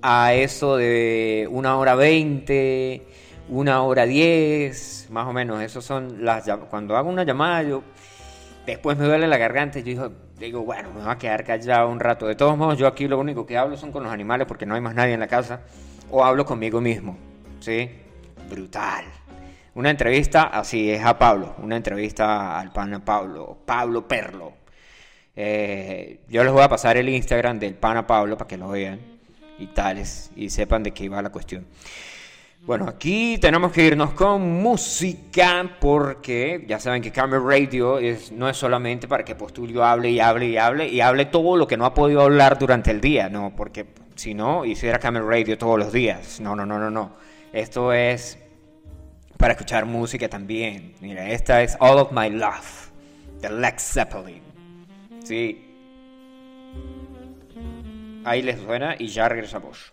a 0.01 0.33
eso 0.33 0.77
de 0.77 1.47
una 1.51 1.77
hora 1.77 1.95
veinte, 1.95 3.05
una 3.49 3.83
hora 3.83 4.05
diez, 4.05 5.07
más 5.11 5.27
o 5.27 5.33
menos. 5.33 5.61
Esos 5.61 5.85
son 5.85 6.23
las 6.25 6.49
cuando 6.69 6.97
hago 6.97 7.09
una 7.09 7.23
llamada 7.23 7.63
yo 7.63 7.83
después 8.65 8.97
me 8.97 9.05
duele 9.05 9.27
la 9.27 9.37
garganta 9.37 9.79
y 9.79 9.83
yo 9.83 9.89
digo, 9.89 10.11
bueno, 10.51 10.89
me 10.93 11.01
va 11.01 11.13
a 11.13 11.17
quedar 11.17 11.43
callado 11.43 11.89
un 11.89 11.99
rato. 11.99 12.27
De 12.27 12.35
todos 12.35 12.57
modos, 12.57 12.77
yo 12.77 12.87
aquí 12.87 13.07
lo 13.07 13.19
único 13.19 13.45
que 13.45 13.57
hablo 13.57 13.77
son 13.77 13.91
con 13.91 14.03
los 14.03 14.11
animales 14.11 14.47
porque 14.47 14.65
no 14.65 14.75
hay 14.75 14.81
más 14.81 14.95
nadie 14.95 15.13
en 15.13 15.19
la 15.19 15.27
casa 15.27 15.61
o 16.11 16.23
hablo 16.23 16.45
conmigo 16.45 16.81
mismo. 16.81 17.17
¿Sí? 17.59 17.89
Brutal. 18.49 19.05
Una 19.75 19.89
entrevista 19.89 20.43
así 20.43 20.91
es 20.91 21.03
a 21.03 21.17
Pablo, 21.17 21.55
una 21.57 21.75
entrevista 21.77 22.59
al 22.59 22.71
pana 22.71 23.03
Pablo, 23.03 23.57
Pablo 23.65 24.07
Perlo. 24.07 24.53
Eh, 25.35 26.19
yo 26.29 26.43
les 26.43 26.53
voy 26.53 26.61
a 26.61 26.69
pasar 26.69 26.97
el 26.97 27.09
Instagram 27.09 27.57
del 27.57 27.73
pana 27.73 28.05
Pablo 28.05 28.37
para 28.37 28.47
que 28.47 28.57
lo 28.57 28.69
vean 28.69 28.99
y 29.57 29.67
tales 29.67 30.31
y 30.35 30.49
sepan 30.51 30.83
de 30.83 30.91
qué 30.91 31.09
va 31.09 31.21
la 31.21 31.31
cuestión. 31.31 31.65
Bueno, 32.65 32.87
aquí 32.87 33.37
tenemos 33.41 33.73
que 33.73 33.85
irnos 33.85 34.13
con 34.13 34.61
música 34.61 35.77
porque 35.81 36.63
ya 36.65 36.79
saben 36.79 37.01
que 37.01 37.11
Camera 37.11 37.43
Radio 37.45 37.99
no 38.31 38.47
es 38.47 38.55
solamente 38.55 39.05
para 39.05 39.25
que 39.25 39.35
Postulio 39.35 39.83
hable 39.83 40.09
y 40.11 40.21
hable 40.21 40.47
y 40.47 40.55
hable 40.55 40.87
y 40.87 41.01
hable 41.01 41.25
todo 41.25 41.57
lo 41.57 41.67
que 41.67 41.75
no 41.75 41.85
ha 41.85 41.93
podido 41.93 42.21
hablar 42.21 42.57
durante 42.57 42.91
el 42.91 43.01
día, 43.01 43.27
no, 43.27 43.53
porque 43.53 43.87
si 44.15 44.33
no, 44.33 44.63
hiciera 44.63 44.97
Camera 44.97 45.25
Radio 45.25 45.57
todos 45.57 45.77
los 45.77 45.91
días. 45.91 46.39
No, 46.39 46.55
no, 46.55 46.65
no, 46.65 46.79
no, 46.79 46.89
no. 46.89 47.17
Esto 47.51 47.91
es 47.91 48.39
para 49.37 49.55
escuchar 49.55 49.85
música 49.85 50.29
también. 50.29 50.93
Mira, 51.01 51.31
esta 51.31 51.61
es 51.63 51.75
All 51.81 51.97
of 51.97 52.13
My 52.13 52.29
Love 52.29 52.91
de 53.41 53.49
Lex 53.49 53.93
Zeppelin. 53.93 54.41
Sí. 55.21 55.69
Ahí 58.23 58.41
les 58.41 58.61
suena 58.61 58.95
y 58.97 59.07
ya 59.07 59.27
regresamos. 59.27 59.91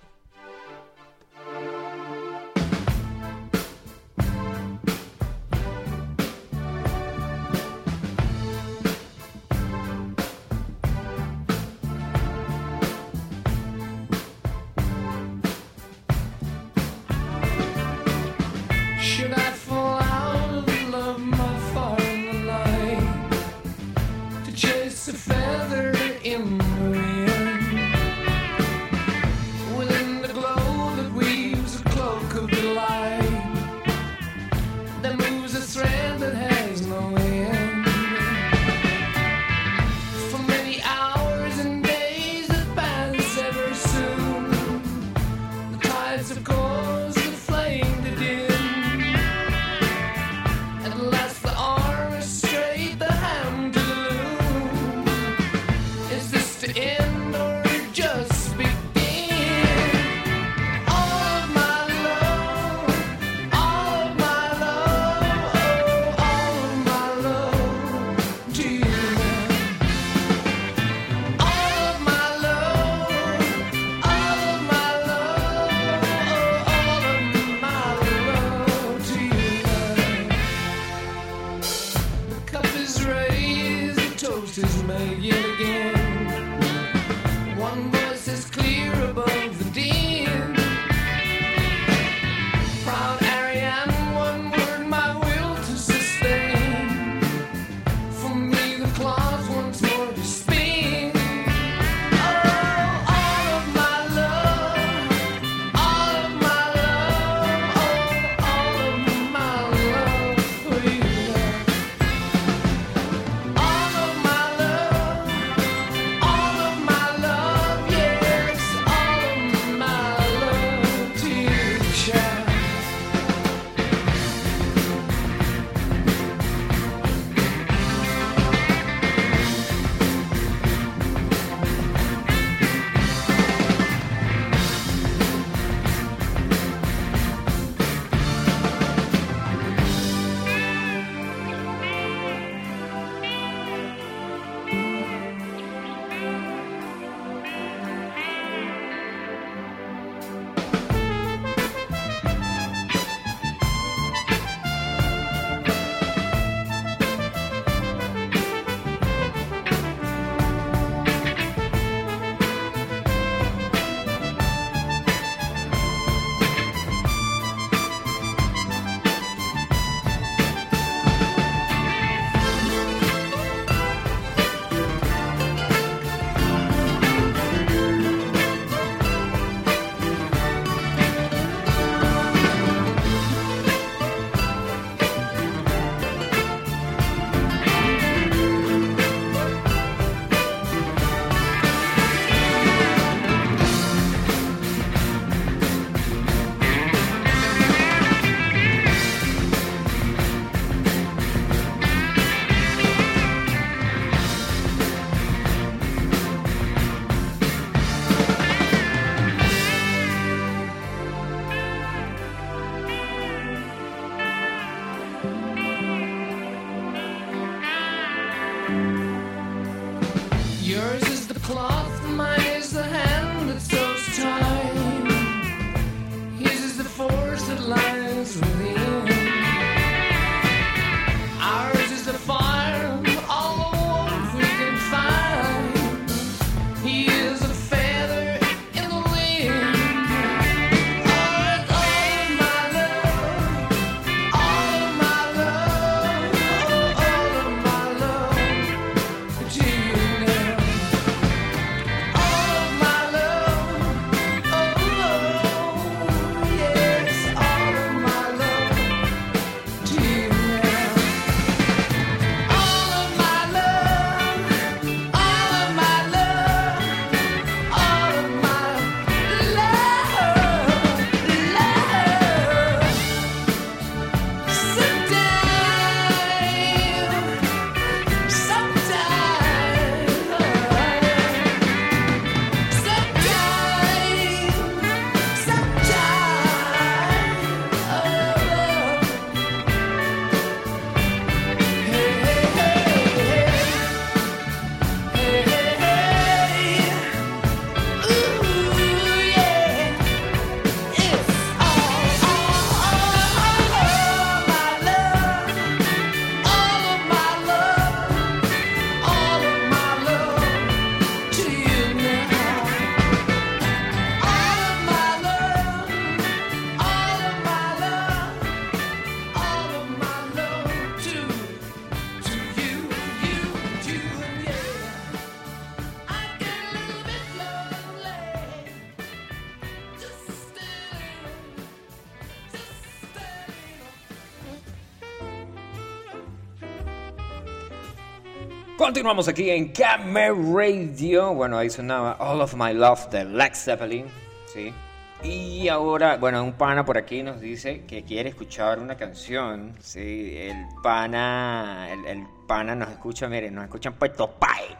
Continuamos 339.00 339.28
aquí 339.28 339.48
en 339.48 339.68
Camera 339.68 340.34
Radio. 340.34 341.32
Bueno, 341.32 341.56
ahí 341.56 341.70
sonaba 341.70 342.18
All 342.20 342.42
of 342.42 342.52
My 342.54 342.74
Love 342.74 343.08
de 343.08 343.24
Led 343.24 343.54
Zeppelin. 343.54 344.04
Sí. 344.52 344.74
Y 345.22 345.68
ahora, 345.68 346.18
bueno, 346.18 346.44
un 346.44 346.52
pana 346.52 346.84
por 346.84 346.98
aquí 346.98 347.22
nos 347.22 347.40
dice 347.40 347.86
que 347.86 348.04
quiere 348.04 348.28
escuchar 348.28 348.78
una 348.78 348.98
canción. 348.98 349.74
Sí, 349.80 350.36
el 350.36 350.66
pana, 350.82 351.88
el, 351.90 352.26
pana 352.46 352.74
nos 352.74 352.90
escucha, 352.90 353.26
miren, 353.26 353.54
nos 353.54 353.64
escucha 353.64 353.88
en 353.88 353.94
Puerto 353.94 354.32
Pay. 354.38 354.76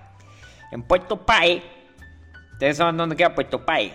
En 0.71 0.83
Puerto 0.83 1.25
Pay. 1.25 1.63
¿Ustedes 2.53 2.77
saben 2.77 2.99
dónde 2.99 3.17
queda 3.17 3.35
Puerto 3.35 3.65
Pay? 3.65 3.91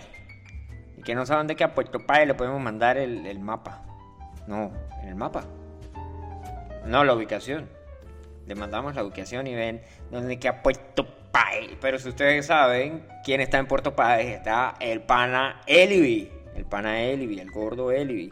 Y 0.98 1.02
que 1.02 1.14
no 1.14 1.24
saben 1.24 1.42
dónde 1.42 1.54
queda 1.54 1.72
Puerto 1.72 2.04
Pay, 2.04 2.26
le 2.26 2.34
podemos 2.34 2.60
mandar 2.60 2.96
el, 2.98 3.24
el 3.26 3.38
mapa. 3.38 3.84
No, 4.48 4.72
en 5.02 5.08
el 5.08 5.14
mapa. 5.14 5.44
No, 6.84 7.04
la 7.04 7.14
ubicación. 7.14 7.75
Le 8.46 8.54
mandamos 8.54 8.94
la 8.94 9.02
ubicación 9.02 9.46
y 9.46 9.54
ven 9.54 9.82
dónde 10.10 10.38
queda 10.38 10.62
Puerto 10.62 11.06
Pay. 11.32 11.78
Pero 11.80 11.98
si 11.98 12.08
ustedes 12.08 12.46
saben 12.46 13.04
quién 13.24 13.40
está 13.40 13.58
en 13.58 13.66
Puerto 13.66 13.96
Pay, 13.96 14.28
está 14.28 14.76
el 14.80 15.02
pana 15.02 15.62
Elivi. 15.66 16.30
El 16.54 16.64
pana 16.64 17.02
Elivi, 17.02 17.40
el 17.40 17.50
gordo 17.50 17.90
Elivi. 17.90 18.30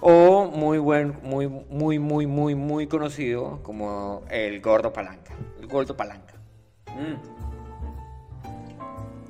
O 0.00 0.46
muy 0.46 0.78
buen, 0.78 1.16
muy, 1.22 1.48
muy, 1.48 1.98
muy, 1.98 2.26
muy, 2.26 2.54
muy 2.54 2.86
conocido 2.86 3.62
como 3.62 4.22
el 4.30 4.60
gordo 4.60 4.92
palanca. 4.92 5.34
El 5.58 5.66
gordo 5.66 5.96
palanca. 5.96 6.34
Mm. 6.86 7.40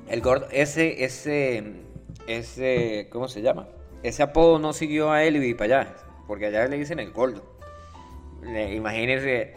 El 0.09 0.21
gordo, 0.21 0.47
ese, 0.51 1.05
ese, 1.05 1.63
ese, 2.27 3.07
¿cómo 3.11 3.29
se 3.29 3.41
llama? 3.41 3.67
Ese 4.03 4.23
apodo 4.23 4.59
no 4.59 4.73
siguió 4.73 5.11
a 5.11 5.23
Elivi 5.23 5.53
para 5.53 5.81
allá, 5.81 5.95
porque 6.27 6.47
allá 6.47 6.67
le 6.67 6.77
dicen 6.77 6.99
el 6.99 7.11
gordo. 7.11 7.43
Imagínense 8.73 9.53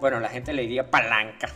bueno, 0.00 0.20
la 0.20 0.28
gente 0.28 0.52
le 0.52 0.62
diría 0.62 0.90
palanca. 0.90 1.48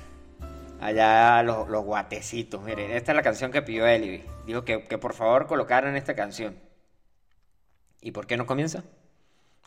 Allá 0.81 1.42
los, 1.42 1.68
los 1.68 1.85
guatecitos. 1.85 2.62
Miren, 2.62 2.90
esta 2.90 3.12
es 3.12 3.16
la 3.16 3.22
canción 3.22 3.53
que 3.53 3.62
pidió 3.62 3.87
Elivi. 3.87 4.24
Dijo 4.46 4.64
que, 4.64 4.79
por 4.79 5.14
favor 5.14 5.46
colocaran 5.46 5.96
esta 5.96 6.14
canción. 6.14 6.59
¿Y 8.00 8.12
por 8.12 8.26
qué 8.26 8.37
no 8.37 8.46
comienza? 8.46 8.83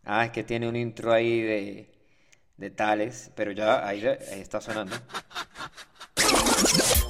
Ah, 0.04 0.26
es 0.26 0.32
que 0.32 0.44
tiene 0.44 0.68
un 0.68 0.76
intro 0.76 1.14
ahí 1.14 1.42
de, 1.42 1.94
de 2.58 2.70
tales, 2.72 3.32
pero 3.36 3.52
ya 3.52 3.88
ahí, 3.88 4.04
está 4.32 4.60
sonando. 4.60 4.96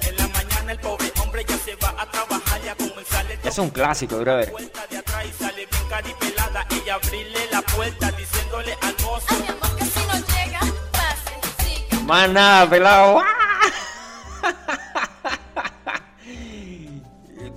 En 0.06 0.16
la 0.16 0.28
mañana 0.28 0.72
el 0.72 0.78
pobre 0.80 1.10
hombre 1.22 1.44
ya 1.48 1.56
se 1.56 1.74
va 1.76 1.94
a 1.98 2.10
trabajar 2.10 2.60
ya 2.62 2.76
Es 3.42 3.58
un 3.58 3.70
clásico, 3.70 4.18
brother. 4.18 4.52
De 4.90 4.98
atrás 4.98 5.26
y 5.26 5.32
sale 5.32 5.66
bien 5.66 5.88
caripelada 5.88 6.66
y 6.84 6.88
abrirle 6.90 7.40
la 7.50 7.62
puerta 7.62 8.12
diciéndole 8.12 8.76
al 8.82 8.94
mozo. 9.02 9.83
Mana, 12.06 12.66
pelado. 12.68 13.18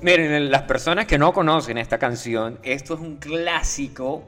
Miren, 0.02 0.50
las 0.50 0.62
personas 0.62 1.06
que 1.06 1.18
no 1.18 1.34
conocen 1.34 1.78
esta 1.78 1.98
canción, 1.98 2.58
esto 2.64 2.94
es 2.94 3.02
un 3.02 3.18
clásico. 3.18 4.24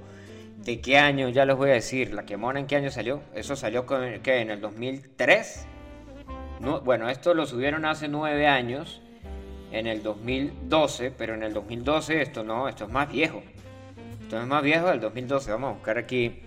¿De 0.57 0.81
qué 0.81 0.97
año? 0.97 1.29
Ya 1.29 1.45
les 1.45 1.55
voy 1.55 1.69
a 1.69 1.75
decir. 1.75 2.13
¿La 2.13 2.25
Quemona 2.25 2.59
en 2.59 2.67
qué 2.67 2.75
año 2.75 2.91
salió? 2.91 3.21
Eso 3.33 3.55
salió 3.55 3.85
con, 3.85 4.03
en 4.03 4.51
el 4.51 4.59
2003. 4.59 5.67
No, 6.59 6.81
bueno, 6.81 7.09
esto 7.09 7.33
lo 7.33 7.45
subieron 7.45 7.85
hace 7.85 8.09
nueve 8.09 8.45
años. 8.45 9.01
En 9.71 9.87
el 9.87 10.03
2012. 10.03 11.11
Pero 11.11 11.33
en 11.33 11.43
el 11.43 11.53
2012 11.53 12.21
esto 12.21 12.43
no, 12.43 12.67
esto 12.67 12.83
es 12.83 12.91
más 12.91 13.09
viejo. 13.09 13.41
Esto 14.21 14.37
es 14.37 14.45
más 14.45 14.63
viejo 14.63 14.87
del 14.87 14.99
2012. 14.99 15.51
Vamos 15.51 15.69
a 15.69 15.73
buscar 15.75 15.97
aquí 15.97 16.41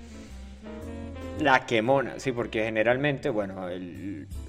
la 1.42 1.66
quemona, 1.66 2.14
sí, 2.18 2.32
porque 2.32 2.64
generalmente, 2.64 3.30
bueno, 3.30 3.68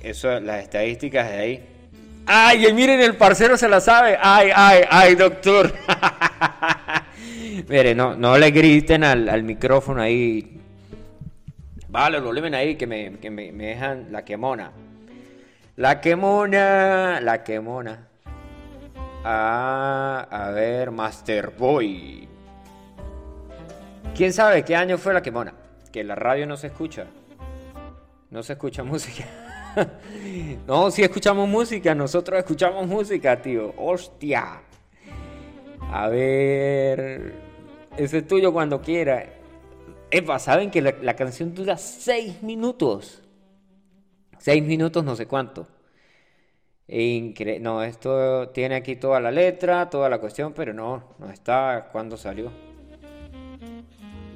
eso, 0.02 0.40
las 0.40 0.64
estadísticas 0.64 1.30
de 1.30 1.38
ahí. 1.38 1.64
¡Ay! 2.26 2.72
miren, 2.74 3.02
el 3.02 3.16
parcero 3.16 3.58
se 3.58 3.68
la 3.68 3.82
sabe. 3.82 4.18
¡Ay, 4.22 4.50
ay, 4.56 4.84
ay, 4.90 5.16
doctor! 5.16 5.74
Mire, 7.68 7.94
no, 7.96 8.16
no 8.16 8.38
le 8.38 8.52
griten 8.52 9.04
al, 9.04 9.44
micrófono 9.44 10.02
ahí. 10.02 10.60
Vale, 11.90 12.18
el 12.18 12.24
volumen 12.24 12.56
ahí 12.56 12.76
que, 12.76 12.88
me, 12.88 13.20
que 13.20 13.30
me 13.30 13.52
dejan 13.52 14.08
la 14.12 14.24
quemona. 14.24 14.72
La 15.76 16.00
quemona, 16.02 17.20
la 17.22 17.44
quemona. 17.44 18.08
Ah, 19.24 20.28
a 20.30 20.52
ver, 20.52 20.92
Master 20.92 21.52
Boy. 21.58 22.28
¿Quién 24.16 24.34
sabe 24.34 24.64
qué 24.64 24.76
año 24.76 24.98
fue 24.98 25.14
la 25.14 25.22
quemona? 25.22 25.54
Que 25.94 26.04
la 26.04 26.16
radio 26.16 26.48
no 26.48 26.58
se 26.58 26.68
escucha. 26.68 27.06
No 28.32 28.44
se 28.44 28.54
escucha 28.54 28.84
música. 28.94 29.26
no, 30.68 30.92
si 30.92 31.04
escuchamos 31.04 31.48
música, 31.48 31.96
nosotros 31.96 32.40
escuchamos 32.40 32.88
música, 32.88 33.42
tío. 33.42 33.74
Hostia. 33.78 34.62
A 35.80 36.08
ver. 36.10 37.34
Ese 37.96 38.18
es 38.18 38.28
tuyo 38.28 38.52
cuando 38.52 38.82
quiera. 38.82 39.24
Epa, 40.10 40.40
¿saben 40.40 40.72
que 40.72 40.82
la, 40.82 41.16
canción 41.16 41.54
dura 41.54 41.78
6 41.78 42.42
minutos? 42.42 43.22
6 44.40 44.64
minutos, 44.64 45.04
no 45.04 45.16
sé 45.16 45.28
cuánto. 45.28 45.68
no, 47.62 47.84
esto 47.84 48.50
tiene 48.50 48.76
aquí 48.76 48.96
toda 48.96 49.20
la 49.20 49.32
letra, 49.32 49.90
toda 49.90 50.10
la 50.10 50.20
cuestión, 50.20 50.54
pero 50.54 50.74
no, 50.74 51.16
no 51.20 51.30
está 51.30 51.90
cuando 51.92 52.18
salió. 52.18 52.73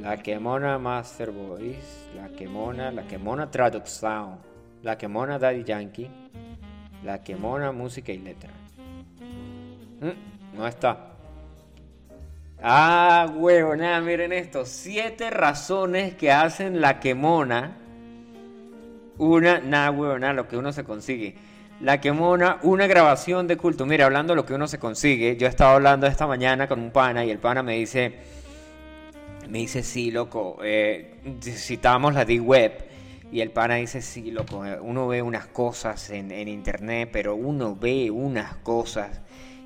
La 0.08 0.16
Quemona 0.16 0.80
Master 0.80 1.32
Boys, 1.32 2.08
La 2.16 2.30
Quemona, 2.30 2.92
La 2.92 3.06
Quemona 3.06 3.52
Traducción, 3.52 4.38
La 4.82 4.98
Quemona 4.98 5.38
Daddy 5.38 5.66
Yankee, 5.66 6.10
La 7.04 7.22
Quemona 7.22 7.74
Música 7.74 8.14
y 8.14 8.20
Letra. 8.20 8.50
Mm, 10.00 10.58
no 10.58 10.66
está. 10.66 11.10
Ah, 12.64 13.30
huevo, 13.36 13.76
nada, 13.76 14.00
miren 14.00 14.32
esto. 14.32 14.66
Siete 14.66 15.30
razones 15.30 16.16
que 16.16 16.32
hacen 16.32 16.80
la 16.80 17.02
quemona. 17.02 17.76
Una, 19.18 19.60
nada, 19.60 19.92
huevo, 19.92 20.18
nada, 20.18 20.32
lo 20.32 20.48
que 20.48 20.56
uno 20.56 20.72
se 20.72 20.86
consigue. 20.86 21.36
La 21.82 22.00
quemona, 22.00 22.60
una 22.62 22.88
grabación 22.88 23.46
de 23.46 23.58
culto. 23.58 23.86
Mira, 23.86 24.06
hablando 24.06 24.32
de 24.32 24.38
lo 24.38 24.46
que 24.46 24.54
uno 24.54 24.70
se 24.70 24.80
consigue, 24.80 25.36
yo 25.36 25.48
estaba 25.48 25.76
hablando 25.76 26.08
esta 26.08 26.28
mañana 26.28 26.66
con 26.70 26.80
un 26.80 26.92
pana 26.92 27.26
y 27.26 27.30
el 27.30 27.40
pana 27.40 27.62
me 27.62 27.74
dice, 27.74 28.37
me 29.50 29.60
dice, 29.60 29.84
sí, 29.84 30.12
loco, 30.12 30.60
eh, 30.64 31.16
citamos 31.42 32.14
la 32.14 32.26
D-Web. 32.26 32.86
Y 33.32 33.42
el 33.42 33.52
pana 33.52 33.76
dice, 33.76 34.02
sí, 34.02 34.32
loco, 34.32 34.66
eh, 34.66 34.80
uno 34.80 35.08
ve 35.08 35.22
unas 35.22 35.48
cosas 35.48 36.10
en, 36.10 36.32
internet, 36.48 37.10
pero 37.12 37.36
uno 37.36 37.76
ve 37.76 38.10
unas 38.10 38.56
cosas 38.58 39.22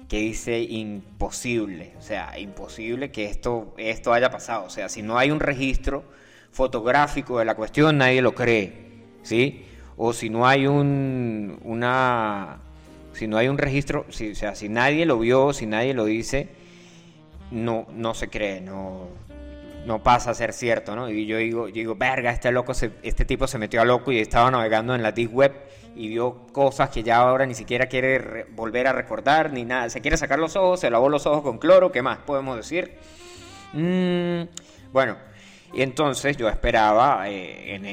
que 0.10 0.18
dice 0.18 0.60
imposible. 0.60 1.94
O 1.98 2.02
sea, 2.02 2.38
imposible 2.40 3.12
que 3.12 3.26
esto, 3.26 3.74
esto 3.78 4.14
haya 4.14 4.32
pasado. 4.32 4.66
O 4.66 4.70
sea, 4.70 4.90
si 4.90 5.02
no 5.04 5.18
hay 5.18 5.32
un 5.32 5.40
registro 5.40 6.04
fotográfico 6.52 7.40
de 7.40 7.46
la 7.46 7.56
cuestión, 7.56 8.00
nadie 8.00 8.22
lo 8.22 8.34
cree. 8.34 8.74
¿Sí? 9.22 9.66
O 9.98 10.14
si 10.14 10.30
no 10.30 10.48
hay 10.48 10.66
un, 10.66 11.60
una, 11.64 12.58
si 13.14 13.28
no 13.28 13.38
hay 13.38 13.48
un 13.48 13.60
registro, 13.60 14.06
o 14.10 14.12
sea, 14.12 14.56
si 14.56 14.68
nadie 14.70 15.06
lo 15.06 15.20
vio, 15.20 15.54
si 15.54 15.68
nadie 15.68 15.94
lo 15.94 16.06
dice, 16.06 16.50
no, 17.52 17.86
no 17.94 18.14
se 18.16 18.30
cree, 18.30 18.62
no, 18.62 19.10
no 19.86 20.04
pasa 20.04 20.32
a 20.32 20.34
ser 20.34 20.54
cierto, 20.54 20.96
¿no? 20.96 21.10
Y 21.10 21.26
yo 21.26 21.38
digo, 21.38 21.68
yo 21.68 21.74
digo, 21.76 21.96
verga, 21.96 22.32
este 22.32 22.52
loco, 22.52 22.72
este 22.72 23.26
tipo 23.26 23.48
se 23.48 23.58
metió 23.58 23.82
a 23.82 23.86
loco 23.86 24.12
y 24.12 24.20
estaba 24.20 24.52
navegando 24.52 24.94
en 24.96 25.02
la 25.02 25.12
deep 25.12 25.34
web 25.34 25.54
y 25.96 26.08
vio 26.08 26.48
cosas 26.54 26.90
que 26.90 27.04
ya 27.04 27.18
ahora 27.18 27.46
ni 27.46 27.56
siquiera 27.56 27.88
quiere 27.88 28.46
volver 28.52 28.88
a 28.88 28.94
recordar 28.94 29.52
ni 29.52 29.66
nada. 29.66 29.90
Se 29.90 30.02
quiere 30.02 30.18
sacar 30.18 30.40
los 30.40 30.56
ojos, 30.56 30.80
se 30.80 30.90
lavó 30.90 31.10
los 31.10 31.26
ojos 31.26 31.42
con 31.42 31.58
cloro, 31.58 31.92
¿qué 31.92 32.02
más 32.02 32.20
podemos 32.20 32.58
decir? 32.58 32.96
Mm, 33.74 34.44
bueno, 34.92 35.18
y 35.74 35.82
entonces 35.82 36.38
yo 36.38 36.50
esperaba, 36.50 37.30
eh, 37.30 37.76
en, 37.76 37.86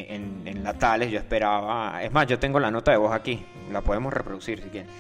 en, 0.47 0.65
la 0.65 0.75
Tales, 0.75 1.11
yo 1.11 1.19
esperaba, 1.19 2.03
es 2.03 2.13
más, 2.13 2.27
yo 2.27 2.39
tengo 2.39 2.59
la 2.59 2.71
nota 2.71 2.91
de 2.91 2.97
voz 2.97 3.13
aquí, 3.13 3.45
la 3.73 3.81
podemos 3.81 4.13
reproducir 4.13 4.63
si 4.63 4.69
quieren. 4.69 4.91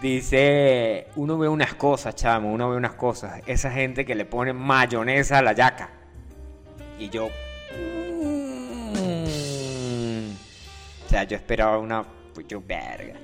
Dice, 0.00 1.08
uno 1.16 1.38
ve 1.38 1.48
unas 1.48 1.74
cosas, 1.74 2.14
chamo, 2.14 2.52
uno 2.52 2.68
ve 2.68 2.76
unas 2.76 2.92
cosas. 2.92 3.40
Esa 3.46 3.70
gente 3.70 4.04
que 4.04 4.14
le 4.14 4.26
pone 4.26 4.52
mayonesa 4.52 5.38
a 5.38 5.42
la 5.42 5.52
yaca. 5.54 5.95
Y 6.98 7.08
yo... 7.08 7.28
Mm". 7.72 8.86
O 11.04 11.08
sea, 11.08 11.24
yo 11.24 11.36
esperaba 11.36 11.78
una... 11.78 12.04
Pues 12.34 12.46
yo, 12.48 12.60
verga. 12.60 13.14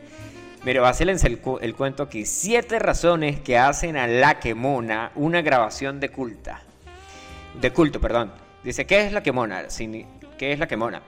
Pero 0.64 0.82
vacílense 0.82 1.26
el, 1.26 1.40
el 1.60 1.74
cuento 1.74 2.04
aquí. 2.04 2.24
Siete 2.24 2.78
razones 2.78 3.40
que 3.40 3.58
hacen 3.58 3.96
a 3.96 4.06
la 4.06 4.38
quemona 4.38 5.10
una 5.16 5.42
grabación 5.42 5.98
de 6.00 6.08
culta. 6.10 6.62
De 7.60 7.72
culto, 7.72 8.00
perdón. 8.00 8.32
Dice, 8.62 8.86
¿qué 8.86 9.04
es 9.04 9.12
la 9.12 9.22
quemona? 9.22 9.64
¿Qué 10.38 10.52
es 10.52 10.58
la 10.58 10.68
quemona? 10.68 11.02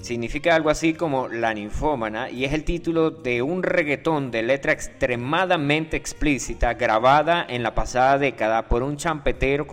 Significa 0.00 0.54
algo 0.54 0.70
así 0.70 0.94
como 0.94 1.28
la 1.28 1.52
ninfómana 1.54 2.30
y 2.30 2.44
es 2.44 2.52
el 2.52 2.64
título 2.64 3.10
de 3.10 3.42
un 3.42 3.62
reggaetón 3.62 4.30
de 4.30 4.42
letra 4.42 4.72
extremadamente 4.72 5.96
explícita 5.96 6.74
grabada 6.74 7.44
en 7.48 7.62
la 7.62 7.74
pasada 7.74 8.18
década 8.18 8.68
por 8.68 8.82
un 8.82 8.96
champetero 8.96 9.66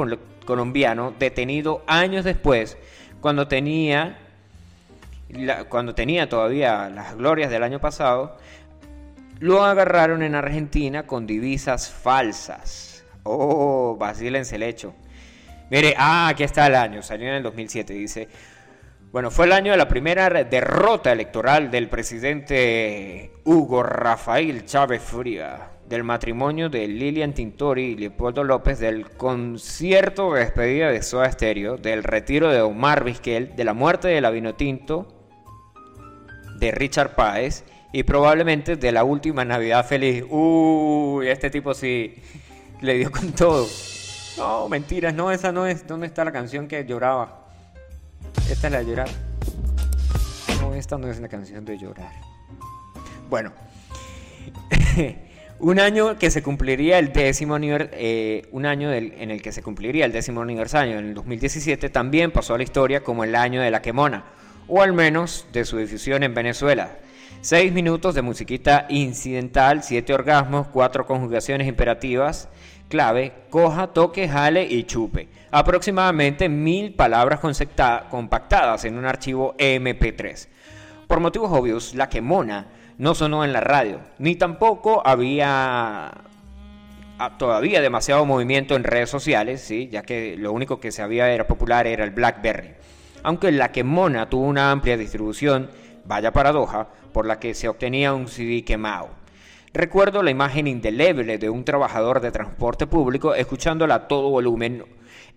colombiano 0.51 1.13
detenido 1.17 1.81
años 1.87 2.25
después 2.25 2.77
cuando 3.21 3.47
tenía 3.47 4.17
cuando 5.69 5.95
tenía 5.95 6.27
todavía 6.27 6.89
las 6.89 7.15
glorias 7.15 7.49
del 7.49 7.63
año 7.63 7.79
pasado, 7.79 8.35
lo 9.39 9.63
agarraron 9.63 10.23
en 10.23 10.35
Argentina 10.35 11.07
con 11.07 11.25
divisas 11.25 11.89
falsas. 11.89 13.05
Oh, 13.23 13.95
vacílense 13.97 14.57
el 14.57 14.63
hecho. 14.63 14.93
Mire, 15.69 15.95
ah, 15.97 16.27
aquí 16.27 16.43
está 16.43 16.67
el 16.67 16.75
año, 16.75 17.01
salió 17.01 17.29
en 17.29 17.35
el 17.35 17.43
2007, 17.43 17.93
dice. 17.93 18.27
Bueno, 19.13 19.31
fue 19.31 19.45
el 19.45 19.53
año 19.53 19.71
de 19.71 19.77
la 19.77 19.87
primera 19.87 20.29
derrota 20.43 21.13
electoral 21.13 21.71
del 21.71 21.87
presidente 21.87 23.31
Hugo 23.45 23.83
Rafael 23.83 24.65
Chávez 24.65 25.01
Fría, 25.01 25.70
del 25.91 26.05
matrimonio 26.05 26.69
de 26.69 26.87
Lilian 26.87 27.33
Tintori 27.33 27.83
y 27.83 27.95
Leopoldo 27.97 28.45
López, 28.45 28.79
del 28.79 29.09
concierto 29.09 30.33
de 30.33 30.39
despedida 30.39 30.89
de 30.89 31.03
Soda 31.03 31.29
Stereo, 31.29 31.75
del 31.75 32.05
retiro 32.05 32.49
de 32.49 32.61
Omar 32.61 33.03
Vizquel, 33.03 33.57
de 33.57 33.65
la 33.65 33.73
muerte 33.73 34.07
de 34.07 34.21
la 34.21 34.29
Vinotinto, 34.29 35.05
de 36.59 36.71
Richard 36.71 37.13
Páez 37.13 37.65
y 37.91 38.03
probablemente 38.03 38.77
de 38.77 38.91
la 38.93 39.03
última 39.03 39.43
Navidad 39.43 39.85
feliz. 39.85 40.23
Uy, 40.29 41.27
este 41.27 41.49
tipo 41.49 41.73
sí 41.73 42.15
le 42.79 42.93
dio 42.93 43.11
con 43.11 43.33
todo. 43.33 43.67
No, 44.37 44.69
mentiras, 44.69 45.13
no, 45.13 45.29
esa 45.29 45.51
no 45.51 45.67
es. 45.67 45.85
¿Dónde 45.85 46.07
está 46.07 46.23
la 46.23 46.31
canción 46.31 46.69
que 46.69 46.85
lloraba? 46.85 47.49
Esta 48.49 48.67
es 48.67 48.71
la 48.71 48.79
de 48.79 48.85
llorar. 48.85 49.09
No, 50.61 50.73
esta 50.73 50.97
no 50.97 51.09
es 51.09 51.19
la 51.19 51.27
canción 51.27 51.65
de 51.65 51.77
llorar. 51.77 52.13
Bueno, 53.29 53.51
un 55.61 55.79
año 55.79 56.17
que 56.17 56.31
se 56.31 56.41
cumpliría 56.41 56.97
el 56.97 57.13
décimo 57.13 57.55
eh, 57.59 58.47
un 58.51 58.65
año 58.65 58.91
en 58.91 59.31
el 59.31 59.41
que 59.43 59.51
se 59.51 59.61
cumpliría 59.61 60.05
el 60.05 60.11
décimo 60.11 60.41
aniversario, 60.41 60.97
en 60.97 61.09
el 61.09 61.13
2017, 61.13 61.89
también 61.89 62.31
pasó 62.31 62.55
a 62.55 62.57
la 62.57 62.63
historia 62.63 63.03
como 63.03 63.23
el 63.23 63.35
año 63.35 63.61
de 63.61 63.69
la 63.69 63.81
quemona, 63.81 64.25
o 64.67 64.81
al 64.81 64.93
menos 64.93 65.45
de 65.53 65.63
su 65.63 65.77
difusión 65.77 66.23
en 66.23 66.33
Venezuela. 66.33 66.97
Seis 67.41 67.71
minutos 67.73 68.15
de 68.15 68.23
musiquita 68.23 68.87
incidental, 68.89 69.83
siete 69.83 70.13
orgasmos, 70.13 70.67
cuatro 70.67 71.05
conjugaciones 71.05 71.67
imperativas, 71.67 72.49
clave, 72.89 73.31
coja, 73.51 73.87
toque, 73.87 74.27
jale 74.27 74.63
y 74.63 74.83
chupe. 74.83 75.27
Aproximadamente 75.51 76.49
mil 76.49 76.95
palabras 76.95 77.39
compactadas 78.09 78.85
en 78.85 78.97
un 78.97 79.05
archivo 79.05 79.55
MP3. 79.57 80.47
Por 81.07 81.19
motivos 81.19 81.51
obvios, 81.51 81.93
la 81.93 82.09
quemona 82.09 82.67
no 82.97 83.15
sonó 83.15 83.43
en 83.43 83.53
la 83.53 83.61
radio, 83.61 83.99
ni 84.19 84.35
tampoco 84.35 85.01
había 85.05 86.11
ah, 87.19 87.37
todavía 87.37 87.81
demasiado 87.81 88.25
movimiento 88.25 88.75
en 88.75 88.83
redes 88.83 89.09
sociales, 89.09 89.67
ya 89.89 90.03
que 90.03 90.35
lo 90.37 90.51
único 90.51 90.79
que 90.79 90.91
se 90.91 91.01
había 91.01 91.31
era 91.31 91.47
popular 91.47 91.87
era 91.87 92.03
el 92.03 92.11
BlackBerry. 92.11 92.73
Aunque 93.23 93.51
la 93.51 93.71
quemona 93.71 94.29
tuvo 94.29 94.45
una 94.45 94.71
amplia 94.71 94.97
distribución, 94.97 95.69
vaya 96.05 96.31
paradoja, 96.31 96.87
por 97.13 97.25
la 97.25 97.39
que 97.39 97.53
se 97.53 97.67
obtenía 97.67 98.13
un 98.13 98.27
CD 98.27 98.63
quemado. 98.63 99.09
Recuerdo 99.73 100.21
la 100.21 100.31
imagen 100.31 100.67
indeleble 100.67 101.37
de 101.37 101.49
un 101.49 101.63
trabajador 101.63 102.19
de 102.19 102.31
transporte 102.31 102.87
público 102.87 103.35
escuchándola 103.35 103.95
a 103.95 104.07
todo 104.07 104.29
volumen 104.29 104.83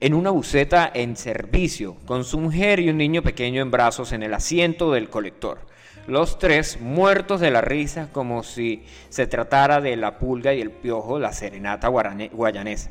en 0.01 0.14
una 0.14 0.31
buceta 0.31 0.90
en 0.93 1.17
servicio, 1.17 1.97
con 2.05 2.25
su 2.25 2.40
mujer 2.40 2.81
y 2.81 2.90
un 2.90 2.99
niño 2.99 3.23
pequeño 3.23 3.62
en 3.62 3.71
brazos 3.71 4.12
en 4.12 4.23
el 4.23 4.35
asiento 4.35 4.93
del 4.93 5.09
colector. 5.09 5.61
Los 6.07 6.38
tres 6.38 6.81
muertos 6.81 7.40
de 7.40 7.51
la 7.51 7.61
risa 7.61 8.11
como 8.12 8.43
si 8.43 8.85
se 9.09 9.27
tratara 9.27 9.81
de 9.81 9.97
la 9.97 10.19
pulga 10.19 10.53
y 10.53 10.61
el 10.61 10.71
piojo, 10.71 11.19
la 11.19 11.33
serenata 11.33 11.88
guayanesa. 11.88 12.90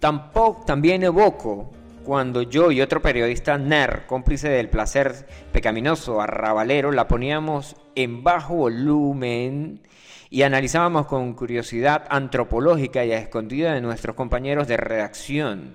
Tampoco, 0.00 0.64
también 0.64 1.02
evoco 1.02 1.70
cuando 2.04 2.40
yo 2.40 2.70
y 2.70 2.80
otro 2.80 3.02
periodista 3.02 3.58
NER, 3.58 4.06
cómplice 4.06 4.48
del 4.48 4.70
placer 4.70 5.26
pecaminoso 5.52 6.22
arrabalero, 6.22 6.90
la 6.90 7.06
poníamos 7.06 7.76
en 7.94 8.22
bajo 8.22 8.54
volumen 8.54 9.82
y 10.30 10.40
analizábamos 10.40 11.06
con 11.06 11.34
curiosidad 11.34 12.06
antropológica 12.08 13.04
y 13.04 13.12
a 13.12 13.18
escondida 13.18 13.74
de 13.74 13.82
nuestros 13.82 14.16
compañeros 14.16 14.68
de 14.68 14.78
redacción. 14.78 15.74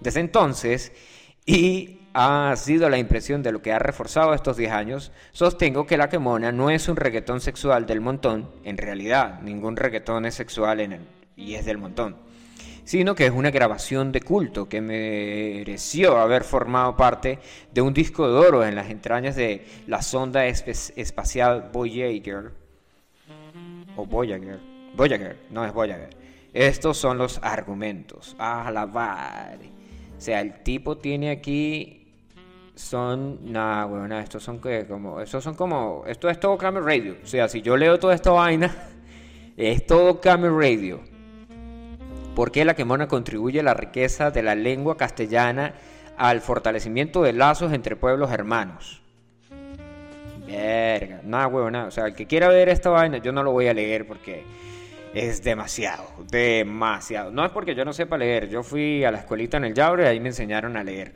Desde 0.00 0.20
entonces, 0.20 0.92
y 1.46 2.01
ha 2.14 2.54
sido 2.56 2.88
la 2.88 2.98
impresión 2.98 3.42
de 3.42 3.52
lo 3.52 3.62
que 3.62 3.72
ha 3.72 3.78
reforzado 3.78 4.34
estos 4.34 4.56
10 4.56 4.72
años, 4.72 5.12
sostengo 5.32 5.86
que 5.86 5.96
la 5.96 6.08
quemona 6.08 6.52
no 6.52 6.70
es 6.70 6.88
un 6.88 6.96
reggaetón 6.96 7.40
sexual 7.40 7.86
del 7.86 8.00
montón, 8.00 8.50
en 8.64 8.78
realidad 8.78 9.40
ningún 9.42 9.76
reggaetón 9.76 10.26
es 10.26 10.34
sexual 10.34 10.80
en 10.80 10.92
él, 10.92 11.02
y 11.36 11.54
es 11.54 11.64
del 11.64 11.78
montón 11.78 12.16
sino 12.84 13.14
que 13.14 13.26
es 13.26 13.32
una 13.32 13.50
grabación 13.50 14.12
de 14.12 14.20
culto 14.20 14.68
que 14.68 14.80
mereció 14.80 16.18
haber 16.18 16.44
formado 16.44 16.96
parte 16.96 17.38
de 17.72 17.80
un 17.80 17.94
disco 17.94 18.28
de 18.28 18.34
oro 18.34 18.64
en 18.64 18.74
las 18.74 18.90
entrañas 18.90 19.36
de 19.36 19.64
la 19.86 20.02
sonda 20.02 20.46
espacial 20.46 21.70
Voyager. 21.72 22.52
O 23.96 24.06
Voyager. 24.06 24.58
Voyager, 24.94 25.38
no 25.50 25.64
es 25.64 25.72
Voyager. 25.72 26.10
Estos 26.52 26.98
son 26.98 27.18
los 27.18 27.38
argumentos. 27.42 28.34
A 28.38 28.70
la 28.70 28.84
O 28.84 30.20
sea, 30.20 30.40
el 30.40 30.62
tipo 30.62 30.98
tiene 30.98 31.30
aquí. 31.30 32.01
Son. 32.74 33.52
Nada, 33.52 33.84
bueno, 33.84 34.18
estos 34.18 34.42
son 34.42 34.60
que 34.60 34.86
como. 34.86 35.20
Estos 35.20 35.44
son 35.44 35.54
como. 35.54 36.04
Esto 36.06 36.28
es 36.30 36.40
todo 36.40 36.56
Camel 36.56 36.84
Radio. 36.84 37.16
O 37.22 37.26
sea, 37.26 37.48
si 37.48 37.62
yo 37.62 37.76
leo 37.76 37.98
toda 37.98 38.14
esta 38.14 38.30
vaina. 38.30 38.74
Es 39.54 39.86
todo 39.86 40.18
Camel 40.18 40.56
Radio. 40.56 41.00
¿Por 42.34 42.50
qué 42.50 42.64
la 42.64 42.74
quemona 42.74 43.06
contribuye 43.06 43.60
a 43.60 43.62
la 43.62 43.74
riqueza 43.74 44.30
de 44.30 44.42
la 44.42 44.54
lengua 44.54 44.96
castellana 44.96 45.74
al 46.16 46.40
fortalecimiento 46.40 47.22
de 47.22 47.34
lazos 47.34 47.72
entre 47.74 47.94
pueblos 47.94 48.30
hermanos? 48.30 49.02
Verga, 50.46 51.20
nada, 51.24 51.46
huevo, 51.48 51.70
nada. 51.70 51.86
O 51.88 51.90
sea, 51.90 52.06
el 52.06 52.14
que 52.14 52.26
quiera 52.26 52.48
ver 52.48 52.70
esta 52.70 52.88
vaina, 52.88 53.18
yo 53.18 53.32
no 53.32 53.42
lo 53.42 53.52
voy 53.52 53.68
a 53.68 53.74
leer 53.74 54.06
porque 54.06 54.44
es 55.12 55.42
demasiado, 55.42 56.04
demasiado. 56.30 57.30
No 57.30 57.44
es 57.44 57.50
porque 57.52 57.74
yo 57.74 57.84
no 57.84 57.92
sepa 57.92 58.16
leer. 58.16 58.48
Yo 58.48 58.62
fui 58.62 59.04
a 59.04 59.10
la 59.10 59.18
escuelita 59.18 59.58
en 59.58 59.66
el 59.66 59.74
Yaure 59.74 60.04
y 60.04 60.06
ahí 60.06 60.20
me 60.20 60.30
enseñaron 60.30 60.76
a 60.76 60.84
leer. 60.84 61.12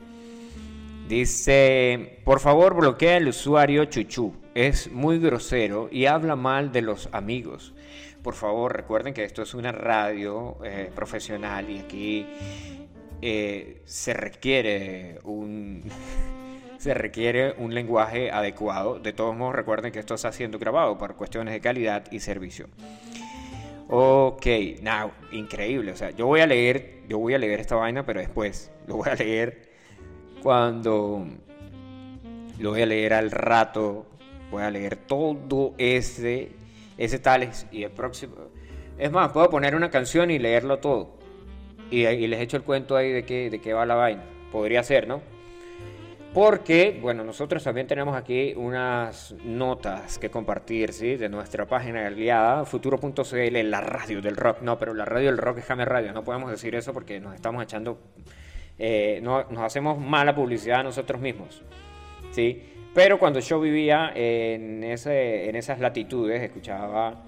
Dice, 1.08 2.20
por 2.24 2.40
favor 2.40 2.74
bloquea 2.74 3.18
el 3.18 3.28
usuario 3.28 3.84
Chuchu. 3.84 4.34
Es 4.54 4.90
muy 4.90 5.18
grosero 5.18 5.88
y 5.92 6.06
habla 6.06 6.34
mal 6.34 6.72
de 6.72 6.82
los 6.82 7.08
amigos 7.12 7.74
por 8.26 8.34
favor 8.34 8.74
recuerden 8.74 9.14
que 9.14 9.22
esto 9.22 9.42
es 9.42 9.54
una 9.54 9.70
radio 9.70 10.56
eh, 10.64 10.90
profesional 10.92 11.70
y 11.70 11.78
aquí 11.78 12.26
eh, 13.22 13.82
se 13.84 14.14
requiere 14.14 15.20
un 15.22 15.84
se 16.78 16.92
requiere 16.92 17.54
un 17.56 17.72
lenguaje 17.72 18.32
adecuado. 18.32 18.98
De 18.98 19.12
todos 19.12 19.36
modos 19.36 19.54
recuerden 19.54 19.92
que 19.92 20.00
esto 20.00 20.14
está 20.14 20.32
siendo 20.32 20.58
grabado 20.58 20.98
por 20.98 21.14
cuestiones 21.14 21.54
de 21.54 21.60
calidad 21.60 22.10
y 22.10 22.18
servicio. 22.18 22.66
Ok, 23.88 24.44
now, 24.82 25.12
increíble. 25.30 25.92
O 25.92 25.96
sea, 25.96 26.10
yo 26.10 26.26
voy 26.26 26.40
a 26.40 26.48
leer, 26.48 27.04
yo 27.08 27.18
voy 27.18 27.34
a 27.34 27.38
leer 27.38 27.60
esta 27.60 27.76
vaina, 27.76 28.04
pero 28.04 28.18
después 28.18 28.72
lo 28.88 28.96
voy 28.96 29.08
a 29.08 29.14
leer 29.14 29.65
cuando 30.46 31.26
lo 32.60 32.70
voy 32.70 32.82
a 32.82 32.86
leer 32.86 33.14
al 33.14 33.32
rato. 33.32 34.06
Voy 34.52 34.62
a 34.62 34.70
leer 34.70 34.94
todo 34.94 35.74
ese 35.76 36.50
ese 36.96 37.18
tal 37.18 37.50
y 37.72 37.82
el 37.82 37.90
próximo. 37.90 38.36
Es 38.96 39.10
más, 39.10 39.32
puedo 39.32 39.50
poner 39.50 39.74
una 39.74 39.90
canción 39.90 40.30
y 40.30 40.38
leerlo 40.38 40.78
todo. 40.78 41.16
Y, 41.90 42.04
les 42.04 42.40
echo 42.40 42.56
el 42.56 42.62
cuento 42.62 42.94
ahí 42.94 43.10
de 43.10 43.24
qué, 43.24 43.50
de 43.50 43.60
qué 43.60 43.72
va 43.72 43.84
la 43.86 43.96
vaina. 43.96 44.22
Podría 44.52 44.84
ser, 44.84 45.08
¿no? 45.08 45.20
Porque, 46.32 46.96
bueno, 47.02 47.24
nosotros 47.24 47.64
también 47.64 47.88
tenemos 47.88 48.16
aquí 48.16 48.54
unas 48.56 49.34
notas 49.44 50.16
que 50.16 50.30
compartir, 50.30 50.92
¿sí? 50.92 51.16
De 51.16 51.28
nuestra 51.28 51.66
página 51.66 52.06
aliada, 52.06 52.64
futuro.cl, 52.64 53.68
la 53.68 53.80
radio 53.80 54.22
del 54.22 54.36
rock. 54.36 54.60
No, 54.60 54.78
pero 54.78 54.94
la 54.94 55.06
radio 55.06 55.26
del 55.26 55.38
rock 55.38 55.58
es 55.58 55.64
Jame 55.64 55.84
Radio. 55.84 56.12
No 56.12 56.22
podemos 56.22 56.52
decir 56.52 56.76
eso 56.76 56.92
porque 56.92 57.18
nos 57.18 57.34
estamos 57.34 57.64
echando... 57.64 57.98
Eh, 58.78 59.20
no, 59.22 59.44
nos 59.50 59.62
hacemos 59.62 59.98
mala 59.98 60.34
publicidad 60.34 60.80
a 60.80 60.82
nosotros 60.82 61.20
mismos, 61.20 61.62
¿sí? 62.30 62.62
Pero 62.94 63.18
cuando 63.18 63.40
yo 63.40 63.60
vivía 63.60 64.12
en, 64.14 64.82
ese, 64.84 65.48
en 65.48 65.56
esas 65.56 65.80
latitudes, 65.80 66.42
escuchaba 66.42 67.22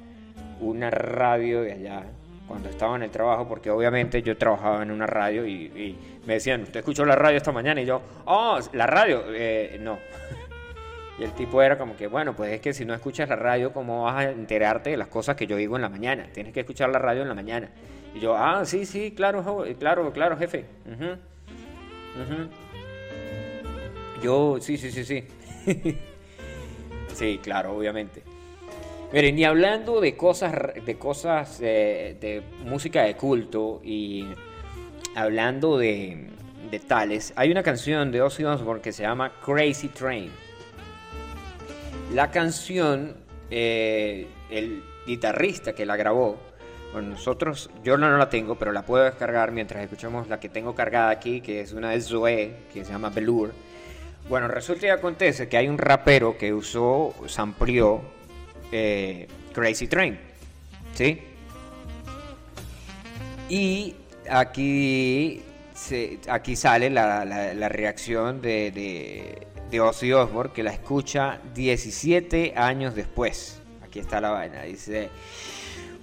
una 0.61 0.91
radio 0.91 1.63
de 1.63 1.73
allá 1.73 2.05
cuando 2.47 2.71
estaba 2.71 2.97
en 2.97 3.03
el 3.03 3.11
trabajo, 3.11 3.47
porque 3.47 3.71
obviamente 3.71 4.23
yo 4.23 4.37
trabajaba 4.37 4.83
en 4.83 4.91
una 4.91 5.07
radio 5.07 5.47
y, 5.47 5.97
me 6.27 6.35
decían, 6.35 6.63
¿usted 6.63 6.81
escuchó 6.81 7.05
la 7.05 7.15
radio 7.15 7.37
esta 7.37 7.53
mañana? 7.53 7.83
Y 7.83 7.87
yo, 7.87 8.01
oh, 8.25 8.59
la 8.73 8.87
radio, 8.87 9.25
eh, 9.29 9.79
no. 9.81 9.99
Y 11.19 11.25
el 11.25 11.33
tipo 11.33 11.61
era 11.61 11.77
como 11.77 11.97
que, 11.97 12.07
bueno, 12.07 12.37
pues 12.37 12.53
es 12.53 12.61
que 12.61 12.73
si 12.73 12.85
no 12.85 12.95
escuchas 12.95 13.29
la 13.29 13.35
radio, 13.35 13.73
¿cómo 13.73 14.05
vas 14.05 14.25
a 14.25 14.31
enterarte 14.31 14.91
de 14.91 14.97
las 14.97 15.09
cosas 15.09 15.35
que 15.35 15.49
yo 15.49 15.57
digo 15.57 15.75
en 15.75 15.83
la 15.83 15.89
mañana? 15.89 16.29
Tienes 16.33 16.53
que 16.53 16.61
escuchar 16.61 16.91
la 16.91 17.01
radio 17.01 17.23
en 17.23 17.29
la 17.29 17.35
mañana. 17.35 17.71
Y 18.15 18.21
yo, 18.21 18.37
ah, 18.37 18.65
sí, 18.65 18.87
sí, 18.87 19.13
claro, 19.17 19.67
claro, 19.81 20.13
claro, 20.13 20.37
jefe. 20.37 20.65
Yo, 24.23 24.59
sí, 24.61 24.77
sí, 24.77 24.91
sí, 24.91 25.05
sí. 25.05 25.25
sí, 27.15 27.41
claro, 27.43 27.77
obviamente. 27.77 28.23
Miren, 29.13 29.37
ni 29.37 29.45
hablando 29.45 30.01
de 30.01 30.17
cosas, 30.17 30.53
de 30.85 30.99
cosas 30.99 31.61
eh, 31.63 32.17
de 32.21 32.43
música 32.65 33.05
de 33.05 33.17
culto 33.17 33.81
y 33.83 34.27
hablando 35.15 35.79
de, 35.79 36.29
de, 36.71 36.79
tales, 36.79 37.33
hay 37.35 37.51
una 37.51 37.63
canción 37.63 38.13
de 38.13 38.21
Ozzy 38.21 38.45
Osbourne 38.45 38.83
que 38.83 38.93
se 38.93 39.05
llama 39.05 39.33
Crazy 39.45 39.89
Train. 39.89 40.31
La 42.13 42.31
canción, 42.31 43.17
eh, 43.51 44.27
el 44.51 44.83
guitarrista 45.07 45.75
que 45.75 45.87
la 45.87 45.97
grabó, 45.97 46.48
bueno, 46.93 47.11
nosotros, 47.11 47.71
yo 47.85 47.99
no, 47.99 48.17
la 48.17 48.31
tengo, 48.31 48.55
pero 48.55 48.73
la 48.73 48.83
puedo 48.83 49.05
descargar 49.05 49.53
mientras 49.53 49.83
escuchamos 49.83 50.29
la 50.29 50.41
que 50.41 50.49
tengo 50.49 50.75
cargada 50.75 51.11
aquí, 51.11 51.41
que 51.41 51.61
es 51.61 51.73
una 51.73 51.91
de 51.91 52.01
Zoe, 52.01 52.55
que 52.73 52.85
se 52.85 52.93
llama 52.93 53.11
Velour. 53.11 53.53
Bueno, 54.29 54.49
resulta 54.49 54.87
y 54.87 54.91
acontece 54.91 55.49
que 55.49 55.57
hay 55.57 55.69
un 55.69 55.79
rapero 55.79 56.37
que 56.39 56.53
usó, 56.53 57.15
samplió 57.27 58.01
eh, 58.73 59.29
Crazy 59.53 59.87
Train, 59.87 60.19
¿sí? 60.95 61.23
Y 63.51 63.95
aquí, 64.31 65.43
aquí 66.29 66.57
sale 66.57 66.91
la, 66.91 67.69
reacción 67.69 68.41
de, 68.41 68.71
de, 68.71 69.47
de 69.71 69.81
Ozzy 69.81 70.13
Osbourne, 70.13 70.53
que 70.55 70.63
la 70.63 70.73
escucha 70.73 71.39
17 71.55 72.55
años 72.57 72.95
después. 72.95 73.61
Aquí 73.83 73.99
está 73.99 74.23
la 74.23 74.31
vaina, 74.31 74.63
dice... 74.63 75.11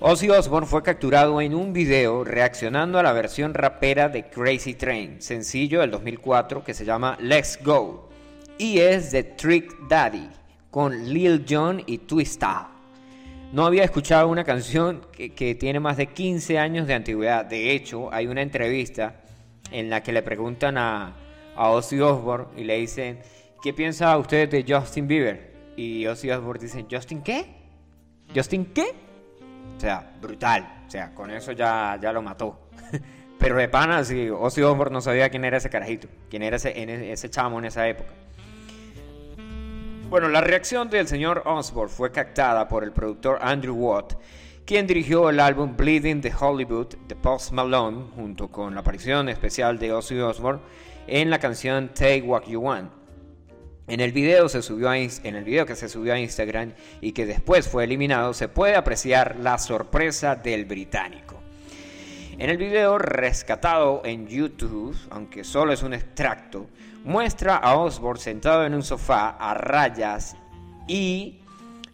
Ozzy 0.02 0.30
Osbourne 0.30 0.68
fue 0.68 0.84
capturado 0.84 1.40
en 1.40 1.56
un 1.56 1.72
video 1.72 2.26
reaccionando 2.26 3.00
a 3.00 3.04
la 3.04 3.14
versión 3.14 3.54
rapera 3.54 4.10
de 4.10 4.26
Crazy 4.26 4.74
Train, 4.74 5.22
sencillo 5.22 5.80
del 5.80 5.92
2004 5.92 6.66
que 6.66 6.74
se 6.74 6.84
llama 6.84 7.18
Let's 7.22 7.58
Go, 7.64 8.10
y 8.58 8.80
es 8.80 9.12
de 9.14 9.24
Trick 9.24 9.74
Daddy, 9.88 10.30
con 10.70 11.06
Lil 11.14 11.46
Jon 11.50 11.82
y 11.86 12.00
Twista. 12.00 12.72
No 13.54 13.66
había 13.66 13.86
escuchado 13.86 14.28
una 14.28 14.44
canción 14.44 15.00
que, 15.14 15.56
tiene 15.56 15.80
más 15.80 15.96
de 15.96 16.08
15 16.08 16.60
años 16.60 16.88
de 16.88 16.94
antigüedad. 16.94 17.46
De 17.46 17.72
hecho, 17.72 18.14
hay 18.14 18.28
una 18.28 18.42
entrevista 18.42 19.22
en 19.72 19.90
la 19.90 20.04
que 20.04 20.12
le 20.12 20.22
preguntan 20.24 20.78
a, 20.78 21.16
a 21.56 21.70
Ozzy 21.70 22.02
Osbourne 22.02 22.48
y 22.58 22.66
le 22.66 22.76
dicen, 22.80 23.20
¿qué 23.64 23.72
piensa 23.72 24.18
usted 24.18 24.50
de 24.50 24.66
Justin 24.68 25.08
Bieber? 25.08 25.54
Y 25.78 26.06
Ozzy 26.06 26.32
Osbourne 26.32 26.62
dice, 26.62 26.86
¿Justin 26.92 27.22
qué? 27.22 27.46
¿Justin 28.36 28.66
qué? 28.66 29.05
O 29.78 29.80
sea, 29.80 30.14
brutal. 30.22 30.84
O 30.88 30.90
sea, 30.90 31.14
con 31.14 31.32
eso 31.32 31.52
ya, 31.52 31.98
ya 32.02 32.12
lo 32.12 32.22
mató. 32.22 32.60
Pero 33.40 33.58
de 33.58 33.68
pana, 33.68 34.04
sí, 34.04 34.30
Ozzy 34.30 34.62
Osbourne 34.62 34.94
no 34.94 35.02
sabía 35.02 35.30
quién 35.30 35.44
era 35.46 35.58
ese 35.58 35.70
carajito, 35.70 36.08
quién 36.30 36.42
era 36.44 36.56
ese, 36.56 36.70
e, 36.70 37.12
ese 37.12 37.30
chamo 37.30 37.60
en 37.60 37.66
esa 37.66 37.88
época. 37.88 38.10
Bueno, 40.10 40.30
la 40.30 40.40
reacción 40.40 40.90
del 40.90 41.08
señor 41.08 41.44
Osbourne 41.46 41.92
fue 41.92 42.12
captada 42.12 42.68
por 42.68 42.84
el 42.84 42.92
productor 42.92 43.40
Andrew 43.42 43.76
Watt, 43.76 44.14
quien 44.66 44.88
dirigió 44.88 45.30
el 45.30 45.40
álbum 45.40 45.76
Bleeding 45.76 46.22
the 46.22 46.34
Hollywood 46.40 46.96
de 47.08 47.16
Post 47.16 47.52
Malone, 47.52 48.06
junto 48.16 48.48
con 48.48 48.74
la 48.74 48.82
aparición 48.82 49.30
especial 49.30 49.78
de 49.78 49.92
Ozzy 49.92 50.20
Osbourne 50.20 50.62
en 51.08 51.30
la 51.30 51.40
canción 51.40 51.90
Take 51.90 52.22
What 52.22 52.44
You 52.48 52.62
Want. 52.62 53.05
En 53.88 54.00
el, 54.00 54.14
video 54.14 54.46
que 54.46 54.50
se 54.50 54.64
subió 54.64 54.90
a 56.14 56.20
Instagram 56.20 56.74
y 57.02 57.12
que 57.12 57.28
después 57.28 57.68
fue 57.68 57.84
eliminado, 57.84 58.34
se 58.34 58.48
puede 58.48 58.76
apreciar 58.76 59.36
la 59.40 59.60
sorpresa 59.60 60.36
del 60.36 60.66
británico. 60.66 61.40
En 62.40 62.50
el 62.50 62.58
video 62.58 62.98
rescatado 62.98 64.02
en 64.04 64.28
YouTube, 64.28 64.98
aunque 65.12 65.44
solo 65.44 65.72
es 65.72 65.84
un 65.84 65.94
extracto, 65.94 66.68
muestra 67.04 67.58
a 67.58 67.76
Osborne 67.78 68.20
sentado 68.20 68.66
en 68.66 68.74
un 68.74 68.82
sofá 68.82 69.30
a 69.30 69.54
rayas 69.54 70.36
y 70.88 71.42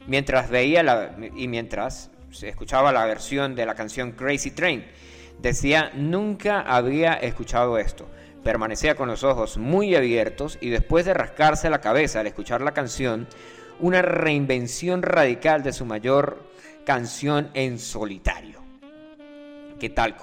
mientras 0.08 0.50
veía 0.50 0.84
la, 0.84 1.18
y 1.36 1.50
mientras 1.50 2.10
escuchaba 2.42 2.94
la 2.94 3.06
versión 3.06 3.54
de 3.54 3.66
la 3.66 3.76
canción 3.76 4.14
Crazy 4.14 4.52
Train, 4.52 4.86
decía 5.42 5.92
nunca 5.94 6.62
había 6.62 7.16
escuchado 7.16 7.78
esto. 7.78 8.08
Permanecía 8.44 8.96
con 8.96 9.08
los 9.08 9.24
ojos 9.24 9.58
muy 9.58 9.96
abiertos 9.96 10.58
y 10.62 10.70
después 10.70 11.06
de 11.06 11.14
rascarse 11.14 11.70
la 11.70 11.82
cabeza 11.82 12.20
al 12.20 12.28
escuchar 12.28 12.62
la 12.62 12.74
canción, 12.74 13.28
una 13.80 14.02
reinvención 14.02 15.04
radical 15.04 15.62
de 15.62 15.74
su 15.74 15.86
mayor 15.86 16.44
canción 16.84 17.50
en 17.54 17.78
solitario. 17.78 18.62
¿Qué 19.80 19.90
tal? 19.90 20.16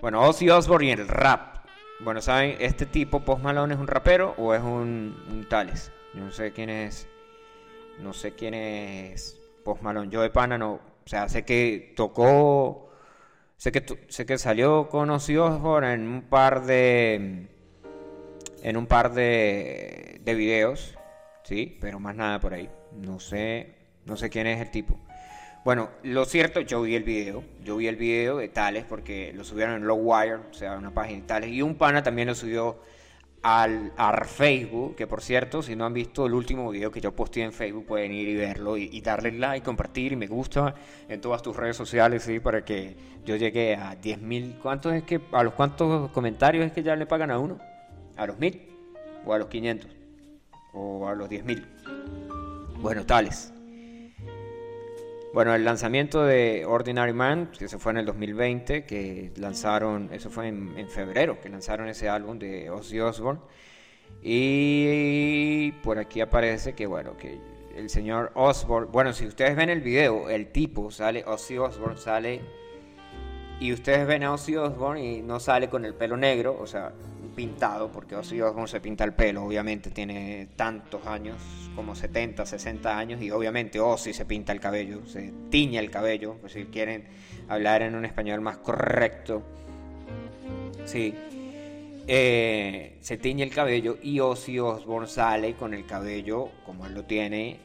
Bueno, 0.00 0.22
Ozzy 0.22 0.48
Osbourne 0.48 0.86
y 0.86 0.90
el 0.92 1.08
rap. 1.08 1.66
Bueno, 2.00 2.20
¿saben? 2.20 2.56
Este 2.60 2.86
tipo, 2.86 3.20
Post 3.20 3.42
Malone, 3.42 3.74
¿es 3.74 3.80
un 3.80 3.88
rapero 3.88 4.34
o 4.38 4.54
es 4.54 4.62
un, 4.62 5.46
tales? 5.50 5.90
No 6.14 6.30
sé 6.30 6.52
quién 6.52 6.70
es. 6.70 7.08
No 8.00 8.12
sé 8.12 8.34
quién 8.34 8.54
es 8.54 9.36
Post 9.64 9.82
Malone. 9.82 10.08
Yo 10.10 10.22
de 10.22 10.30
pana 10.30 10.56
no. 10.56 10.74
O 10.74 11.08
sea, 11.08 11.28
sé 11.28 11.44
que 11.44 11.92
tocó 11.96 12.87
Sé 13.58 13.72
que, 13.72 13.84
sé 14.06 14.24
que 14.24 14.38
salió 14.38 14.88
con 14.88 15.10
Ozzy 15.10 15.34
en 15.34 16.08
un 16.08 16.22
par 16.22 16.64
de. 16.64 17.48
En 18.62 18.76
un 18.76 18.86
par 18.86 19.12
de, 19.12 20.20
de 20.24 20.34
videos. 20.34 20.96
Sí, 21.42 21.76
pero 21.80 21.98
más 21.98 22.14
nada 22.14 22.38
por 22.38 22.54
ahí. 22.54 22.70
No 22.92 23.18
sé. 23.18 23.74
No 24.06 24.16
sé 24.16 24.30
quién 24.30 24.46
es 24.46 24.60
el 24.60 24.70
tipo. 24.70 24.96
Bueno, 25.64 25.90
lo 26.04 26.24
cierto, 26.24 26.60
yo 26.60 26.82
vi 26.82 26.94
el 26.94 27.02
video. 27.02 27.42
Yo 27.64 27.76
vi 27.76 27.88
el 27.88 27.96
video 27.96 28.38
de 28.38 28.48
Tales 28.48 28.84
porque 28.88 29.32
lo 29.34 29.42
subieron 29.42 29.74
en 29.74 29.86
Low 29.88 29.98
Wire, 29.98 30.36
o 30.36 30.54
sea, 30.54 30.78
una 30.78 30.94
página 30.94 31.22
de 31.22 31.26
Tales. 31.26 31.50
Y 31.50 31.60
un 31.60 31.74
pana 31.74 32.04
también 32.04 32.28
lo 32.28 32.36
subió 32.36 32.78
al, 33.42 33.92
Facebook, 34.26 34.96
que 34.96 35.06
por 35.06 35.22
cierto, 35.22 35.62
si 35.62 35.76
no 35.76 35.86
han 35.86 35.94
visto 35.94 36.26
el 36.26 36.34
último 36.34 36.70
video 36.70 36.90
que 36.90 37.00
yo 37.00 37.12
posté 37.14 37.42
en 37.42 37.52
Facebook, 37.52 37.86
pueden 37.86 38.12
ir 38.12 38.28
y 38.28 38.34
verlo 38.34 38.76
y, 38.76 39.00
darle 39.00 39.32
like, 39.32 39.64
compartir 39.64 40.12
y 40.12 40.16
me 40.16 40.26
gusta 40.26 40.74
en 41.08 41.20
todas 41.20 41.42
tus 41.42 41.56
redes 41.56 41.76
sociales, 41.76 42.22
¿sí? 42.22 42.40
Para 42.40 42.64
que 42.64 42.96
yo 43.24 43.36
llegue 43.36 43.74
a 43.76 44.00
10.000. 44.00 44.58
¿Cuántos 44.58 44.92
es 44.94 45.02
que, 45.04 45.20
a 45.32 45.42
los 45.42 45.54
cuántos 45.54 46.10
comentarios 46.10 46.66
es 46.66 46.72
que 46.72 46.82
ya 46.82 46.96
le 46.96 47.06
pagan 47.06 47.30
a 47.30 47.38
uno? 47.38 47.58
¿A 48.16 48.26
los 48.26 48.36
1.000? 48.36 48.60
¿O 49.24 49.32
a 49.32 49.38
los 49.38 49.48
500? 49.48 49.90
¿O 50.72 51.08
a 51.08 51.14
los 51.14 51.28
10.000? 51.28 51.64
Bueno, 52.80 53.04
tales. 53.04 53.52
Bueno, 55.38 55.54
el 55.54 55.64
lanzamiento 55.64 56.24
de 56.24 56.66
Ordinary 56.66 57.12
Man, 57.12 57.52
que 57.56 57.68
se 57.68 57.78
fue 57.78 57.92
en 57.92 57.98
el 57.98 58.06
2020, 58.06 58.84
que 58.84 59.30
lanzaron, 59.36 60.10
eso 60.12 60.30
fue 60.30 60.48
en, 60.48 60.88
febrero, 60.88 61.40
que 61.40 61.48
lanzaron 61.48 61.86
ese 61.86 62.08
álbum 62.08 62.40
de 62.40 62.70
Ozzy 62.70 62.98
Osbourne. 62.98 63.40
Y 64.20 65.70
por 65.84 65.98
aquí 66.00 66.20
aparece 66.20 66.74
que, 66.74 66.88
bueno, 66.88 67.16
que 67.16 67.38
el 67.76 67.88
señor 67.88 68.32
Osbourne, 68.34 68.88
bueno, 68.90 69.12
si 69.12 69.28
ustedes 69.28 69.54
ven 69.54 69.70
el 69.70 69.80
video, 69.80 70.28
el 70.28 70.50
tipo 70.50 70.90
sale, 70.90 71.22
Ozzy 71.24 71.56
Osbourne 71.56 71.98
sale, 71.98 72.40
y 73.60 73.72
ustedes 73.72 74.08
ven 74.08 74.24
a 74.24 74.32
Ozzy 74.32 74.56
Osbourne 74.56 75.00
y 75.00 75.22
no 75.22 75.38
sale 75.38 75.68
con 75.68 75.84
el 75.84 75.94
pelo 75.94 76.16
negro, 76.16 76.58
o 76.60 76.66
sea, 76.66 76.94
pintado, 77.38 77.92
porque 77.92 78.16
Ozzy 78.16 78.40
Osbourne 78.40 78.66
se 78.66 78.80
pinta 78.80 79.04
el 79.04 79.12
pelo, 79.12 79.44
obviamente 79.44 79.92
tiene 79.92 80.48
tantos 80.56 81.06
años, 81.06 81.40
como 81.76 81.94
70, 81.94 82.44
60 82.44 82.98
años, 82.98 83.22
y 83.22 83.30
obviamente 83.30 83.78
Ozzy 83.78 84.12
se 84.12 84.24
pinta 84.24 84.52
el 84.52 84.58
cabello, 84.58 85.06
se 85.06 85.32
tiña 85.48 85.78
el 85.78 85.88
cabello, 85.88 86.34
pues 86.40 86.54
si 86.54 86.64
quieren 86.64 87.04
hablar 87.46 87.82
en 87.82 87.94
un 87.94 88.04
español 88.04 88.40
más 88.40 88.56
correcto. 88.56 89.44
Sí. 90.84 91.14
Eh, 92.08 92.96
se 93.02 93.18
tiñe 93.18 93.44
el 93.44 93.54
cabello 93.54 93.98
y 94.02 94.18
Ozzy 94.18 94.58
Osbourne 94.58 95.06
sale 95.06 95.54
con 95.54 95.74
el 95.74 95.86
cabello 95.86 96.48
como 96.66 96.86
él 96.86 96.94
lo 96.94 97.04
tiene, 97.04 97.60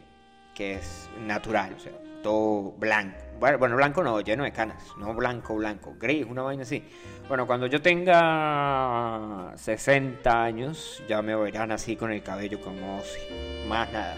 que 0.53 0.75
es 0.75 1.09
natural, 1.25 1.73
o 1.75 1.79
sea, 1.79 1.93
todo 2.23 2.71
blanco 2.71 3.23
bueno, 3.59 3.75
blanco 3.75 4.03
no, 4.03 4.21
lleno 4.21 4.45
de 4.45 4.53
canas. 4.53 4.81
No 4.97 5.13
blanco, 5.13 5.55
blanco. 5.55 5.95
Gris, 5.99 6.25
una 6.25 6.43
vaina 6.43 6.63
así. 6.63 6.81
Bueno, 7.27 7.45
cuando 7.45 7.67
yo 7.67 7.81
tenga 7.81 9.51
60 9.55 10.43
años, 10.43 11.03
ya 11.09 11.21
me 11.21 11.35
verán 11.35 11.71
así 11.71 11.97
con 11.97 12.11
el 12.11 12.23
cabello 12.23 12.61
como 12.61 13.01
si. 13.01 13.67
Más 13.67 13.91
nada. 13.91 14.15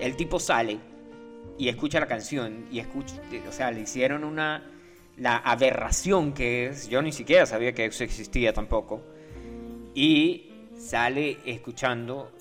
El 0.00 0.16
tipo 0.16 0.38
sale 0.38 0.78
y 1.56 1.68
escucha 1.68 1.98
la 1.98 2.06
canción 2.06 2.66
y 2.70 2.78
escucha. 2.78 3.14
O 3.48 3.52
sea, 3.52 3.70
le 3.70 3.80
hicieron 3.80 4.22
una. 4.22 4.62
La 5.16 5.38
aberración 5.38 6.34
que 6.34 6.66
es. 6.66 6.88
Yo 6.88 7.00
ni 7.00 7.12
siquiera 7.12 7.46
sabía 7.46 7.72
que 7.72 7.86
eso 7.86 8.04
existía 8.04 8.52
tampoco. 8.52 9.02
Y 9.94 10.52
sale 10.76 11.38
escuchando 11.46 12.32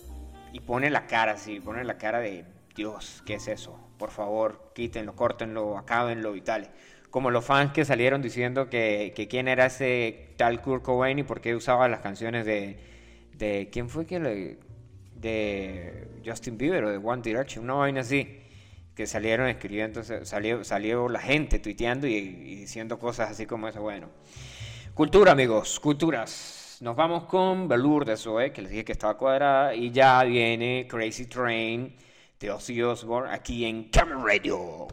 y 0.52 0.60
pone 0.60 0.90
la 0.90 1.08
cara 1.08 1.34
así, 1.34 1.62
pone 1.62 1.86
la 1.86 1.98
cara 1.98 2.20
de 2.20 2.44
Dios, 2.76 3.24
¿qué 3.26 3.36
es 3.36 3.48
eso? 3.48 3.85
Por 3.98 4.12
favor, 4.12 4.72
quítenlo, 4.74 5.16
córtenlo, 5.16 5.78
acábenlo 5.78 6.36
y 6.36 6.42
tal. 6.42 6.70
Como 7.10 7.32
los 7.32 7.46
fans 7.46 7.72
que 7.72 7.86
salieron 7.86 8.22
diciendo 8.22 8.70
que, 8.70 9.14
quién 9.30 9.48
era 9.48 9.68
ese 9.68 10.34
tal 10.38 10.62
Kurt 10.62 10.84
Cobain 10.84 11.18
y 11.18 11.24
por 11.24 11.42
qué 11.42 11.56
usaba 11.56 11.88
las 11.88 12.02
canciones 12.02 12.46
de... 12.46 12.78
de 13.34 13.70
¿Quién 13.72 13.90
fue 13.90 14.06
que 14.06 14.20
le...? 14.20 14.58
De 15.16 16.08
Justin 16.26 16.58
Bieber 16.58 16.84
o 16.84 16.90
de 16.92 16.98
One 16.98 17.22
Direction, 17.22 17.64
una 17.64 17.76
vaina 17.76 18.02
así. 18.02 18.42
Que 18.96 19.08
salieron 19.08 19.48
escribiendo, 19.48 20.04
salió, 20.04 20.64
salió 20.64 21.10
la 21.10 21.20
gente 21.20 21.60
tuiteando 21.60 22.06
y, 22.06 22.20
diciendo 22.22 23.00
cosas 23.00 23.32
así 23.32 23.46
como 23.46 23.68
eso. 23.68 23.82
Bueno, 23.82 24.10
cultura, 24.94 25.32
amigos, 25.32 25.80
culturas. 25.80 26.78
Nos 26.82 26.96
vamos 26.96 27.24
con 27.26 27.68
Velour 27.68 28.06
de 28.06 28.18
Zoe, 28.18 28.52
que 28.52 28.62
les 28.62 28.72
dije 28.72 28.86
que 28.86 28.92
estaba 28.92 29.18
cuadrada, 29.18 29.74
y 29.74 29.92
ya 29.92 30.22
viene 30.24 30.86
Crazy 30.90 31.26
Train 31.26 31.96
de 32.40 32.52
Ozzy 32.52 32.82
Osbourne 32.82 33.32
aquí 33.32 33.66
en 33.66 33.90
Camera 33.90 34.22
Radio. 34.24 34.88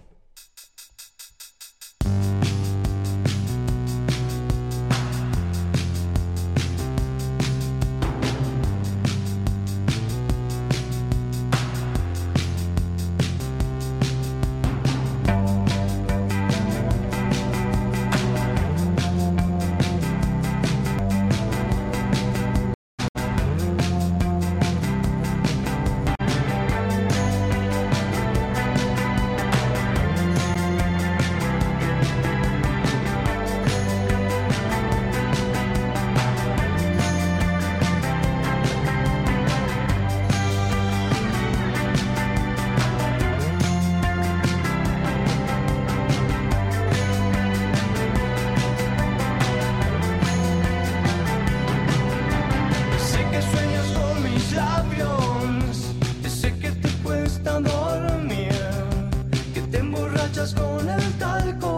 Emborrachas 60.03 60.55
con 60.55 60.89
el 60.89 61.13
talco 61.19 61.72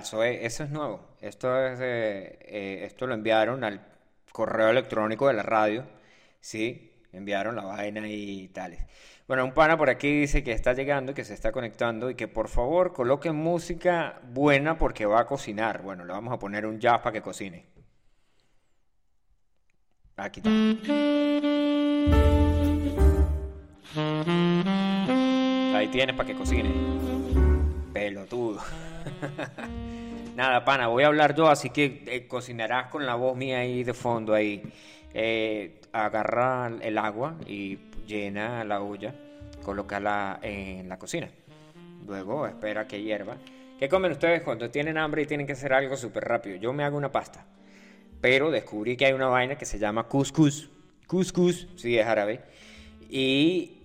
Brutal, 0.00 0.28
eso 0.42 0.64
es, 0.64 0.70
nuevo. 0.70 1.00
Esto 1.20 1.66
es 1.66 1.78
de- 1.78 2.38
eh, 2.42 2.84
esto 2.84 3.06
lo 3.06 3.14
enviaron 3.14 3.64
al 3.64 3.80
correo 4.32 4.68
electrónico 4.70 5.28
de 5.28 5.34
la 5.34 5.42
radio, 5.42 5.84
¿sí? 6.40 6.92
Enviaron 7.12 7.56
la 7.56 7.64
vaina 7.64 8.06
y 8.06 8.48
tales. 8.48 8.80
Bueno, 9.26 9.44
un 9.44 9.52
pana 9.54 9.76
por 9.76 9.90
aquí 9.90 10.20
dice 10.20 10.44
que 10.44 10.52
está 10.52 10.72
llegando, 10.74 11.14
que 11.14 11.24
se 11.24 11.34
está 11.34 11.50
conectando 11.52 12.10
y 12.10 12.14
que 12.14 12.28
por 12.28 12.48
favor 12.48 12.92
coloquen 12.92 13.34
música 13.34 14.20
buena 14.32 14.78
porque 14.78 15.06
va 15.06 15.20
a 15.20 15.26
cocinar. 15.26 15.82
Bueno, 15.82 16.04
le 16.04 16.12
vamos 16.12 16.32
a 16.32 16.38
poner 16.38 16.66
un 16.66 16.78
jazz 16.78 17.00
para 17.00 17.12
que 17.12 17.22
cocine. 17.22 17.64
Aquí 20.16 20.40
está. 20.40 20.50
Ahí 25.74 25.88
tienes 25.88 26.14
para 26.16 26.26
que 26.26 26.34
cocine. 26.34 26.70
Pelotudo. 27.92 28.60
Nada, 30.36 30.64
pana, 30.64 30.88
voy 30.88 31.04
a 31.04 31.06
hablar 31.06 31.34
yo, 31.34 31.48
así 31.48 31.70
que 31.70 32.04
eh, 32.06 32.26
cocinarás 32.26 32.88
con 32.88 33.06
la 33.06 33.14
voz 33.14 33.36
mía 33.36 33.60
ahí 33.60 33.84
de 33.84 33.94
fondo 33.94 34.34
ahí. 34.34 34.62
Eh, 35.14 35.80
agarra 35.92 36.70
el 36.82 36.98
agua 36.98 37.36
y 37.46 37.78
llena 38.06 38.62
la 38.64 38.82
olla, 38.82 39.14
colócala 39.64 40.38
en 40.42 40.88
la 40.88 40.98
cocina. 40.98 41.28
Luego 42.06 42.46
espera 42.46 42.86
que 42.86 43.02
hierva. 43.02 43.36
¿Qué 43.78 43.88
comen 43.88 44.12
ustedes 44.12 44.42
cuando 44.42 44.70
tienen 44.70 44.98
hambre 44.98 45.22
y 45.22 45.26
tienen 45.26 45.46
que 45.46 45.54
hacer 45.54 45.72
algo 45.72 45.96
súper 45.96 46.24
rápido? 46.24 46.56
Yo 46.56 46.72
me 46.72 46.84
hago 46.84 46.96
una 46.96 47.12
pasta, 47.12 47.46
pero 48.20 48.50
descubrí 48.50 48.96
que 48.96 49.06
hay 49.06 49.12
una 49.12 49.28
vaina 49.28 49.56
que 49.56 49.64
se 49.64 49.78
llama 49.78 50.06
couscous. 50.06 50.70
Couscous, 51.06 51.68
sí, 51.76 51.98
es 51.98 52.06
árabe. 52.06 52.40
Y 53.08 53.78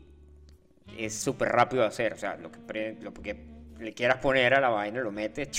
es 0.97 1.13
súper 1.13 1.49
rápido 1.49 1.84
de 1.84 1.89
hacer. 1.89 2.13
O 2.13 2.17
sea, 2.17 2.36
lo 2.36 2.51
que, 2.51 2.97
lo 3.01 3.13
que 3.13 3.51
le 3.82 3.93
quieras 3.93 4.17
poner 4.17 4.53
a 4.53 4.61
la 4.61 4.69
vaina, 4.69 5.01
lo 5.01 5.11
metes, 5.11 5.49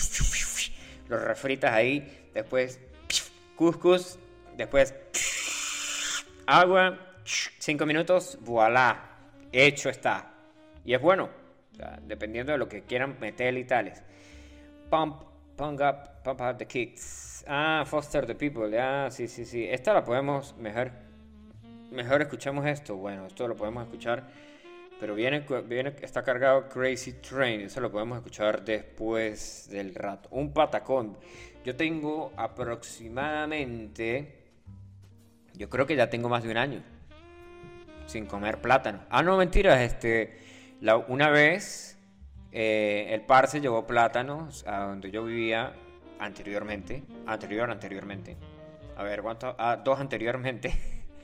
lo 1.09 1.19
refritas 1.19 1.73
ahí, 1.73 2.29
después 2.33 2.81
couscous, 3.57 4.19
después 4.57 4.95
agua, 6.47 6.99
5 7.25 7.87
minutos, 7.87 8.39
voilà, 8.41 9.19
hecho 9.53 9.89
está. 9.89 10.35
Y 10.85 10.95
es 10.95 11.01
bueno, 11.01 11.29
dependiendo 12.03 12.53
de 12.53 12.59
lo 12.59 12.69
que 12.69 12.83
quieran 12.83 13.17
meter 13.21 13.57
y 13.57 13.65
tales. 13.65 14.03
Pump, 14.91 15.23
pump 15.57 15.81
up, 15.81 16.23
pump 16.23 16.41
up 16.41 16.59
the 16.59 16.67
kicks. 16.67 17.45
Ah, 17.47 17.85
foster 17.87 18.27
the 18.27 18.35
people, 18.35 18.79
ah, 18.79 19.09
sí, 19.11 19.29
sí, 19.29 19.45
sí. 19.45 19.67
Esta 19.69 19.93
la 19.95 20.05
podemos 20.05 20.57
mejor, 20.57 20.93
mejor 21.91 22.23
escuchamos 22.23 22.67
esto. 22.67 22.97
Bueno, 22.97 23.27
esto 23.27 23.49
lo 23.49 23.57
podemos 23.57 23.85
escuchar, 23.85 24.29
pero 25.03 25.15
viene, 25.17 25.45
viene, 25.67 25.97
está 26.01 26.23
cargado 26.23 26.69
Crazy 26.69 27.15
Train. 27.15 27.63
Eso 27.63 27.81
lo 27.81 27.91
podemos 27.91 28.19
escuchar 28.19 28.65
después 28.65 29.69
del 29.69 29.97
rato. 29.97 30.29
Un 30.31 30.53
patacón. 30.53 31.19
Yo 31.65 31.75
tengo 31.75 32.33
aproximadamente, 32.37 34.45
yo 35.55 35.69
creo 35.69 35.89
que 35.89 35.97
ya 35.97 36.09
tengo 36.09 36.29
más 36.29 36.45
de 36.45 36.51
un 36.51 36.57
año 36.57 36.85
sin 38.07 38.27
comer 38.27 38.61
plátano. 38.61 39.01
Ah, 39.11 39.25
no, 39.25 39.37
mentiras, 39.37 39.81
este, 39.81 40.39
una 41.09 41.31
vez 41.31 41.99
eh, 42.53 43.09
el 43.11 43.23
parce 43.23 43.61
llevó 43.61 43.85
plátanos 43.85 44.65
a 44.69 44.85
donde 44.85 45.11
yo 45.11 45.25
vivía 45.25 45.73
anteriormente, 46.21 47.03
anterior, 47.27 47.73
anteriormente. 47.73 48.37
A 48.97 49.03
ver, 49.03 49.23
¿cuánto? 49.23 49.57
Ah, 49.59 49.83
dos 49.85 49.99
anteriormente. 49.99 50.73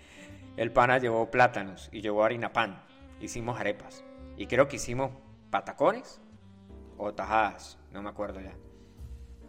el 0.56 0.72
pana 0.72 0.98
llevó 0.98 1.30
plátanos 1.30 1.88
y 1.92 2.00
llevó 2.00 2.24
harina 2.24 2.52
pan. 2.52 2.87
Hicimos 3.20 3.58
arepas. 3.58 4.04
Y 4.36 4.46
creo 4.46 4.68
que 4.68 4.76
hicimos 4.76 5.10
patacones 5.50 6.20
o 6.96 7.12
tajadas, 7.14 7.78
no 7.92 8.02
me 8.02 8.10
acuerdo 8.10 8.40
ya. 8.40 8.52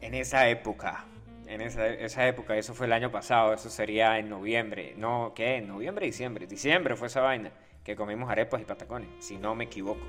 En 0.01 0.13
esa 0.13 0.47
época, 0.49 1.05
en 1.47 1.61
esa, 1.61 1.87
esa 1.87 2.27
época, 2.27 2.55
eso 2.57 2.73
fue 2.73 2.85
el 2.85 2.93
año 2.93 3.11
pasado, 3.11 3.53
eso 3.53 3.69
sería 3.69 4.17
en 4.17 4.29
noviembre. 4.29 4.93
No, 4.97 5.33
¿qué? 5.35 5.57
En 5.57 5.67
noviembre, 5.67 6.05
diciembre. 6.05 6.47
Diciembre 6.47 6.95
fue 6.95 7.07
esa 7.07 7.21
vaina 7.21 7.51
que 7.83 7.95
comimos 7.95 8.29
arepas 8.29 8.61
y 8.61 8.65
patacones, 8.65 9.09
si 9.19 9.37
no 9.37 9.55
me 9.55 9.65
equivoco. 9.65 10.01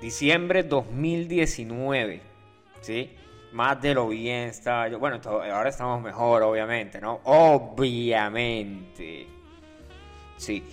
Diciembre 0.00 0.62
2019, 0.62 2.20
¿sí? 2.80 3.14
Más 3.52 3.80
de 3.80 3.94
lo 3.94 4.08
bien 4.08 4.48
estaba 4.48 4.88
yo. 4.88 4.98
Bueno, 4.98 5.20
to- 5.20 5.42
ahora 5.42 5.70
estamos 5.70 6.02
mejor, 6.02 6.42
obviamente, 6.42 7.00
¿no? 7.00 7.20
Obviamente. 7.24 9.26
Sí. 10.36 10.64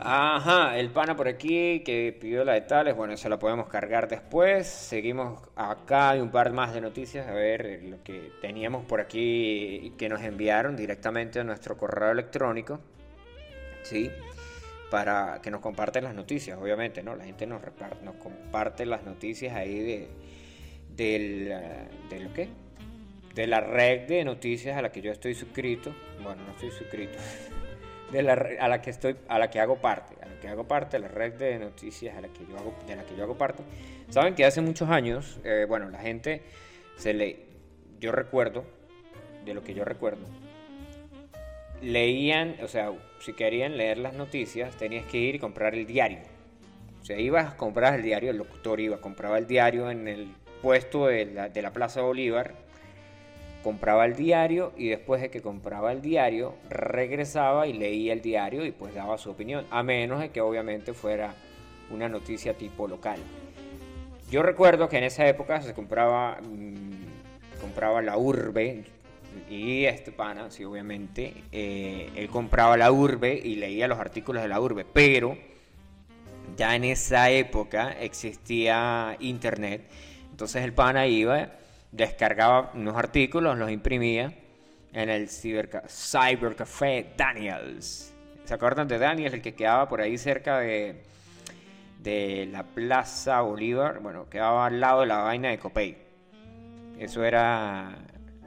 Ajá, 0.00 0.78
el 0.78 0.90
pana 0.90 1.16
por 1.16 1.26
aquí 1.26 1.80
que 1.80 2.16
pidió 2.18 2.44
la 2.44 2.52
de 2.52 2.60
tales, 2.60 2.94
bueno, 2.94 3.16
se 3.16 3.28
la 3.28 3.38
podemos 3.38 3.66
cargar 3.68 4.06
después. 4.08 4.66
Seguimos 4.68 5.40
acá, 5.56 6.10
hay 6.10 6.20
un 6.20 6.30
par 6.30 6.52
más 6.52 6.72
de 6.72 6.80
noticias, 6.80 7.26
a 7.26 7.32
ver 7.32 7.66
eh, 7.66 7.80
lo 7.82 8.02
que 8.04 8.30
teníamos 8.40 8.84
por 8.84 9.00
aquí 9.00 9.92
que 9.98 10.08
nos 10.08 10.22
enviaron 10.22 10.76
directamente 10.76 11.40
a 11.40 11.44
nuestro 11.44 11.76
correo 11.76 12.12
electrónico, 12.12 12.78
¿sí? 13.82 14.08
Para 14.88 15.40
que 15.42 15.50
nos 15.50 15.60
comparten 15.60 16.04
las 16.04 16.14
noticias, 16.14 16.56
obviamente, 16.58 17.02
¿no? 17.02 17.16
La 17.16 17.24
gente 17.24 17.46
nos, 17.46 17.60
repar- 17.60 18.00
nos 18.02 18.14
comparte 18.16 18.86
las 18.86 19.02
noticias 19.04 19.56
ahí 19.56 19.80
de, 19.80 20.08
del, 20.94 21.48
eh, 21.50 21.88
de 22.08 22.20
lo 22.20 22.32
que 22.32 22.48
de 23.34 23.46
la 23.46 23.60
red 23.60 24.08
de 24.08 24.24
noticias 24.24 24.76
a 24.76 24.82
la 24.82 24.90
que 24.90 25.00
yo 25.00 25.10
estoy 25.12 25.34
suscrito. 25.34 25.92
Bueno, 26.22 26.42
no 26.44 26.52
estoy 26.52 26.70
suscrito. 26.70 27.18
De 28.12 28.22
la, 28.22 28.32
a 28.32 28.68
la 28.68 28.80
que 28.80 28.88
estoy 28.88 29.16
a 29.28 29.38
la 29.38 29.50
que 29.50 29.60
hago 29.60 29.76
parte, 29.76 30.14
a 30.22 30.26
la 30.26 30.40
que 30.40 30.48
hago 30.48 30.66
parte, 30.66 30.98
la 30.98 31.08
red 31.08 31.34
de 31.34 31.58
noticias 31.58 32.16
a 32.16 32.22
la 32.22 32.28
que 32.28 32.46
yo 32.46 32.56
hago 32.56 32.74
de 32.86 32.96
la 32.96 33.04
que 33.04 33.14
yo 33.14 33.24
hago 33.24 33.36
parte. 33.36 33.62
Saben 34.08 34.34
que 34.34 34.46
hace 34.46 34.62
muchos 34.62 34.88
años, 34.88 35.38
eh, 35.44 35.66
bueno, 35.68 35.90
la 35.90 35.98
gente 35.98 36.42
se 36.96 37.12
le 37.12 37.44
yo 38.00 38.12
recuerdo 38.12 38.64
de 39.44 39.52
lo 39.52 39.62
que 39.62 39.74
yo 39.74 39.84
recuerdo 39.84 40.26
leían, 41.82 42.56
o 42.62 42.68
sea, 42.68 42.92
si 43.20 43.32
querían 43.32 43.76
leer 43.76 43.98
las 43.98 44.14
noticias, 44.14 44.76
tenías 44.76 45.06
que 45.06 45.18
ir 45.18 45.36
y 45.36 45.38
comprar 45.38 45.74
el 45.74 45.86
diario. 45.86 46.18
O 47.00 47.04
sea, 47.04 47.18
ibas 47.18 47.52
a 47.52 47.56
comprar 47.56 47.94
el 47.94 48.02
diario, 48.02 48.30
el 48.30 48.36
locutor 48.36 48.80
iba, 48.80 49.00
compraba 49.00 49.38
el 49.38 49.46
diario 49.46 49.90
en 49.90 50.08
el 50.08 50.28
puesto 50.62 51.06
de 51.06 51.26
la, 51.26 51.48
de 51.48 51.62
la 51.62 51.72
Plaza 51.72 52.02
Bolívar, 52.02 52.54
compraba 53.62 54.06
el 54.06 54.14
diario 54.14 54.72
y 54.76 54.88
después 54.88 55.20
de 55.20 55.30
que 55.30 55.42
compraba 55.42 55.92
el 55.92 56.00
diario, 56.00 56.54
regresaba 56.70 57.66
y 57.66 57.72
leía 57.72 58.12
el 58.12 58.22
diario 58.22 58.64
y 58.64 58.72
pues 58.72 58.94
daba 58.94 59.18
su 59.18 59.30
opinión, 59.30 59.66
a 59.70 59.82
menos 59.82 60.20
de 60.20 60.30
que 60.30 60.40
obviamente 60.40 60.92
fuera 60.92 61.34
una 61.90 62.08
noticia 62.08 62.54
tipo 62.54 62.86
local. 62.86 63.18
Yo 64.30 64.42
recuerdo 64.42 64.88
que 64.88 64.98
en 64.98 65.04
esa 65.04 65.26
época 65.26 65.60
se 65.62 65.74
compraba, 65.74 66.38
mm, 66.40 67.60
compraba 67.60 68.02
la 68.02 68.18
urbe 68.18 68.84
y 69.48 69.84
este 69.84 70.12
pana, 70.12 70.50
sí, 70.50 70.64
obviamente, 70.64 71.32
eh, 71.52 72.10
él 72.14 72.28
compraba 72.28 72.76
la 72.76 72.92
urbe 72.92 73.40
y 73.42 73.56
leía 73.56 73.88
los 73.88 73.98
artículos 73.98 74.42
de 74.42 74.48
la 74.48 74.60
urbe, 74.60 74.84
pero 74.84 75.36
ya 76.56 76.76
en 76.76 76.84
esa 76.84 77.30
época 77.30 77.92
existía 78.00 79.16
internet, 79.20 79.82
entonces 80.30 80.62
el 80.64 80.72
pana 80.72 81.06
iba, 81.06 81.52
descargaba 81.92 82.70
unos 82.74 82.96
artículos, 82.96 83.56
los 83.56 83.70
imprimía 83.70 84.34
en 84.92 85.08
el 85.08 85.28
Cybercafé 85.28 87.12
Daniels. 87.16 88.14
¿Se 88.44 88.54
acuerdan 88.54 88.88
de 88.88 88.98
Daniels, 88.98 89.34
el 89.34 89.42
que 89.42 89.54
quedaba 89.54 89.88
por 89.88 90.00
ahí 90.00 90.16
cerca 90.16 90.58
de, 90.58 91.02
de 92.02 92.48
la 92.50 92.62
Plaza 92.62 93.40
Bolívar? 93.42 94.00
Bueno, 94.00 94.28
quedaba 94.28 94.66
al 94.66 94.80
lado 94.80 95.02
de 95.02 95.06
la 95.06 95.18
vaina 95.18 95.50
de 95.50 95.58
Copey. 95.58 95.98
Eso 96.98 97.24
era 97.24 97.96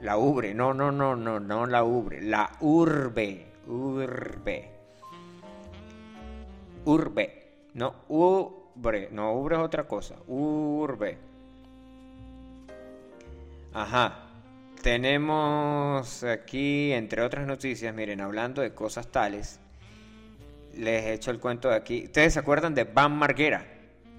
la 0.00 0.18
Ubre, 0.18 0.54
no, 0.54 0.74
no, 0.74 0.90
no, 0.90 1.14
no, 1.14 1.40
no 1.40 1.66
la 1.66 1.84
Ubre, 1.84 2.20
la 2.20 2.50
Urbe, 2.60 3.46
Urbe. 3.66 4.70
Urbe, 6.84 7.68
no 7.74 7.94
Ubre, 8.08 9.08
no 9.12 9.32
Ubre 9.34 9.56
es 9.56 9.62
otra 9.62 9.84
cosa, 9.84 10.16
Urbe. 10.26 11.31
Ajá. 13.74 14.18
Tenemos 14.82 16.24
aquí, 16.24 16.92
entre 16.92 17.22
otras 17.22 17.46
noticias, 17.46 17.94
miren, 17.94 18.20
hablando 18.20 18.62
de 18.62 18.74
cosas 18.74 19.06
tales, 19.06 19.60
les 20.76 21.04
he 21.04 21.12
hecho 21.14 21.30
el 21.30 21.38
cuento 21.38 21.68
de 21.68 21.76
aquí. 21.76 22.04
¿Ustedes 22.04 22.34
se 22.34 22.40
acuerdan 22.40 22.74
de 22.74 22.84
Van 22.84 23.12
Marguera? 23.16 23.64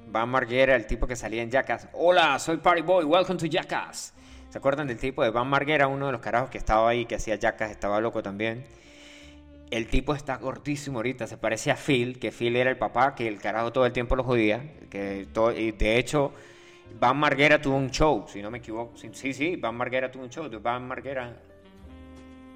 Van 0.08 0.30
Marguera, 0.30 0.76
el 0.76 0.88
tipo 0.88 1.06
que 1.06 1.16
salía 1.16 1.43
en 1.43 1.51
Jackass. 1.51 1.89
Hola, 1.93 2.39
soy 2.39 2.58
Party 2.58 2.82
Boy, 2.82 3.04
welcome 3.04 3.38
to 3.38 3.45
Jackass. 3.45 4.14
¿Se 4.49 4.58
acuerdan 4.58 4.88
del 4.88 4.97
tipo 4.97 5.22
de 5.22 5.32
Van 5.32 5.47
Marguera? 5.47 5.88
Uno 5.88 6.06
de 6.06 6.14
los 6.14 6.22
carajos 6.22 6.49
que 6.49 6.58
estaba 6.58 6.89
ahí, 6.89 7.06
que 7.06 7.16
hacía 7.16 7.36
Jackass, 7.36 7.72
estaba 7.72 7.99
loco 7.99 8.24
también. 8.24 8.64
El 9.70 9.88
tipo 9.88 10.16
está 10.16 10.38
gordísimo 10.38 10.99
ahorita, 10.99 11.28
se 11.28 11.38
parece 11.38 11.72
a 11.72 11.76
Phil, 11.76 12.20
que 12.20 12.32
Phil 12.32 12.56
era 12.56 12.70
el 12.70 12.78
papá, 12.78 13.16
que 13.16 13.28
el 13.28 13.39
carajo 13.39 13.74
todo 13.74 13.86
el 13.86 13.91
tiempo 13.91 14.16
lo 14.16 14.24
jodía. 14.24 14.64
Que 14.89 15.28
todo, 15.34 15.51
y 15.51 15.72
de 15.72 15.97
hecho, 15.97 16.32
Van 17.00 17.18
Marguera 17.18 17.62
tuvo 17.62 17.76
un 17.76 17.89
show, 17.89 18.26
si 18.28 18.41
no 18.41 18.52
me 18.52 18.60
equivoco. 18.60 18.96
Sí, 18.98 19.34
sí, 19.34 19.56
Van 19.56 19.76
Marguera 19.76 20.12
tuvo 20.12 20.24
un 20.24 20.30
show. 20.30 20.50
Van 20.62 20.88
Marguera. 20.88 21.30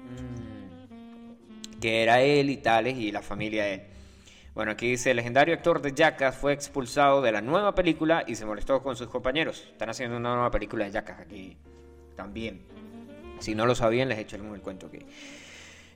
mm, 0.04 1.78
que 1.80 2.02
era 2.02 2.20
él 2.22 2.50
y 2.50 2.56
tales, 2.58 2.96
y 2.96 3.12
la 3.12 3.22
familia 3.22 3.64
de 3.64 3.74
él. 3.74 3.82
Bueno, 4.54 4.72
aquí 4.72 4.90
dice: 4.90 5.10
el 5.10 5.16
legendario 5.16 5.54
actor 5.54 5.80
de 5.80 5.92
Jackass 5.92 6.36
fue 6.36 6.52
expulsado 6.52 7.22
de 7.22 7.32
la 7.32 7.40
nueva 7.40 7.74
película 7.74 8.24
y 8.26 8.34
se 8.34 8.46
molestó 8.46 8.82
con 8.82 8.96
sus 8.96 9.08
compañeros. 9.08 9.68
Están 9.72 9.90
haciendo 9.90 10.16
una 10.16 10.34
nueva 10.34 10.50
película 10.50 10.84
de 10.84 10.92
Jackass 10.92 11.20
aquí 11.20 11.56
también. 12.16 12.62
Si 13.38 13.54
no 13.54 13.66
lo 13.66 13.74
sabían, 13.74 14.08
les 14.08 14.18
echo 14.18 14.36
el 14.36 14.60
cuento 14.60 14.86
aquí. 14.88 14.98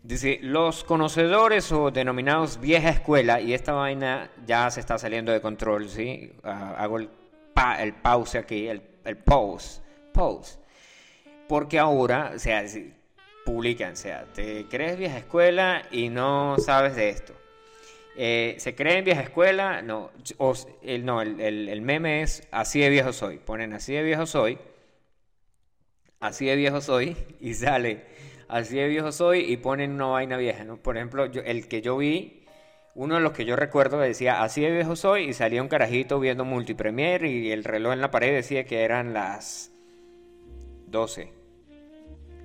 Dice, 0.05 0.39
los 0.43 0.85
conocedores 0.85 1.71
o 1.71 1.91
denominados 1.91 2.61
vieja 2.61 2.91
escuela, 2.91 3.41
y 3.41 3.55
esta 3.55 3.73
vaina 3.73 4.31
ya 4.47 4.71
se 4.71 4.81
está 4.81 4.99
saliendo 4.99 5.31
de 5.31 5.41
control, 5.41 5.89
¿sí? 5.89 6.33
Ah, 6.43 6.75
hago 6.79 6.99
el, 6.99 7.09
pa- 7.55 7.83
el 7.83 7.95
pause 7.95 8.37
aquí, 8.39 8.69
el, 8.69 8.83
el 9.05 9.17
pause, 9.17 9.83
pause. 10.13 10.59
Porque 11.49 11.79
ahora, 11.79 12.33
o 12.35 12.39
sea, 12.39 12.65
publican, 13.45 13.93
o 13.93 13.97
sea, 13.97 14.25
te 14.33 14.67
crees 14.67 14.97
vieja 14.99 15.19
escuela 15.19 15.83
y 15.91 16.09
no 16.09 16.57
sabes 16.59 16.97
de 16.97 17.09
esto. 17.11 17.35
Eh, 18.17 18.57
se 18.59 18.75
creen 18.75 19.05
vieja 19.05 19.23
escuela, 19.23 19.81
no, 19.83 20.11
o, 20.39 20.53
el, 20.83 21.05
no 21.05 21.23
el, 21.23 21.41
el- 21.41 21.81
meme 21.83 22.23
es 22.23 22.47
así 22.51 22.81
de 22.81 22.91
viejo 22.91 23.13
soy. 23.13 23.39
Ponen 23.39 23.73
así 23.73 23.95
de 23.95 24.03
viejo 24.03 24.27
soy, 24.27 24.59
así 26.21 26.47
de 26.47 26.57
viejo 26.57 26.81
soy, 26.81 27.17
y 27.41 27.55
sale 27.55 28.05
así 28.49 28.77
de 28.77 28.87
viejo 28.87 29.13
soy 29.13 29.41
y 29.51 29.57
ponen 29.57 29.93
una 29.93 30.07
vaina 30.07 30.37
vieja, 30.37 30.63
¿no? 30.65 30.77
Por 30.77 30.97
ejemplo, 30.99 31.25
el 31.25 31.69
que 31.69 31.81
yo 31.81 31.97
vi, 31.97 32.42
uno 32.95 33.15
de 33.15 33.21
los 33.21 33.33
que 33.33 33.45
yo 33.45 33.57
recuerdo 33.57 33.99
decía 33.99 34.43
así 34.43 34.61
de 34.63 34.71
viejo 34.71 34.97
soy 34.97 35.25
y 35.25 35.33
salía 35.33 35.63
un 35.63 35.69
carajito 35.69 36.21
viendo 36.21 36.45
multipremier 36.45 37.25
y 37.25 37.51
el 37.51 37.65
reloj 37.65 37.95
en 37.95 38.01
la 38.01 38.11
pared 38.11 38.35
decía 38.35 38.65
que 38.65 38.83
eran 38.83 39.15
las 39.15 39.73
12. 40.89 41.33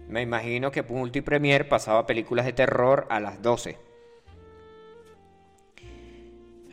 Me 0.07 0.21
imagino 0.21 0.71
que 0.71 0.83
multipremier 0.83 1.67
pasaba 1.67 2.07
películas 2.07 2.45
de 2.45 2.53
terror 2.53 3.07
a 3.09 3.19
las 3.19 3.41
12. 3.41 3.77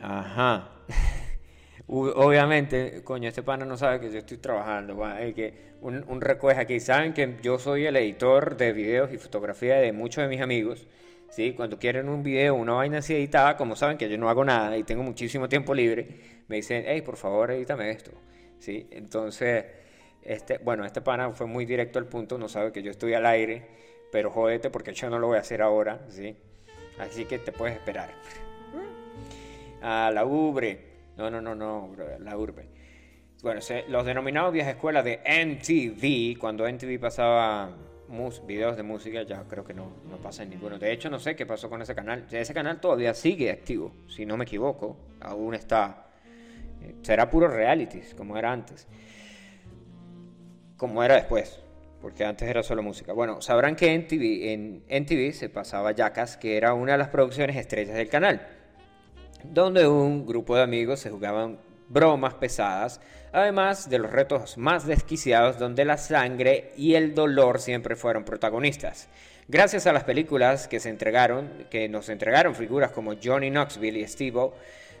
Ajá. 0.01 0.69
Obviamente, 1.87 3.03
coño, 3.03 3.27
este 3.27 3.43
pana 3.43 3.65
no 3.65 3.77
sabe 3.77 3.99
que 3.99 4.11
yo 4.11 4.19
estoy 4.19 4.37
trabajando. 4.37 4.97
eh, 5.19 5.33
que 5.33 5.75
un, 5.81 6.03
un 6.07 6.21
recuejo 6.21 6.61
aquí. 6.61 6.79
Saben 6.79 7.13
que 7.13 7.37
yo 7.43 7.59
soy 7.59 7.85
el 7.85 7.95
editor 7.97 8.55
de 8.55 8.71
videos 8.71 9.11
y 9.11 9.17
fotografía 9.17 9.75
de 9.75 9.91
muchos 9.91 10.23
de 10.23 10.29
mis 10.29 10.41
amigos. 10.41 10.87
¿Sí? 11.29 11.53
Cuando 11.53 11.77
quieren 11.77 12.09
un 12.09 12.23
video, 12.23 12.55
una 12.55 12.73
vaina 12.73 12.99
así 12.99 13.13
editada, 13.13 13.57
como 13.57 13.75
saben 13.75 13.97
que 13.97 14.09
yo 14.09 14.17
no 14.17 14.29
hago 14.29 14.43
nada 14.43 14.77
y 14.77 14.83
tengo 14.83 15.03
muchísimo 15.03 15.49
tiempo 15.49 15.73
libre, 15.73 16.07
me 16.47 16.57
dicen, 16.57 16.83
hey, 16.87 17.01
por 17.01 17.17
favor, 17.17 17.51
edítame 17.51 17.89
esto. 17.89 18.11
¿sí? 18.59 18.87
Entonces, 18.91 19.65
este, 20.21 20.57
bueno, 20.59 20.85
este 20.85 21.01
pana 21.01 21.31
fue 21.31 21.47
muy 21.47 21.65
directo 21.65 21.99
al 21.99 22.05
punto, 22.05 22.37
no 22.37 22.47
sabe 22.47 22.71
que 22.71 22.81
yo 22.81 22.91
estoy 22.91 23.13
al 23.13 23.25
aire, 23.25 23.67
pero 24.11 24.31
jódete 24.31 24.69
porque 24.69 24.93
yo 24.93 25.09
no 25.09 25.19
lo 25.19 25.27
voy 25.27 25.37
a 25.37 25.41
hacer 25.41 25.61
ahora. 25.61 26.05
¿sí? 26.09 26.35
Así 26.99 27.25
que 27.25 27.39
te 27.39 27.51
puedes 27.51 27.75
esperar. 27.75 28.09
A 29.81 30.11
la 30.11 30.25
Ubre. 30.25 30.95
No, 31.17 31.29
no, 31.29 31.41
no, 31.41 31.55
no, 31.55 31.91
la 32.19 32.37
Urbe. 32.37 32.67
Bueno, 33.41 33.61
los 33.89 34.05
denominados 34.05 34.51
vieja 34.51 34.71
escuela 34.71 35.03
de 35.03 35.19
MTV, 35.19 36.39
cuando 36.39 36.67
MTV 36.67 36.99
pasaba 36.99 37.69
videos 38.45 38.77
de 38.77 38.83
música, 38.83 39.23
ya 39.23 39.43
creo 39.43 39.63
que 39.65 39.73
no, 39.73 39.87
no 40.09 40.17
pasa 40.17 40.43
en 40.43 40.49
ninguno. 40.51 40.77
De 40.79 40.91
hecho, 40.91 41.09
no 41.09 41.19
sé 41.19 41.35
qué 41.35 41.45
pasó 41.45 41.69
con 41.69 41.81
ese 41.81 41.95
canal. 41.95 42.25
Ese 42.31 42.53
canal 42.53 42.79
todavía 42.79 43.13
sigue 43.13 43.51
activo, 43.51 43.91
si 44.07 44.25
no 44.25 44.37
me 44.37 44.43
equivoco. 44.45 44.97
Aún 45.21 45.53
está. 45.55 46.07
eh, 46.81 46.95
Será 47.01 47.29
puro 47.29 47.47
realities, 47.47 48.13
como 48.15 48.37
era 48.37 48.51
antes. 48.51 48.87
Como 50.77 51.03
era 51.03 51.15
después. 51.15 51.61
porque 52.01 52.23
antes 52.23 52.47
era 52.47 52.61
solo 52.61 52.83
música. 52.83 53.13
Bueno, 53.13 53.41
sabrán 53.41 53.75
que 53.75 53.91
en 53.91 54.07
TV, 54.07 54.53
en 54.53 54.83
NTV 54.87 55.33
se 55.33 55.49
pasaba 55.49 55.91
Jackass, 55.91 56.37
que 56.37 56.55
era 56.55 56.73
una 56.75 56.91
de 56.91 56.97
las 56.99 57.07
producciones 57.09 57.55
estrellas 57.55 57.95
del 57.95 58.09
canal, 58.09 58.47
donde 59.43 59.87
un 59.87 60.23
grupo 60.27 60.55
de 60.55 60.61
amigos 60.61 60.99
se 60.99 61.09
jugaban 61.09 61.57
bromas 61.89 62.35
pesadas, 62.35 63.01
además 63.35 63.89
de 63.89 63.99
los 63.99 64.11
retos 64.11 64.57
más 64.57 64.87
desquiciados 64.87 65.59
donde 65.59 65.83
la 65.83 65.97
sangre 65.97 66.71
y 66.77 66.95
el 66.95 67.13
dolor 67.13 67.59
siempre 67.59 67.97
fueron 67.97 68.23
protagonistas. 68.23 69.09
Gracias 69.49 69.85
a 69.87 69.93
las 69.93 70.05
películas 70.05 70.69
que 70.69 70.79
se 70.79 70.89
entregaron, 70.89 71.65
que 71.69 71.89
nos 71.89 72.07
entregaron 72.07 72.55
figuras 72.55 72.91
como 72.91 73.13
Johnny 73.21 73.51
Knoxville 73.51 73.99
y 73.99 74.07
Steve 74.07 74.51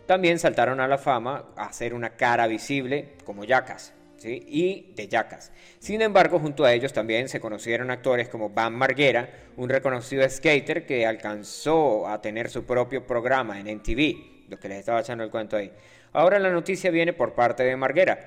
también 0.05 0.37
saltaron 0.37 0.81
a 0.81 0.87
la 0.87 0.97
fama 0.97 1.45
a 1.55 1.67
hacer 1.67 1.93
una 1.93 2.11
cara 2.11 2.45
visible 2.45 3.13
como 3.23 3.45
Jackass. 3.45 3.93
¿sí? 4.17 4.43
y 4.47 4.93
de 4.95 5.07
Jackass. 5.07 5.51
Sin 5.79 6.01
embargo, 6.01 6.39
junto 6.39 6.65
a 6.65 6.73
ellos 6.73 6.93
también 6.93 7.29
se 7.29 7.39
conocieron 7.39 7.89
actores 7.89 8.27
como 8.27 8.49
Van 8.49 8.73
Marguera, 8.73 9.29
un 9.55 9.69
reconocido 9.69 10.27
skater 10.29 10.85
que 10.85 11.05
alcanzó 11.05 12.07
a 12.07 12.21
tener 12.21 12.49
su 12.49 12.65
propio 12.65 13.05
programa 13.05 13.59
en 13.59 13.77
MTV, 13.77 14.49
lo 14.49 14.59
que 14.59 14.69
les 14.69 14.79
estaba 14.79 14.99
echando 14.99 15.23
el 15.23 15.31
cuento 15.31 15.57
ahí. 15.57 15.71
Ahora 16.15 16.39
la 16.39 16.49
noticia 16.49 16.91
viene 16.91 17.11
por 17.11 17.33
parte 17.33 17.63
de 17.63 17.75
Marguera, 17.75 18.17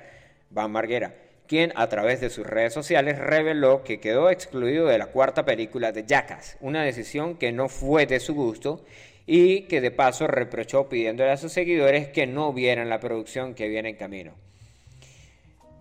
Van 0.51 0.69
Marguera, 0.69 1.15
quien 1.47 1.73
a 1.73 1.89
través 1.89 2.21
de 2.21 2.29
sus 2.29 2.45
redes 2.45 2.71
sociales 2.71 3.17
reveló 3.17 3.83
que 3.83 3.99
quedó 3.99 4.29
excluido 4.29 4.85
de 4.85 4.99
la 4.99 5.07
cuarta 5.07 5.43
película 5.43 5.91
de 5.91 6.05
Jackass, 6.05 6.57
una 6.59 6.83
decisión 6.83 7.35
que 7.35 7.51
no 7.51 7.67
fue 7.67 8.05
de 8.05 8.19
su 8.19 8.35
gusto 8.35 8.85
y 9.25 9.63
que 9.63 9.81
de 9.81 9.89
paso 9.89 10.27
reprochó 10.27 10.87
pidiéndole 10.87 11.31
a 11.31 11.37
sus 11.37 11.51
seguidores 11.51 12.09
que 12.09 12.27
no 12.27 12.53
vieran 12.53 12.89
la 12.89 12.99
producción 12.99 13.55
que 13.55 13.67
viene 13.67 13.89
en 13.89 13.95
camino. 13.95 14.35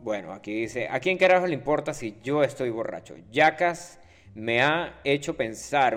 Bueno, 0.01 0.33
aquí 0.33 0.63
dice, 0.63 0.89
¿a 0.91 1.01
quién 1.01 1.19
carajo 1.19 1.47
le 1.47 1.53
importa 1.53 1.93
si 1.93 2.17
yo 2.25 2.43
estoy 2.43 2.71
borracho? 2.71 3.17
Jackass 3.31 3.99
me 4.35 4.63
ha 4.63 4.99
hecho 5.05 5.37
pensar 5.37 5.95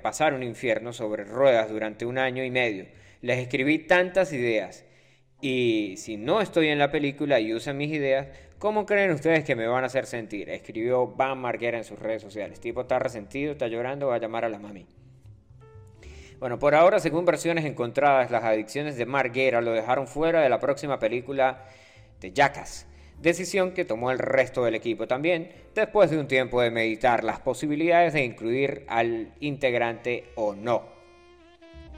pasar 0.00 0.32
un 0.32 0.42
infierno 0.42 0.94
sobre 0.94 1.24
ruedas 1.24 1.68
durante 1.68 2.06
un 2.06 2.16
año 2.16 2.42
y 2.42 2.50
medio. 2.50 2.86
Les 3.20 3.40
escribí 3.40 3.80
tantas 3.80 4.32
ideas 4.32 4.86
y 5.46 5.98
si 5.98 6.16
no 6.16 6.40
estoy 6.40 6.68
en 6.68 6.78
la 6.78 6.90
película 6.90 7.38
y 7.38 7.52
usan 7.52 7.76
mis 7.76 7.92
ideas, 7.92 8.28
¿cómo 8.58 8.86
creen 8.86 9.10
ustedes 9.10 9.44
que 9.44 9.54
me 9.54 9.66
van 9.66 9.84
a 9.84 9.88
hacer 9.88 10.06
sentir? 10.06 10.48
Escribió 10.48 11.06
Van 11.06 11.36
Marguera 11.36 11.76
en 11.76 11.84
sus 11.84 11.98
redes 11.98 12.22
sociales. 12.22 12.60
Tipo 12.60 12.80
está 12.80 12.98
resentido, 12.98 13.52
está 13.52 13.68
llorando, 13.68 14.06
va 14.06 14.14
a 14.14 14.18
llamar 14.18 14.46
a 14.46 14.48
la 14.48 14.58
mami. 14.58 14.86
Bueno, 16.40 16.58
por 16.58 16.74
ahora, 16.74 16.98
según 16.98 17.26
versiones 17.26 17.66
encontradas, 17.66 18.30
las 18.30 18.42
adicciones 18.42 18.96
de 18.96 19.04
Marguera 19.04 19.60
lo 19.60 19.72
dejaron 19.72 20.06
fuera 20.06 20.40
de 20.40 20.48
la 20.48 20.58
próxima 20.60 20.98
película 20.98 21.66
de 22.22 22.32
Jackass. 22.32 22.86
Decisión 23.20 23.72
que 23.72 23.84
tomó 23.84 24.10
el 24.12 24.20
resto 24.20 24.64
del 24.64 24.74
equipo 24.74 25.06
también, 25.06 25.52
después 25.74 26.10
de 26.10 26.16
un 26.16 26.26
tiempo 26.26 26.62
de 26.62 26.70
meditar 26.70 27.22
las 27.22 27.40
posibilidades 27.40 28.14
de 28.14 28.24
incluir 28.24 28.86
al 28.88 29.34
integrante 29.40 30.24
o 30.36 30.54
no. 30.54 30.84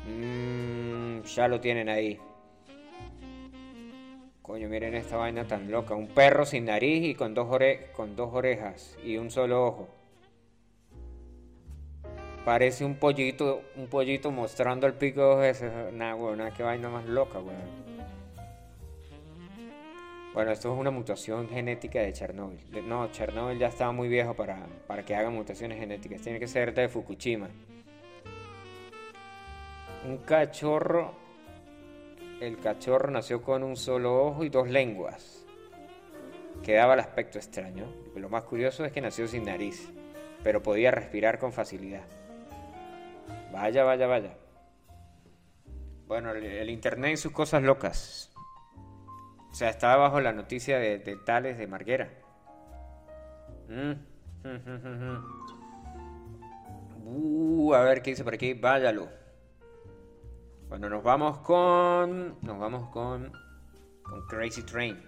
Mm, 0.05 1.22
ya 1.22 1.47
lo 1.47 1.61
tienen 1.61 1.88
ahí. 1.88 2.18
Coño, 4.47 4.68
miren 4.68 4.94
esta 4.94 5.16
vaina 5.16 5.44
tan 5.44 5.72
loca. 5.72 5.97
Un 5.97 6.07
perro 6.07 6.47
sin 6.47 6.66
nariz 6.66 7.05
y 7.05 7.16
con 7.16 7.34
dos, 7.34 7.49
ore 7.51 7.90
con 7.97 8.14
dos 8.14 8.32
orejas 8.32 8.97
y 9.03 9.16
un 9.16 9.28
solo 9.28 9.66
ojo. 9.66 9.88
Parece 12.44 12.84
un 12.84 12.94
pollito, 12.94 13.62
un 13.74 13.88
pollito 13.88 14.30
mostrando 14.30 14.86
el 14.86 14.94
pico 14.94 15.20
dos 15.20 15.40
veces. 15.40 15.72
Nah, 15.92 16.14
weón, 16.14 16.40
qué 16.57 16.62
vaina 16.62 16.88
más 16.88 17.05
loca, 17.07 17.40
weón. 17.40 17.86
Bueno, 20.32 20.53
esto 20.53 20.72
es 20.72 20.78
una 20.78 20.92
mutación 20.92 21.49
genética 21.49 21.99
de 21.99 22.12
Chernobyl. 22.12 22.61
No, 22.86 23.11
Chernobyl 23.11 23.59
ya 23.59 23.66
estaba 23.66 23.90
muy 23.90 24.07
viejo 24.07 24.34
para, 24.34 24.64
para 24.86 25.05
que 25.05 25.16
haga 25.16 25.28
mutaciones 25.28 25.76
genéticas. 25.76 26.22
Tiene 26.22 26.38
que 26.38 26.47
ser 26.47 26.72
de 26.72 26.88
Fukushima. 26.88 27.49
Un 30.07 30.18
cachorro. 30.18 31.26
El 32.41 32.59
cachorro 32.59 33.11
nació 33.11 33.43
con 33.43 33.62
un 33.62 33.76
solo 33.76 34.22
ojo 34.26 34.45
y 34.45 34.51
dos 34.51 34.68
lenguas. 34.68 35.47
Que 36.62 36.74
daba 36.74 36.95
el 36.95 37.01
aspecto 37.01 37.39
extraño. 37.39 37.87
Lo 38.14 38.28
más 38.28 38.43
curioso 38.43 38.84
es 38.84 38.93
que 38.93 39.01
nació 39.01 39.26
sin 39.26 39.45
nariz, 39.45 39.91
pero 40.43 40.62
podía 40.62 40.91
respirar 40.91 41.39
con 41.39 41.53
facilidad. 41.53 42.05
Vaya, 43.53 43.84
vaya, 43.84 44.07
vaya. 44.07 44.37
Bueno, 46.07 46.30
el, 46.32 46.68
internet 46.68 47.14
y 47.14 47.16
sus 47.16 47.32
cosas 47.32 47.62
locas. 47.62 48.30
O 49.51 49.55
sea, 49.55 49.70
estaba 49.70 49.97
bajo 49.97 50.20
la 50.20 50.32
noticia 50.32 50.78
de, 50.78 50.99
Tales 51.24 51.57
de 51.57 51.66
Marguera. 51.66 52.11
Mm. 53.68 53.93
Uh, 57.07 57.74
a 57.74 57.80
ver 57.80 58.03
qué 58.03 58.11
dice 58.11 58.24
por 58.24 58.34
aquí. 58.34 58.53
Váyalo. 58.53 59.09
Bueno, 60.69 60.89
nos 60.89 61.03
vamos 61.03 61.39
con. 61.39 62.37
Nos 62.43 62.59
vamos 62.59 62.91
con. 62.91 63.33
Con 64.03 64.27
Crazy 64.27 64.62
Train. 64.62 65.01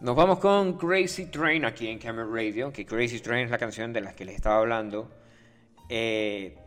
Nos 0.00 0.16
vamos 0.16 0.40
con 0.40 0.76
Crazy 0.76 1.26
Train 1.26 1.64
aquí 1.64 1.86
en 1.86 2.00
Camera 2.00 2.26
Radio. 2.26 2.72
Que 2.72 2.84
Crazy 2.84 3.20
Train 3.20 3.44
es 3.44 3.50
la 3.50 3.58
canción 3.58 3.92
de 3.92 4.00
la 4.00 4.14
que 4.14 4.24
les 4.24 4.34
estaba 4.34 4.58
hablando. 4.58 5.08
Eh, 5.88 6.58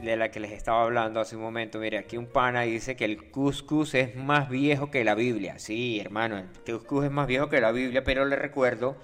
de 0.00 0.16
la 0.16 0.30
que 0.30 0.38
les 0.38 0.52
estaba 0.52 0.84
hablando 0.84 1.18
hace 1.18 1.34
un 1.34 1.42
momento. 1.42 1.80
Mire, 1.80 1.98
aquí 1.98 2.16
un 2.16 2.26
pana 2.26 2.62
dice 2.62 2.94
que 2.94 3.04
el 3.04 3.32
couscous 3.32 3.94
es 3.94 4.14
más 4.14 4.48
viejo 4.48 4.92
que 4.92 5.02
la 5.02 5.16
Biblia. 5.16 5.58
Sí, 5.58 5.98
hermano, 5.98 6.38
el 6.38 6.46
couscous 6.64 7.06
es 7.06 7.10
más 7.10 7.26
viejo 7.26 7.48
que 7.48 7.60
la 7.60 7.72
Biblia, 7.72 8.04
pero 8.04 8.24
le 8.24 8.36
recuerdo 8.36 8.96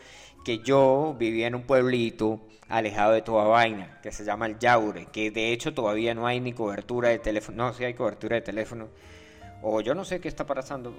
que 0.45 0.59
yo 0.59 1.14
vivía 1.18 1.47
en 1.47 1.55
un 1.55 1.62
pueblito 1.62 2.41
alejado 2.68 3.12
de 3.12 3.22
toda 3.22 3.45
vaina, 3.45 3.99
que 4.03 4.12
se 4.12 4.24
llama 4.24 4.47
el 4.47 4.59
Yaure, 4.59 5.07
que 5.07 5.30
de 5.30 5.53
hecho 5.53 5.74
todavía 5.74 6.14
no 6.14 6.26
hay 6.26 6.41
ni 6.41 6.53
cobertura 6.53 7.09
de 7.09 7.18
teléfono. 7.18 7.64
No, 7.64 7.72
sí 7.72 7.84
hay 7.84 7.95
cobertura 7.95 8.36
de 8.36 8.43
teléfono. 8.43 8.88
O 9.62 9.80
yo 9.80 9.95
no 9.95 10.05
sé 10.05 10.20
qué 10.20 10.28
está 10.28 10.47
pasando. 10.47 10.95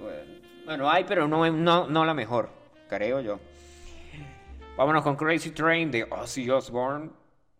Bueno, 0.64 0.90
hay, 0.90 1.04
pero 1.04 1.26
no, 1.26 1.50
no, 1.50 1.88
no 1.88 2.04
la 2.04 2.14
mejor, 2.14 2.50
creo 2.88 3.20
yo. 3.20 3.40
Vámonos 4.76 5.02
con 5.02 5.16
Crazy 5.16 5.50
Train 5.50 5.90
de 5.90 6.04
Ozzy 6.04 6.48
Osbourne 6.48 7.10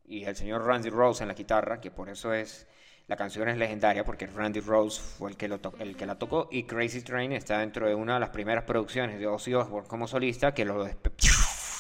y 0.05 0.25
el 0.25 0.37
señor 0.37 0.65
Randy 0.65 0.91
Rose 0.91 1.25
en 1.25 1.29
la 1.29 1.35
guitarra, 1.35 1.81
que 1.81 1.91
por 1.91 2.09
eso 2.09 2.33
es 2.33 2.67
la 3.09 3.17
canción 3.17 3.49
es 3.49 3.57
legendaria 3.59 4.05
porque 4.05 4.27
Randy 4.27 4.61
Rose 4.61 5.01
fue 5.01 5.31
el 5.31 5.37
que, 5.37 5.49
lo 5.49 5.61
el 5.81 5.97
que 5.97 6.07
la 6.07 6.19
tocó 6.19 6.49
y 6.51 6.65
Crazy 6.65 7.03
Train 7.03 7.33
está 7.33 7.59
dentro 7.59 7.87
de 7.87 7.95
una 7.95 8.15
de 8.15 8.21
las 8.21 8.31
primeras 8.31 8.65
producciones 8.65 9.19
de 9.19 9.27
Ozzy 9.27 9.55
Osbourne 9.55 9.89
como 9.89 10.07
solista 10.07 10.55
que 10.55 10.65
lo, 10.65 10.87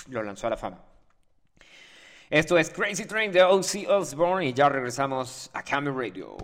lo 0.09 0.22
lanzó 0.22 0.46
a 0.46 0.50
la 0.50 0.57
fama. 0.57 0.78
Esto 2.30 2.57
es 2.57 2.70
Crazy 2.70 3.05
Train 3.05 3.30
de 3.30 3.42
Ozzy 3.42 3.86
Osbourne 3.86 4.46
y 4.46 4.53
ya 4.55 4.68
regresamos 4.68 5.50
a 5.53 5.62
Camera 5.62 5.94
Radio. 5.94 6.36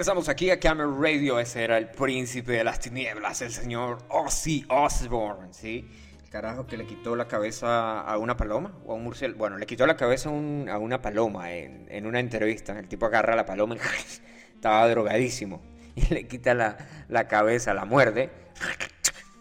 Regresamos 0.00 0.30
aquí 0.30 0.48
a 0.48 0.58
Camel 0.58 0.96
Radio. 0.98 1.38
Ese 1.38 1.62
era 1.62 1.76
el 1.76 1.90
príncipe 1.90 2.52
de 2.52 2.64
las 2.64 2.80
tinieblas, 2.80 3.42
el 3.42 3.50
señor 3.52 3.98
Ozzy 4.08 4.64
Osbourne, 4.70 5.52
¿sí? 5.52 5.86
El 6.24 6.30
carajo 6.30 6.66
que 6.66 6.78
le 6.78 6.86
quitó 6.86 7.14
la 7.16 7.28
cabeza 7.28 8.00
a 8.00 8.16
una 8.16 8.34
paloma 8.34 8.72
o 8.86 8.92
a 8.92 8.94
un 8.94 9.04
murciélago. 9.04 9.38
Bueno, 9.38 9.58
le 9.58 9.66
quitó 9.66 9.86
la 9.86 9.98
cabeza 9.98 10.30
a, 10.30 10.32
un- 10.32 10.70
a 10.70 10.78
una 10.78 11.02
paloma 11.02 11.52
en, 11.52 11.86
en 11.90 12.06
una 12.06 12.18
entrevista. 12.18 12.78
El 12.78 12.88
tipo 12.88 13.04
agarra 13.04 13.36
la 13.36 13.44
paloma 13.44 13.76
y 13.76 13.78
estaba 14.54 14.88
drogadísimo. 14.88 15.60
Y 15.94 16.14
le 16.14 16.26
quita 16.26 16.54
la, 16.54 16.78
la 17.10 17.28
cabeza, 17.28 17.74
la 17.74 17.84
muerde 17.84 18.30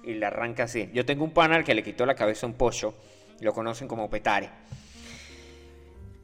y 0.04 0.16
la 0.16 0.28
arranca 0.28 0.64
así. 0.64 0.90
Yo 0.94 1.06
tengo 1.06 1.24
un 1.24 1.32
panel 1.32 1.64
que 1.64 1.74
le 1.74 1.84
quitó 1.84 2.06
la 2.06 2.16
cabeza 2.16 2.46
a 2.46 2.50
un 2.50 2.56
pollo. 2.56 2.96
Lo 3.40 3.54
conocen 3.54 3.88
como 3.88 4.10
petare. 4.10 4.50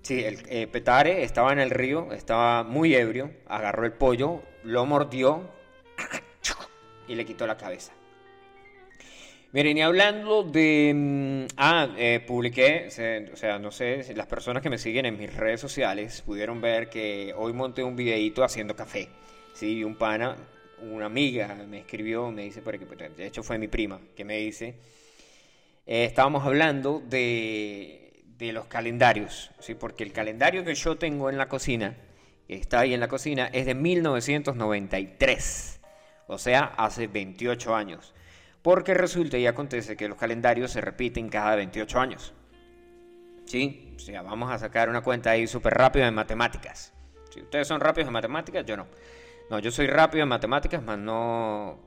Sí, 0.06 0.24
el 0.24 0.38
eh, 0.50 0.68
Petare 0.68 1.24
estaba 1.24 1.52
en 1.52 1.58
el 1.58 1.72
río, 1.72 2.12
estaba 2.14 2.64
muy 2.64 2.94
ebrio, 2.94 3.32
agarró 3.48 3.86
el 3.86 3.94
pollo, 3.94 4.44
lo 4.64 4.86
mordió 4.86 5.50
y 7.08 7.16
le 7.16 7.26
quitó 7.26 7.48
la 7.48 7.58
cabeza. 7.58 7.94
Miren, 9.52 9.78
y 9.78 9.82
hablando 9.82 10.44
de... 10.44 10.92
mm, 10.94 11.54
Ah, 11.58 11.88
eh, 11.98 12.20
publiqué, 12.28 12.90
se- 12.92 13.30
o 13.32 13.36
sea, 13.38 13.58
no 13.60 13.72
sé, 13.72 14.04
si 14.04 14.14
las 14.14 14.28
personas 14.28 14.62
que 14.62 14.70
me 14.70 14.78
siguen 14.78 15.06
en 15.06 15.18
mis 15.18 15.34
redes 15.34 15.62
sociales 15.62 16.22
pudieron 16.22 16.60
ver 16.62 16.90
que 16.90 17.34
hoy 17.38 17.54
monté 17.54 17.84
un 17.84 17.96
videíto 17.96 18.44
haciendo 18.44 18.76
café. 18.76 19.10
Sí, 19.54 19.78
y 19.78 19.84
un 19.86 19.96
pana, 19.96 20.36
una 20.82 21.06
amiga 21.06 21.56
me 21.68 21.80
escribió, 21.80 22.32
me 22.32 22.44
dice, 22.44 22.62
porque 22.62 22.86
de 22.86 23.26
hecho 23.26 23.44
fue 23.44 23.58
mi 23.58 23.68
prima, 23.70 24.02
que 24.16 24.26
me 24.26 24.38
dice, 24.38 24.76
eh, 25.86 26.06
estábamos 26.06 26.46
hablando 26.46 27.02
de, 27.06 28.05
de 28.38 28.52
los 28.52 28.66
calendarios, 28.66 29.52
¿sí? 29.60 29.76
porque 29.76 30.04
el 30.04 30.12
calendario 30.12 30.66
que 30.66 30.76
yo 30.76 30.98
tengo 30.98 31.30
en 31.30 31.38
la 31.38 31.48
cocina, 31.48 31.96
que 32.48 32.56
está 32.56 32.82
ahí 32.82 32.94
en 32.94 33.00
la 33.00 33.08
cocina, 33.08 33.50
es 33.54 33.66
de 33.66 33.76
1993, 33.76 35.80
o 36.28 36.38
sea, 36.38 36.74
hace 36.78 37.08
28 37.08 37.76
años. 37.76 38.14
Porque 38.62 38.94
resulta 38.94 39.38
y 39.38 39.46
acontece 39.46 39.96
que 39.96 40.10
los 40.10 40.18
calendarios 40.18 40.72
se 40.72 40.82
repiten 40.82 41.30
cada 41.30 41.56
28 41.56 42.00
años. 42.00 42.34
¿Sí? 43.46 43.94
O 43.96 44.00
sea, 44.00 44.24
vamos 44.24 44.52
a 44.52 44.58
sacar 44.58 44.90
una 44.90 45.02
cuenta 45.02 45.30
ahí 45.30 45.46
súper 45.46 45.76
rápido 45.76 46.08
en 46.08 46.16
matemáticas. 46.16 46.92
Si 47.30 47.42
ustedes 47.42 47.68
son 47.68 47.80
rápidos 47.80 48.08
en 48.08 48.14
matemáticas, 48.14 48.66
yo 48.66 48.76
no. 48.76 48.88
No, 49.52 49.60
yo 49.60 49.70
soy 49.70 49.86
rápido 49.86 50.24
en 50.24 50.30
matemáticas, 50.30 50.82
más 50.82 50.98
no 50.98 51.78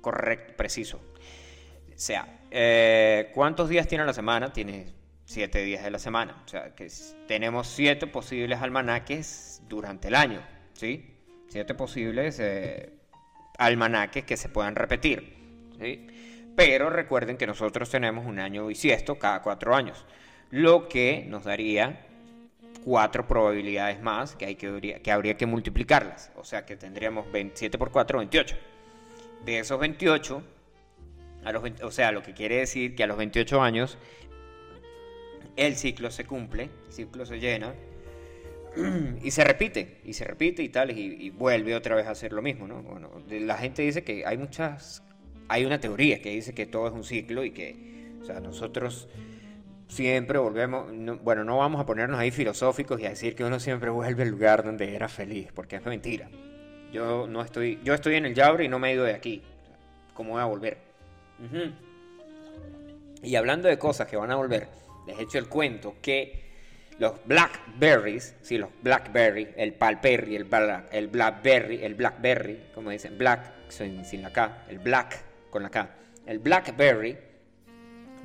correcto, 0.00 0.54
preciso. 0.56 0.98
O 0.98 1.96
sea, 1.96 2.38
eh, 2.52 3.32
¿cuántos 3.34 3.68
días 3.68 3.88
tiene 3.88 4.04
la 4.04 4.12
semana? 4.12 4.52
Tiene 4.52 4.94
siete 5.28 5.62
días 5.62 5.84
de 5.84 5.90
la 5.90 5.98
semana. 5.98 6.42
O 6.46 6.48
sea, 6.48 6.74
que 6.74 6.88
tenemos 7.26 7.66
siete 7.66 8.06
posibles 8.06 8.62
almanaques 8.62 9.60
durante 9.68 10.08
el 10.08 10.14
año, 10.14 10.40
¿sí? 10.72 11.04
Siete 11.48 11.74
posibles 11.74 12.40
eh, 12.40 12.94
almanaques 13.58 14.24
que 14.24 14.38
se 14.38 14.48
puedan 14.48 14.74
repetir, 14.74 15.36
¿sí? 15.78 16.06
Pero 16.56 16.88
recuerden 16.88 17.36
que 17.36 17.46
nosotros 17.46 17.90
tenemos 17.90 18.24
un 18.24 18.38
año 18.38 18.66
bisiesto 18.66 19.18
cada 19.18 19.42
cuatro 19.42 19.74
años, 19.74 20.06
lo 20.50 20.88
que 20.88 21.26
nos 21.28 21.44
daría 21.44 22.06
cuatro 22.82 23.28
probabilidades 23.28 24.00
más 24.00 24.34
que, 24.34 24.46
hay 24.46 24.54
que, 24.54 25.00
que 25.02 25.12
habría 25.12 25.36
que 25.36 25.44
multiplicarlas. 25.44 26.32
O 26.36 26.44
sea 26.44 26.64
que 26.64 26.74
tendríamos 26.76 27.30
27 27.30 27.76
por 27.76 27.90
4, 27.90 28.18
28. 28.20 28.56
De 29.44 29.58
esos 29.58 29.78
28, 29.78 30.42
a 31.44 31.52
los 31.52 31.62
20 31.62 31.84
o 31.84 31.90
sea, 31.90 32.12
lo 32.12 32.22
que 32.22 32.32
quiere 32.32 32.56
decir 32.56 32.94
que 32.94 33.04
a 33.04 33.06
los 33.06 33.18
28 33.18 33.60
años 33.60 33.98
el 35.58 35.76
ciclo 35.76 36.10
se 36.10 36.24
cumple, 36.24 36.70
el 36.86 36.92
ciclo 36.92 37.26
se 37.26 37.40
llena 37.40 37.74
y 39.22 39.30
se 39.32 39.44
repite, 39.44 39.98
y 40.04 40.12
se 40.12 40.24
repite 40.24 40.62
y 40.62 40.68
tal, 40.68 40.96
y, 40.96 41.30
vuelve 41.30 41.74
otra 41.74 41.96
vez 41.96 42.06
a 42.06 42.12
hacer 42.12 42.32
lo 42.32 42.40
mismo, 42.40 42.66
¿no? 42.68 42.82
Bueno, 42.82 43.10
la 43.28 43.58
gente 43.58 43.82
dice 43.82 44.04
que 44.04 44.24
hay 44.24 44.38
muchas, 44.38 45.02
hay 45.48 45.64
una 45.64 45.80
teoría 45.80 46.22
que 46.22 46.30
dice 46.30 46.54
que 46.54 46.64
todo 46.64 46.86
es 46.86 46.92
un 46.94 47.02
ciclo 47.04 47.44
y 47.44 47.50
que, 47.50 47.74
o 48.22 48.24
sea, 48.24 48.40
nosotros 48.40 49.08
siempre 49.88 50.38
volvemos, 50.38 50.92
no- 50.92 51.16
bueno, 51.18 51.42
no 51.42 51.58
vamos 51.58 51.80
a 51.80 51.86
ponernos 51.86 52.20
ahí 52.20 52.30
filosóficos 52.30 53.00
y 53.00 53.06
a 53.06 53.10
decir 53.10 53.34
que 53.34 53.42
uno 53.44 53.58
siempre 53.58 53.90
vuelve 53.90 54.22
al 54.22 54.28
lugar 54.30 54.62
donde 54.64 54.94
era 54.94 55.08
feliz, 55.08 55.48
porque 55.52 55.76
es 55.76 55.84
mentira. 55.84 56.28
Yo 56.92 57.26
no 57.26 57.42
estoy, 57.42 57.80
yo 57.82 57.94
estoy 57.94 58.14
en 58.14 58.26
el 58.26 58.34
Yaure 58.34 58.64
y 58.64 58.68
no 58.68 58.78
me 58.78 58.90
he 58.90 58.94
ido 58.94 59.04
de 59.04 59.12
aquí. 59.14 59.42
¿Cómo 60.14 60.32
voy 60.32 60.40
a 60.40 60.44
volver? 60.44 60.78
Y 63.22 63.34
hablando 63.34 63.68
de 63.68 63.78
cosas 63.78 64.06
que 64.06 64.16
van 64.16 64.30
a 64.30 64.36
volver, 64.36 64.68
les 65.08 65.18
he 65.18 65.22
hecho 65.22 65.38
el 65.38 65.48
cuento 65.48 65.96
que 66.00 66.46
los 66.98 67.14
blackberries, 67.24 68.36
sí, 68.42 68.58
los 68.58 68.70
blackberry, 68.82 69.48
el 69.56 69.72
palperry, 69.74 70.36
el, 70.36 70.46
el 70.92 71.08
blackberry, 71.08 71.84
el 71.84 71.94
blackberry, 71.94 72.70
como 72.74 72.90
dicen, 72.90 73.16
black 73.16 73.52
sin, 73.68 74.04
sin 74.04 74.22
la 74.22 74.32
K, 74.32 74.64
el 74.68 74.78
black 74.78 75.22
con 75.50 75.62
la 75.62 75.70
K, 75.70 75.90
el 76.26 76.38
blackberry 76.40 77.16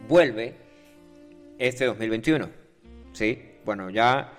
vuelve 0.07 0.55
este 1.57 1.85
2021, 1.85 2.49
¿sí? 3.13 3.51
Bueno, 3.63 3.89
ya 3.89 4.33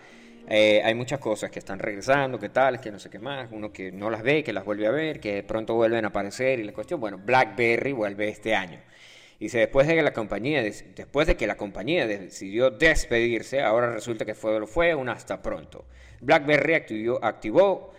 eh, 0.46 0.82
hay 0.84 0.94
muchas 0.94 1.20
cosas 1.20 1.50
que 1.50 1.58
están 1.58 1.78
regresando, 1.78 2.38
que 2.38 2.50
tal, 2.50 2.80
que 2.80 2.90
no 2.90 2.98
sé 2.98 3.08
qué 3.08 3.18
más, 3.18 3.48
uno 3.50 3.72
que 3.72 3.90
no 3.90 4.10
las 4.10 4.22
ve, 4.22 4.44
que 4.44 4.52
las 4.52 4.64
vuelve 4.64 4.86
a 4.86 4.90
ver, 4.90 5.20
que 5.20 5.36
de 5.36 5.42
pronto 5.42 5.74
vuelven 5.74 6.04
a 6.04 6.08
aparecer 6.08 6.60
y 6.60 6.64
la 6.64 6.72
cuestión, 6.72 7.00
bueno, 7.00 7.18
BlackBerry 7.18 7.92
vuelve 7.92 8.28
este 8.28 8.54
año. 8.54 8.80
Dice, 9.44 9.58
después 9.58 9.86
de 9.86 9.94
que 9.94 10.00
la 10.02 10.14
compañía, 10.14 10.62
des- 10.62 10.86
después 10.96 11.26
de 11.26 11.36
que 11.36 11.46
la 11.46 11.58
compañía 11.58 12.06
decidió 12.06 12.70
despedirse, 12.70 13.60
ahora 13.60 13.92
resulta 13.92 14.24
que 14.24 14.34
fue, 14.34 14.66
fue 14.66 14.94
un 14.94 15.10
hasta 15.10 15.42
pronto. 15.42 15.84
BlackBerry 16.22 16.72
activó, 16.72 17.22
activó 17.22 17.92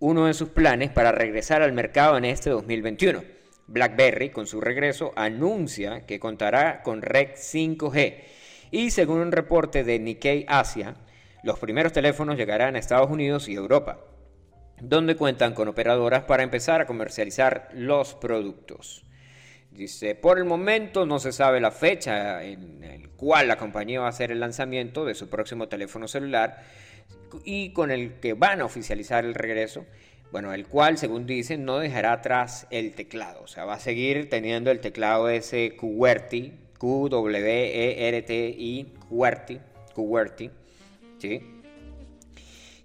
uno 0.00 0.26
de 0.26 0.34
sus 0.34 0.48
planes 0.48 0.90
para 0.90 1.12
regresar 1.12 1.62
al 1.62 1.72
mercado 1.74 2.18
en 2.18 2.24
este 2.24 2.50
2021. 2.50 3.22
BlackBerry, 3.68 4.30
con 4.30 4.48
su 4.48 4.60
regreso, 4.60 5.12
anuncia 5.14 6.06
que 6.06 6.18
contará 6.18 6.82
con 6.82 7.02
red 7.02 7.36
5G. 7.36 8.24
Y 8.72 8.90
según 8.90 9.20
un 9.20 9.30
reporte 9.30 9.84
de 9.84 10.00
Nikkei 10.00 10.44
Asia, 10.48 10.96
los 11.44 11.60
primeros 11.60 11.92
teléfonos 11.92 12.36
llegarán 12.36 12.74
a 12.74 12.80
Estados 12.80 13.12
Unidos 13.12 13.48
y 13.48 13.54
Europa, 13.54 14.00
donde 14.82 15.14
cuentan 15.14 15.54
con 15.54 15.68
operadoras 15.68 16.24
para 16.24 16.42
empezar 16.42 16.80
a 16.80 16.86
comercializar 16.86 17.68
los 17.74 18.16
productos. 18.16 19.04
Dice, 19.74 20.14
por 20.14 20.38
el 20.38 20.44
momento 20.44 21.04
no 21.04 21.18
se 21.18 21.32
sabe 21.32 21.60
la 21.60 21.72
fecha 21.72 22.44
en 22.44 22.84
el 22.84 23.10
cual 23.10 23.48
la 23.48 23.56
compañía 23.56 23.98
va 24.00 24.06
a 24.06 24.10
hacer 24.10 24.30
el 24.30 24.38
lanzamiento 24.38 25.04
de 25.04 25.14
su 25.14 25.28
próximo 25.28 25.66
teléfono 25.66 26.06
celular 26.06 26.62
y 27.44 27.72
con 27.72 27.90
el 27.90 28.20
que 28.20 28.34
van 28.34 28.60
a 28.60 28.66
oficializar 28.66 29.24
el 29.24 29.34
regreso, 29.34 29.84
bueno, 30.30 30.54
el 30.54 30.68
cual, 30.68 30.96
según 30.96 31.26
dicen, 31.26 31.64
no 31.64 31.78
dejará 31.78 32.12
atrás 32.12 32.68
el 32.70 32.92
teclado, 32.94 33.42
o 33.42 33.48
sea, 33.48 33.64
va 33.64 33.74
a 33.74 33.80
seguir 33.80 34.28
teniendo 34.30 34.70
el 34.70 34.78
teclado 34.78 35.28
ese 35.28 35.74
QWERTY, 35.76 36.52
Q-W-E-R-T-I, 36.78 37.74
QWERTY, 39.08 39.60
QWERTY, 39.92 40.50
¿sí? 41.18 41.40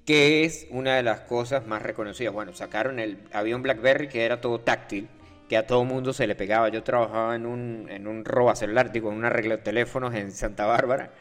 que 0.06 0.44
es 0.44 0.66
una 0.72 0.96
de 0.96 1.04
las 1.04 1.20
cosas 1.20 1.68
más 1.68 1.84
reconocidas. 1.84 2.34
Bueno, 2.34 2.56
sacaron 2.56 2.98
el 2.98 3.20
un 3.54 3.62
BlackBerry 3.62 4.08
que 4.08 4.26
era 4.26 4.42
todo 4.42 4.60
táctil, 4.60 5.08
que 5.50 5.58
a 5.58 5.68
todo 5.68 5.84
mundo 5.86 6.14
se 6.14 6.28
le 6.28 6.36
pegaba. 6.36 6.70
Yo 6.70 6.84
trabajaba 6.84 7.36
en 7.36 7.46
un, 7.48 7.88
en 7.90 8.08
un 8.08 8.26
roba 8.26 8.56
celular, 8.56 8.92
digo, 8.92 9.12
en 9.12 9.18
una 9.18 9.30
regla 9.32 9.58
de 9.58 9.64
teléfonos 9.64 10.14
en 10.16 10.32
Santa 10.32 10.66
Bárbara 10.68 11.12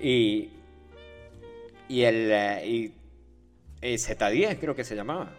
y 0.00 0.50
y 1.88 2.02
el 2.02 2.30
eh, 2.32 2.92
eh, 3.80 3.98
Z10 3.98 4.58
creo 4.58 4.74
que 4.74 4.84
se 4.84 4.96
llamaba. 4.96 5.30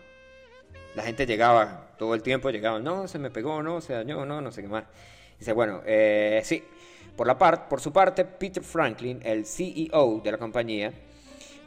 La 0.96 1.04
gente 1.04 1.26
llegaba 1.26 1.96
todo 1.98 2.14
el 2.14 2.22
tiempo, 2.24 2.50
llegaba, 2.52 2.80
no, 2.80 3.08
se 3.08 3.20
me 3.20 3.32
pegó, 3.32 3.64
no, 3.64 3.82
se 3.82 3.94
dañó, 3.94 4.26
no, 4.26 4.42
no 4.42 4.52
sé 4.52 4.62
qué 4.62 4.68
más. 4.68 4.86
Dice, 5.40 5.54
bueno, 5.54 5.82
eh, 5.86 6.42
sí, 6.44 6.64
por, 7.16 7.28
la 7.28 7.38
par- 7.38 7.68
por 7.68 7.82
su 7.82 7.92
parte, 7.92 8.26
Peter 8.26 8.64
Franklin, 8.64 9.20
el 9.24 9.46
CEO 9.46 10.22
de 10.24 10.32
la 10.32 10.38
compañía, 10.38 10.94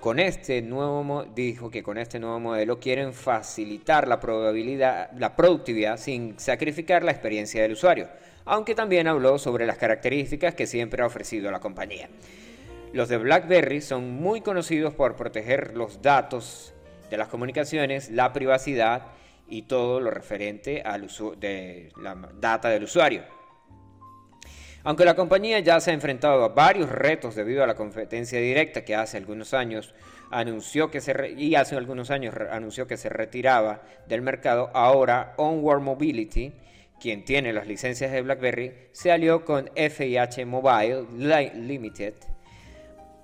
con 0.07 0.21
este 0.21 0.63
nuevo 0.63 1.25
dijo 1.35 1.69
que 1.69 1.83
con 1.83 1.99
este 1.99 2.21
nuevo 2.21 2.39
modelo 2.39 2.79
quieren 2.79 3.13
facilitar 3.13 4.07
la 4.07 4.21
probabilidad, 4.21 5.11
la 5.19 5.35
productividad 5.35 5.97
sin 5.97 6.39
sacrificar 6.39 7.03
la 7.03 7.11
experiencia 7.11 7.61
del 7.61 7.73
usuario, 7.73 8.07
aunque 8.45 8.77
también 8.77 9.09
habló 9.09 9.37
sobre 9.37 9.67
las 9.67 9.79
características 9.79 10.55
que 10.55 10.69
siempre 10.69 11.03
ha 11.03 11.07
ofrecido 11.07 11.51
la 11.51 11.59
compañía. 11.59 12.09
Los 12.93 13.09
de 13.09 13.17
BlackBerry 13.17 13.81
son 13.81 14.13
muy 14.13 14.43
conocidos 14.43 14.95
por 14.95 15.17
proteger 15.17 15.77
los 15.77 16.01
datos 16.03 16.73
de 17.11 17.17
las 17.17 17.27
comunicaciones, 17.27 18.09
la 18.09 18.33
privacidad 18.33 19.09
y 19.49 19.63
todo 19.63 19.99
lo 19.99 20.13
referente 20.13 20.83
al 20.83 21.03
uso 21.03 21.35
de 21.35 21.91
la 22.01 22.17
data 22.39 22.69
del 22.69 22.85
usuario. 22.85 23.25
Aunque 24.87 25.05
la 25.05 25.17
compañía 25.17 25.59
ya 25.59 25.81
se 25.81 25.91
ha 25.91 25.95
enfrentado 25.95 26.45
a 26.45 26.49
varios 26.51 26.89
retos 26.89 27.35
debido 27.35 27.65
a 27.65 27.67
la 27.67 27.75
competencia 27.75 28.39
directa 28.39 28.85
que 28.85 28.95
hace 28.95 29.17
algunos 29.17 29.53
años 29.53 29.93
anunció 30.31 30.93
que 30.93 31.01
se 31.01 31.33
y 31.37 31.57
hace 31.57 31.75
algunos 31.75 32.13
años 32.13 32.33
anunció 32.53 32.87
que 32.87 32.97
se 32.97 33.09
retiraba 33.09 33.83
del 34.07 34.23
mercado. 34.23 34.71
Ahora 34.75 35.35
Onward 35.39 35.81
Mobility, 35.81 36.53
quien 37.01 37.25
tiene 37.25 37.53
las 37.53 37.67
licencias 37.67 38.13
de 38.13 38.23
BlackBerry, 38.23 38.73
se 38.93 39.11
alió 39.11 39.45
con 39.45 39.69
FIH 39.75 40.47
Mobile 40.47 41.05
Li- 41.19 41.51
Limited 41.67 42.15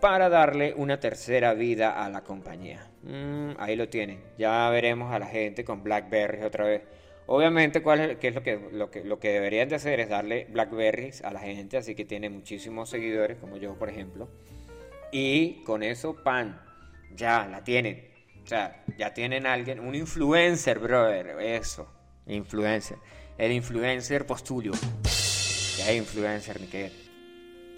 para 0.00 0.28
darle 0.28 0.74
una 0.76 0.98
tercera 0.98 1.54
vida 1.54 2.04
a 2.04 2.10
la 2.10 2.22
compañía. 2.22 2.88
Mm, 3.04 3.52
ahí 3.58 3.76
lo 3.76 3.88
tienen. 3.88 4.20
Ya 4.36 4.68
veremos 4.70 5.12
a 5.12 5.20
la 5.20 5.26
gente 5.26 5.64
con 5.64 5.84
BlackBerry 5.84 6.42
otra 6.42 6.64
vez. 6.64 6.82
Obviamente, 7.26 7.82
¿cuál 7.82 8.00
es, 8.00 8.18
qué 8.18 8.28
es 8.28 8.34
lo 8.34 8.42
que, 8.42 8.58
lo, 8.72 8.90
que, 8.90 9.04
lo 9.04 9.18
que 9.18 9.28
deberían 9.30 9.68
de 9.68 9.76
hacer 9.76 10.00
es 10.00 10.08
darle 10.08 10.46
Blackberries 10.50 11.22
a 11.22 11.32
la 11.32 11.40
gente, 11.40 11.76
así 11.76 11.94
que 11.94 12.04
tiene 12.04 12.28
muchísimos 12.28 12.90
seguidores, 12.90 13.38
como 13.38 13.56
yo, 13.56 13.78
por 13.78 13.88
ejemplo. 13.88 14.28
Y 15.12 15.62
con 15.64 15.82
eso, 15.82 16.16
pan, 16.22 16.60
ya 17.14 17.46
la 17.46 17.62
tienen. 17.62 18.10
O 18.42 18.46
sea, 18.46 18.82
ya 18.98 19.14
tienen 19.14 19.46
alguien, 19.46 19.78
un 19.78 19.94
influencer, 19.94 20.78
brother, 20.80 21.36
eso, 21.40 21.88
influencer. 22.26 22.98
El 23.38 23.52
influencer 23.52 24.26
postulio. 24.26 24.72
Ya 25.78 25.92
influencer, 25.92 26.60
ni 26.60 26.66
qué 26.66 26.90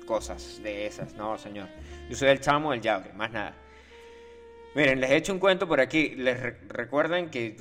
cosas 0.07 0.61
de 0.63 0.87
esas, 0.87 1.15
no, 1.15 1.37
señor. 1.39 1.69
Yo 2.09 2.17
soy 2.17 2.29
el 2.29 2.41
chamo 2.41 2.73
del 2.73 2.81
llave, 2.81 3.13
más 3.13 3.31
nada. 3.31 3.55
Miren, 4.75 5.01
les 5.01 5.11
he 5.11 5.17
hecho 5.17 5.33
un 5.33 5.39
cuento 5.39 5.69
por 5.69 5.81
aquí. 5.81 6.11
Les 6.17 6.41
re- 6.41 6.59
recuerden 6.69 7.31
que 7.31 7.57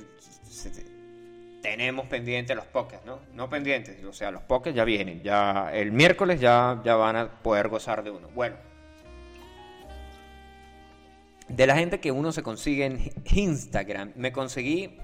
tenemos 1.64 2.06
pendientes 2.08 2.56
los 2.56 2.66
podcasts, 2.66 3.06
¿no? 3.06 3.20
No 3.34 3.50
pendientes, 3.50 4.04
o 4.04 4.12
sea, 4.12 4.32
los 4.32 4.44
podcasts 4.44 4.76
ya 4.76 4.84
vienen. 4.84 5.24
Ya 5.24 5.72
el 5.74 5.94
miércoles 5.94 6.42
ya, 6.42 6.82
ya 6.84 6.96
van 6.96 7.16
a 7.16 7.42
poder 7.42 7.70
gozar 7.70 8.04
de 8.04 8.12
uno. 8.12 8.28
Bueno, 8.36 8.58
de 11.48 11.66
la 11.66 11.76
gente 11.76 12.02
que 12.02 12.12
uno 12.12 12.34
se 12.34 12.44
consigue 12.44 12.86
en 12.86 13.12
Instagram, 13.34 14.12
me 14.16 14.34
conseguí 14.34 14.98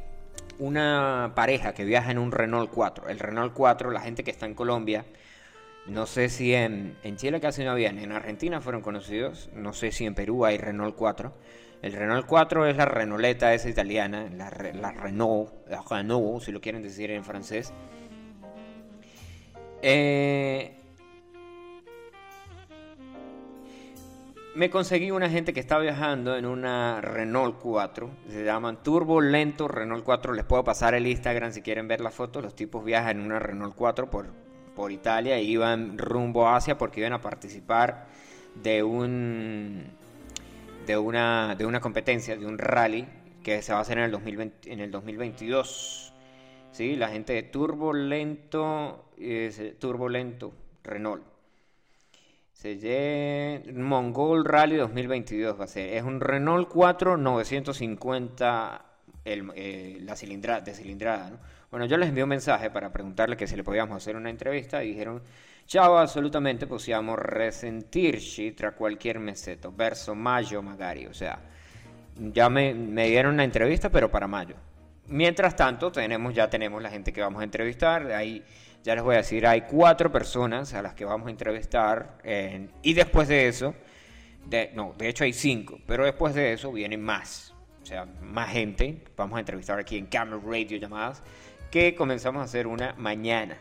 una 0.59 1.31
pareja 1.33 1.73
que 1.73 1.85
viaja 1.85 2.11
en 2.11 2.17
un 2.17 2.33
Renault 2.33 2.69
4. 2.69 3.07
El 3.07 3.19
Renault 3.19 3.53
4, 3.53 3.91
la 3.91 4.01
gente 4.01 4.25
que 4.25 4.31
está 4.31 4.45
en 4.45 4.53
Colombia, 4.53 5.05
no 5.87 6.05
sé 6.07 6.27
si 6.27 6.53
en, 6.53 6.97
Chile 7.15 7.39
casi 7.39 7.63
no 7.63 7.71
habían, 7.71 7.97
en 7.99 8.11
Argentina 8.11 8.59
fueron 8.59 8.81
conocidos, 8.81 9.49
no 9.53 9.71
sé 9.71 9.93
si 9.93 10.05
en 10.05 10.13
Perú 10.13 10.45
hay 10.45 10.57
Renault 10.57 10.95
4. 10.97 11.33
El 11.81 11.93
Renault 11.93 12.25
4 12.25 12.65
es 12.67 12.75
la 12.75 12.85
Renoleta 12.85 13.53
esa 13.53 13.69
italiana, 13.69 14.27
la, 14.35 14.49
Re- 14.49 14.73
la 14.73 14.91
Renault, 14.91 15.49
la 15.69 15.81
Renault, 15.89 16.41
si 16.43 16.51
lo 16.51 16.59
quieren 16.59 16.83
decir 16.83 17.09
en 17.11 17.23
francés. 17.23 17.71
Eh, 19.81 20.75
me 24.55 24.69
conseguí 24.69 25.11
una 25.11 25.29
gente 25.29 25.53
que 25.53 25.61
está 25.61 25.79
viajando 25.79 26.35
en 26.35 26.45
una 26.45 26.99
Renault 26.99 27.59
4. 27.61 28.09
Se 28.29 28.43
llaman 28.43 28.83
Turbo 28.83 29.21
Lento 29.21 29.69
Renault 29.69 30.03
4. 30.03 30.33
Les 30.33 30.43
puedo 30.43 30.65
pasar 30.65 30.95
el 30.95 31.07
Instagram 31.07 31.53
si 31.53 31.61
quieren 31.61 31.87
ver 31.87 32.01
la 32.01 32.11
foto. 32.11 32.41
Los 32.41 32.55
tipos 32.55 32.83
viajan 32.83 33.19
en 33.21 33.25
una 33.25 33.39
Renault 33.39 33.75
4 33.75 34.09
por, 34.09 34.27
por 34.75 34.91
Italia 34.91 35.37
e 35.37 35.43
iban 35.43 35.97
rumbo 35.97 36.45
a 36.45 36.57
Asia 36.57 36.77
porque 36.77 36.99
iban 36.99 37.13
a 37.13 37.21
participar 37.21 38.07
de 38.61 38.83
un 38.83 39.97
de 40.85 40.97
una 40.97 41.55
de 41.55 41.65
una 41.65 41.79
competencia, 41.79 42.35
de 42.35 42.45
un 42.45 42.57
rally 42.57 43.07
que 43.43 43.61
se 43.61 43.71
va 43.71 43.79
a 43.79 43.81
hacer 43.81 43.97
en 43.97 44.05
el 44.05 44.11
2020, 44.11 44.71
en 44.71 44.79
el 44.79 44.91
2022. 44.91 46.13
Sí, 46.71 46.95
la 46.95 47.09
gente 47.09 47.33
de 47.33 47.43
Turbo 47.43 47.93
Lento 47.93 49.09
eh, 49.17 49.75
Turbo 49.79 50.09
Lento 50.09 50.53
Renault. 50.83 51.23
Se 52.53 53.63
Mongol 53.73 54.43
Rally 54.43 54.75
2022 54.75 55.57
va 55.57 55.63
a 55.63 55.67
ser. 55.67 55.93
Es 55.93 56.03
un 56.03 56.19
Renault 56.19 56.67
4 56.67 57.15
950 57.15 58.85
el, 59.23 59.51
eh, 59.55 59.97
la 60.01 60.15
cilindrada, 60.15 60.61
de 60.61 60.73
cilindrada. 60.73 61.29
¿no? 61.29 61.39
Bueno, 61.71 61.85
yo 61.85 61.97
les 61.97 62.09
envié 62.09 62.23
un 62.23 62.29
mensaje 62.29 62.69
para 62.69 62.91
preguntarle 62.91 63.37
que 63.37 63.47
si 63.47 63.55
le 63.55 63.63
podíamos 63.63 63.95
hacer 63.95 64.15
una 64.15 64.29
entrevista 64.29 64.83
y 64.83 64.89
dijeron, 64.89 65.21
ciao, 65.69 65.99
assolutamente 65.99 66.65
possiamo 66.65 67.15
resentirci 67.15 68.53
tra 68.53 68.71
cualquier 68.71 69.19
meseto, 69.19 69.71
verso 69.71 70.15
mayo 70.15 70.63
magari. 70.63 71.05
O 71.05 71.13
sea, 71.13 71.39
ya 72.15 72.49
me, 72.49 72.73
dieron 72.73 73.35
una 73.35 73.43
entrevista, 73.43 73.91
pero 73.91 74.09
para 74.09 74.27
mayo. 74.27 74.55
Mientras 75.05 75.55
tanto, 75.55 75.91
tenemos, 75.91 76.33
ya 76.33 76.49
tenemos 76.49 76.81
la 76.81 76.89
gente 76.89 77.13
que 77.13 77.21
vamos 77.21 77.41
a 77.41 77.43
entrevistar. 77.43 78.11
Ahí, 78.11 78.43
ya 78.83 78.95
les 78.95 79.03
voy 79.03 79.13
a 79.13 79.17
decir, 79.19 79.45
hay 79.45 79.61
cuatro 79.61 80.11
personas 80.11 80.73
a 80.73 80.81
las 80.81 80.95
que 80.95 81.05
vamos 81.05 81.27
a 81.27 81.31
entrevistar. 81.31 82.17
en- 82.23 82.71
y 82.81 82.95
después 82.95 83.27
de 83.27 83.47
eso, 83.47 83.75
de, 84.47 84.71
no, 84.73 84.95
de 84.97 85.07
hecho 85.07 85.23
hay 85.23 85.33
cinco, 85.33 85.79
pero 85.85 86.03
después 86.03 86.33
de 86.33 86.53
eso 86.53 86.71
vienen 86.71 87.03
más. 87.03 87.53
O 87.83 87.85
sea, 87.85 88.05
más 88.05 88.49
gente. 88.49 89.03
Vamos 89.15 89.37
a 89.37 89.39
entrevistar 89.41 89.77
aquí 89.77 89.97
en 89.99 90.07
Camera 90.07 90.41
Radio 90.43 90.79
llamadas. 90.79 91.21
Que 91.69 91.93
comenzamos 91.93 92.41
a 92.41 92.45
hacer 92.45 92.65
una 92.65 92.95
mañana. 92.97 93.57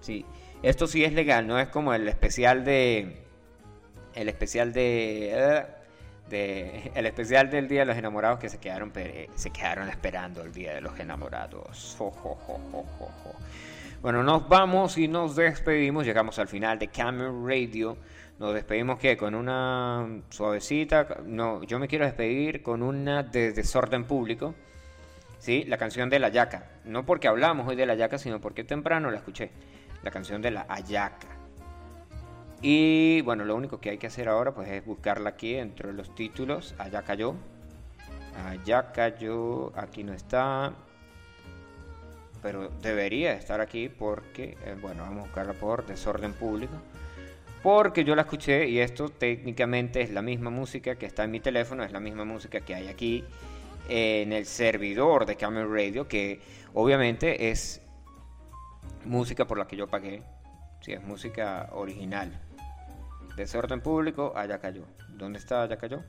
Sí, 0.00 0.24
esto 0.62 0.86
sí 0.86 1.04
es 1.04 1.12
legal, 1.12 1.46
no 1.46 1.58
es 1.58 1.68
como 1.68 1.94
el 1.94 2.08
especial 2.08 2.64
de. 2.64 3.16
El 4.14 4.28
especial 4.28 4.72
de. 4.72 5.64
eh, 6.30 6.90
el 6.94 7.06
especial 7.06 7.50
del 7.50 7.68
Día 7.68 7.80
de 7.80 7.86
los 7.86 7.96
Enamorados 7.96 8.38
que 8.38 8.48
se 8.48 8.58
quedaron, 8.58 8.90
pe- 8.90 9.28
se 9.34 9.50
quedaron 9.50 9.88
esperando 9.88 10.42
el 10.42 10.52
Día 10.52 10.74
de 10.74 10.80
los 10.80 10.98
Enamorados. 10.98 11.94
Jo, 11.98 12.10
jo. 12.10 12.60
Bueno, 14.02 14.22
nos 14.22 14.48
vamos 14.48 14.96
y 14.98 15.08
nos 15.08 15.36
despedimos. 15.36 16.06
Llegamos 16.06 16.38
al 16.38 16.48
final 16.48 16.78
de 16.78 16.88
Camera 16.88 17.30
Radio. 17.44 17.96
Nos 18.38 18.54
despedimos 18.54 18.98
que 18.98 19.16
con 19.18 19.34
una 19.34 20.22
suavecita. 20.30 21.18
No, 21.26 21.62
yo 21.64 21.78
me 21.78 21.86
quiero 21.86 22.06
despedir 22.06 22.62
con 22.62 22.82
una 22.82 23.22
de 23.22 23.52
desorden 23.52 24.04
público. 24.04 24.54
Sí, 25.38 25.64
la 25.64 25.76
canción 25.76 26.08
de 26.08 26.18
la 26.18 26.30
Yaca. 26.30 26.64
No 26.84 27.04
porque 27.04 27.28
hablamos 27.28 27.68
hoy 27.68 27.76
de 27.76 27.84
la 27.86 27.94
Yaca, 27.94 28.16
sino 28.18 28.40
porque 28.40 28.64
temprano 28.64 29.10
la 29.10 29.18
escuché. 29.18 29.50
La 30.02 30.10
canción 30.10 30.40
de 30.42 30.50
la 30.50 30.66
Ayaca. 30.68 31.28
Y 32.62 33.22
bueno, 33.22 33.44
lo 33.44 33.56
único 33.56 33.80
que 33.80 33.90
hay 33.90 33.98
que 33.98 34.06
hacer 34.06 34.28
ahora 34.28 34.52
pues 34.52 34.68
es 34.68 34.84
buscarla 34.84 35.30
aquí 35.30 35.54
dentro 35.54 35.88
de 35.88 35.94
los 35.94 36.14
títulos. 36.14 36.74
Allá 36.78 37.02
cayó. 37.02 37.34
Allá 38.46 38.92
cayó. 38.92 39.72
Aquí 39.78 40.04
no 40.04 40.12
está. 40.12 40.72
Pero 42.42 42.70
debería 42.82 43.32
estar 43.34 43.60
aquí 43.60 43.88
porque, 43.88 44.56
eh, 44.64 44.76
bueno, 44.80 45.02
vamos 45.02 45.20
a 45.20 45.26
buscarla 45.26 45.52
por 45.54 45.86
desorden 45.86 46.32
público. 46.34 46.74
Porque 47.62 48.04
yo 48.04 48.14
la 48.14 48.22
escuché 48.22 48.68
y 48.68 48.78
esto 48.78 49.10
técnicamente 49.10 50.00
es 50.00 50.10
la 50.10 50.22
misma 50.22 50.48
música 50.48 50.96
que 50.96 51.04
está 51.04 51.24
en 51.24 51.30
mi 51.30 51.40
teléfono, 51.40 51.84
es 51.84 51.92
la 51.92 52.00
misma 52.00 52.24
música 52.24 52.60
que 52.60 52.74
hay 52.74 52.88
aquí 52.88 53.22
en 53.90 54.32
el 54.32 54.46
servidor 54.46 55.26
de 55.26 55.36
Camera 55.36 55.66
Radio, 55.66 56.08
que 56.08 56.40
obviamente 56.72 57.50
es 57.50 57.82
música 59.04 59.46
por 59.46 59.58
la 59.58 59.66
que 59.66 59.76
yo 59.76 59.86
pagué. 59.86 60.22
Sí, 60.80 60.92
es 60.92 61.02
música 61.02 61.68
original. 61.72 62.32
Desorden 63.36 63.80
público, 63.80 64.32
allá 64.36 64.58
cayó. 64.58 64.84
¿Dónde 65.08 65.38
está 65.38 65.62
allá 65.62 65.76
cayó? 65.76 66.02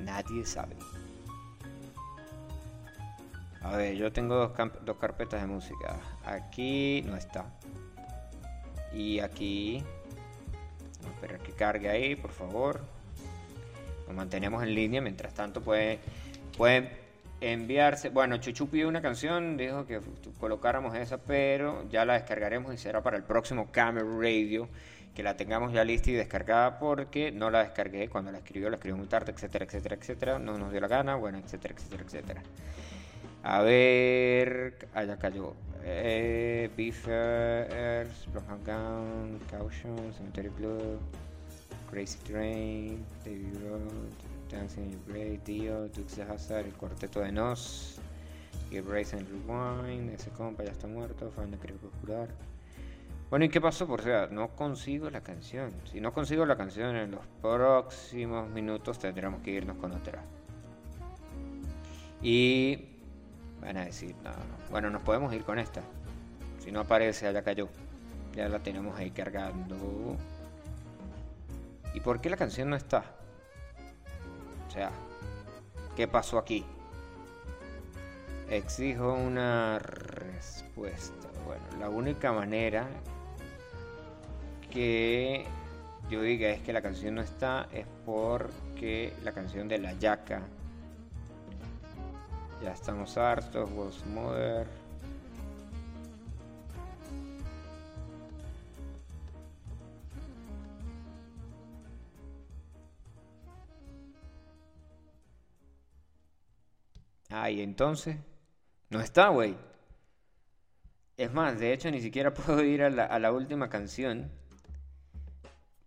Nadie 0.00 0.44
sabe. 0.44 0.76
A 3.60 3.76
ver, 3.76 3.96
yo 3.96 4.12
tengo 4.12 4.36
dos, 4.36 4.52
dos 4.84 4.96
carpetas 4.96 5.40
de 5.40 5.46
música. 5.46 5.96
Aquí 6.24 7.02
no 7.06 7.16
está. 7.16 7.46
Y 8.92 9.20
aquí. 9.20 9.82
Vamos 11.02 11.10
a 11.10 11.14
esperar 11.14 11.40
que 11.40 11.52
cargue 11.52 11.88
ahí, 11.88 12.16
por 12.16 12.30
favor. 12.30 12.80
Nos 14.06 14.16
mantenemos 14.16 14.62
en 14.62 14.74
línea. 14.74 15.00
Mientras 15.02 15.34
tanto, 15.34 15.60
puede, 15.60 15.98
pueden 16.56 16.90
enviarse. 17.40 18.08
Bueno, 18.10 18.36
Chuchu 18.38 18.68
pidió 18.68 18.88
una 18.88 19.02
canción. 19.02 19.56
Dijo 19.56 19.86
que 19.86 20.00
colocáramos 20.38 20.96
esa, 20.96 21.18
pero 21.18 21.88
ya 21.90 22.04
la 22.04 22.14
descargaremos 22.14 22.74
y 22.74 22.78
será 22.78 23.02
para 23.02 23.16
el 23.16 23.22
próximo 23.22 23.68
Camera 23.70 24.06
Radio. 24.18 24.68
Que 25.14 25.22
la 25.22 25.36
tengamos 25.36 25.72
ya 25.72 25.84
lista 25.84 26.10
y 26.10 26.14
descargada 26.14 26.78
porque 26.78 27.32
no 27.32 27.50
la 27.50 27.64
descargué 27.64 28.08
cuando 28.08 28.30
la 28.30 28.38
escribió. 28.38 28.70
La 28.70 28.76
escribió 28.76 28.96
muy 28.96 29.08
tarde, 29.08 29.32
etcétera, 29.32 29.64
etcétera, 29.64 29.96
etcétera. 29.96 30.38
No 30.38 30.58
nos 30.58 30.70
dio 30.70 30.80
la 30.80 30.88
gana. 30.88 31.16
Bueno, 31.16 31.38
etcétera, 31.38 31.74
etcétera, 31.74 32.04
etcétera. 32.04 32.42
A 33.42 33.62
ver, 33.62 34.88
allá 34.94 35.16
cayó. 35.18 35.54
Eh, 35.84 36.70
Beefers, 36.76 38.28
Caution, 39.50 40.12
Cemetery 40.12 40.48
Blue, 40.48 40.98
Crazy 41.90 42.18
Train, 42.18 43.04
David 43.24 43.54
Road, 43.62 44.37
Dancing 44.50 44.92
in 44.92 45.04
Grave, 45.06 45.40
Dio, 45.44 45.88
Dukes 45.88 46.16
de 46.16 46.22
Hazard, 46.22 46.66
el 46.66 46.74
cuarteto 46.74 47.20
de 47.20 47.32
Nos, 47.32 48.00
Give 48.70 48.90
Race 48.90 49.16
and 49.16 49.28
Rewind, 49.28 50.10
ese 50.10 50.30
compa 50.30 50.64
ya 50.64 50.72
está 50.72 50.86
muerto, 50.86 51.30
Fan 51.30 51.50
de 51.50 51.58
Creo 51.58 51.76
Popular. 51.76 52.28
Bueno, 53.30 53.44
¿y 53.44 53.50
qué 53.50 53.60
pasó? 53.60 53.86
Por 53.86 54.00
sea, 54.02 54.28
no 54.28 54.48
consigo 54.56 55.10
la 55.10 55.20
canción. 55.20 55.70
Si 55.90 56.00
no 56.00 56.14
consigo 56.14 56.46
la 56.46 56.56
canción 56.56 56.96
en 56.96 57.10
los 57.10 57.20
próximos 57.42 58.48
minutos 58.48 58.98
tendremos 58.98 59.42
que 59.42 59.50
irnos 59.50 59.76
con 59.76 59.92
otra. 59.92 60.22
Y 62.22 62.86
van 63.60 63.76
a 63.76 63.84
decir, 63.84 64.14
no. 64.24 64.30
Bueno, 64.70 64.88
nos 64.88 65.02
podemos 65.02 65.32
ir 65.34 65.44
con 65.44 65.58
esta. 65.58 65.82
Si 66.58 66.72
no 66.72 66.80
aparece, 66.80 67.26
allá 67.26 67.42
cayó. 67.42 67.68
Ya 68.34 68.48
la 68.48 68.60
tenemos 68.60 68.98
ahí 68.98 69.10
cargando. 69.10 70.16
¿Y 71.92 72.00
por 72.00 72.20
qué 72.22 72.30
la 72.30 72.36
canción 72.38 72.70
no 72.70 72.76
está? 72.76 73.17
O 74.68 74.70
sea, 74.70 74.92
¿Qué 75.98 76.06
pasó 76.06 76.38
aquí? 76.38 76.64
Exijo 78.48 79.14
una 79.14 79.80
respuesta. 79.80 81.26
Bueno, 81.44 81.64
la 81.80 81.88
única 81.88 82.32
manera 82.32 82.86
que 84.70 85.44
yo 86.08 86.22
diga 86.22 86.50
es 86.50 86.60
que 86.60 86.72
la 86.72 86.82
canción 86.82 87.16
no 87.16 87.20
está 87.20 87.66
es 87.72 87.84
porque 88.06 89.12
la 89.24 89.32
canción 89.32 89.66
de 89.66 89.78
la 89.78 89.92
yaca 89.94 90.42
ya 92.62 92.70
estamos 92.70 93.18
hartos, 93.18 93.68
was 93.74 94.06
mother. 94.06 94.68
Ah, 107.30 107.50
y 107.50 107.60
entonces 107.60 108.16
no 108.90 109.00
está, 109.00 109.28
güey. 109.28 109.56
Es 111.16 111.32
más, 111.32 111.58
de 111.58 111.72
hecho 111.72 111.90
ni 111.90 112.00
siquiera 112.00 112.32
puedo 112.34 112.62
ir 112.64 112.82
a 112.82 112.90
la, 112.90 113.04
a 113.04 113.18
la 113.18 113.32
última 113.32 113.68
canción. 113.68 114.30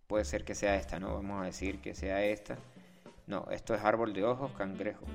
Puede 0.06 0.24
ser 0.24 0.44
que 0.44 0.54
sea 0.54 0.76
esta, 0.76 1.00
¿no? 1.00 1.14
Vamos 1.14 1.42
a 1.42 1.46
decir 1.46 1.80
que 1.80 1.94
sea 1.94 2.24
esta. 2.24 2.58
No, 3.26 3.46
esto 3.50 3.74
es 3.74 3.82
árbol 3.82 4.12
de 4.12 4.24
ojos, 4.24 4.52
cangrejo. 4.52 5.06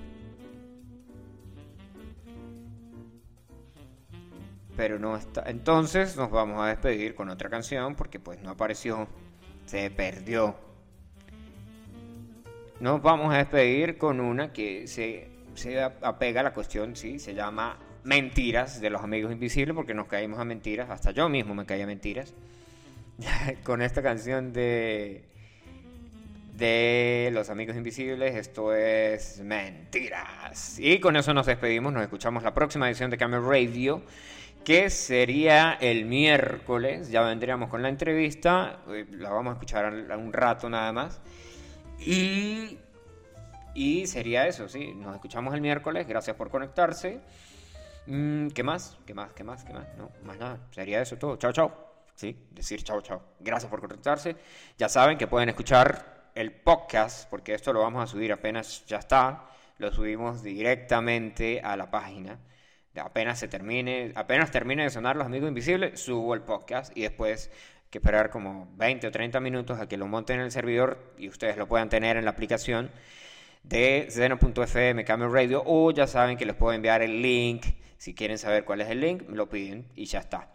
Pero 4.76 5.00
no 5.00 5.16
está. 5.16 5.44
Entonces 5.48 6.16
nos 6.18 6.30
vamos 6.32 6.62
a 6.62 6.68
despedir 6.68 7.16
con 7.16 7.30
otra 7.30 7.50
canción 7.50 7.96
porque 7.96 8.20
pues 8.20 8.42
no 8.42 8.52
apareció. 8.52 9.08
Se 9.66 9.90
perdió. 9.92 10.56
Nos 12.80 13.02
vamos 13.02 13.34
a 13.34 13.38
despedir 13.38 13.98
con 13.98 14.20
una 14.20 14.54
que 14.54 14.88
se, 14.88 15.37
se 15.58 15.82
apega 15.82 16.42
a 16.42 16.44
la 16.44 16.54
cuestión, 16.54 16.96
sí, 16.96 17.20
se 17.20 17.34
llama 17.34 17.78
Mentiras 18.04 18.80
de 18.80 18.90
los 18.90 19.02
Amigos 19.02 19.32
Invisibles 19.32 19.76
porque 19.76 19.94
nos 19.94 20.08
caímos 20.08 20.40
a 20.40 20.46
mentiras. 20.46 20.90
Hasta 20.90 21.12
yo 21.12 21.28
mismo 21.30 21.54
me 21.56 21.66
caí 21.66 21.82
a 21.82 21.88
mentiras. 21.88 22.34
con 23.64 23.82
esta 23.82 24.02
canción 24.02 24.54
de 24.54 25.26
de 26.58 27.30
Los 27.34 27.50
Amigos 27.50 27.76
Invisibles. 27.76 28.36
Esto 28.36 28.74
es 28.74 29.40
Mentiras. 29.42 30.80
Y 30.80 31.00
con 31.00 31.16
eso 31.16 31.34
nos 31.34 31.46
despedimos. 31.46 31.94
Nos 31.94 32.02
escuchamos 32.04 32.44
la 32.44 32.54
próxima 32.54 32.88
edición 32.88 33.12
de 33.12 33.18
Camel 33.18 33.44
Radio, 33.44 34.02
que 34.66 34.90
sería 34.90 35.78
el 35.80 36.06
miércoles. 36.06 37.10
Ya 37.10 37.22
vendríamos 37.22 37.70
con 37.70 37.82
la 37.84 37.90
entrevista. 37.90 38.80
eh, 38.90 39.06
La 39.12 39.30
vamos 39.30 39.52
a 39.52 39.54
escuchar 39.54 39.94
un 39.94 40.34
rato 40.34 40.70
nada 40.70 40.92
más. 40.92 41.22
Y, 42.00 42.78
y 43.78 44.08
sería 44.08 44.48
eso, 44.48 44.68
sí. 44.68 44.92
Nos 44.96 45.14
escuchamos 45.14 45.54
el 45.54 45.62
miércoles. 45.62 46.08
Gracias 46.08 46.36
por 46.36 46.50
conectarse. 46.50 47.22
Mm, 48.08 48.48
¿Qué 48.48 48.64
más? 48.64 48.98
¿Qué 49.06 49.14
más? 49.14 49.32
¿Qué 49.34 49.44
más? 49.44 49.64
¿Qué 49.64 49.72
más? 49.72 49.86
No, 49.96 50.10
más 50.24 50.40
nada. 50.40 50.58
Sería 50.72 51.00
eso 51.00 51.16
todo. 51.18 51.38
Chao, 51.38 51.52
chao. 51.52 51.72
Sí, 52.16 52.36
decir 52.50 52.82
chao, 52.82 53.02
chao. 53.02 53.22
Gracias 53.40 53.70
por 53.70 53.80
conectarse. 53.80 54.36
Ya 54.80 54.90
saben 54.90 55.20
que 55.20 55.28
pueden 55.28 55.50
escuchar 55.50 56.32
el 56.34 56.54
podcast, 56.54 57.30
porque 57.30 57.54
esto 57.54 57.72
lo 57.72 57.82
vamos 57.82 58.04
a 58.04 58.08
subir 58.08 58.34
apenas 58.34 58.84
ya 58.88 58.98
está. 58.98 59.46
Lo 59.78 59.92
subimos 59.92 60.42
directamente 60.42 61.62
a 61.62 61.78
la 61.78 61.92
página. 61.92 62.40
Apenas 63.00 63.38
se 63.38 63.48
termine, 63.48 64.12
apenas 64.16 64.50
termine 64.50 64.86
de 64.86 64.90
sonar 64.90 65.18
Los 65.18 65.28
Amigos 65.28 65.50
Invisibles, 65.50 66.00
subo 66.02 66.34
el 66.34 66.42
podcast 66.42 66.98
y 66.98 67.04
después 67.04 67.52
que 67.92 68.00
esperar 68.00 68.32
como 68.32 68.74
20 68.76 69.06
o 69.06 69.12
30 69.12 69.40
minutos 69.40 69.80
a 69.80 69.88
que 69.88 69.98
lo 69.98 70.08
monten 70.08 70.40
en 70.40 70.46
el 70.46 70.52
servidor 70.52 71.14
y 71.20 71.30
ustedes 71.30 71.58
lo 71.58 71.68
puedan 71.68 71.90
tener 71.90 72.18
en 72.18 72.26
la 72.26 72.32
aplicación 72.32 72.90
de 73.68 74.08
Zeno.fm 74.10 75.04
Camel 75.04 75.32
Radio 75.32 75.64
o 75.66 75.92
ya 75.92 76.08
saben 76.08 76.38
que 76.38 76.46
les 76.46 76.56
puedo 76.56 76.74
enviar 76.74 77.02
el 77.02 77.22
link. 77.22 77.66
Si 77.98 78.14
quieren 78.14 78.38
saber 78.38 78.64
cuál 78.64 78.82
es 78.82 78.90
el 78.90 79.02
link, 79.02 79.24
me 79.28 79.36
lo 79.36 79.50
piden 79.50 79.88
y 79.96 80.06
ya 80.06 80.20
está. 80.20 80.50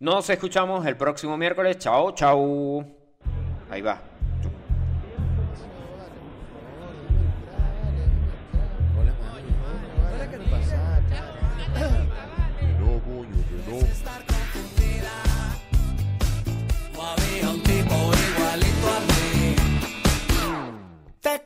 Nos 0.00 0.30
escuchamos 0.30 0.86
el 0.86 0.96
próximo 0.96 1.36
miércoles. 1.36 1.78
Chao, 1.78 2.12
chao. 2.12 2.84
Ahí 3.70 3.82
va. 3.82 4.17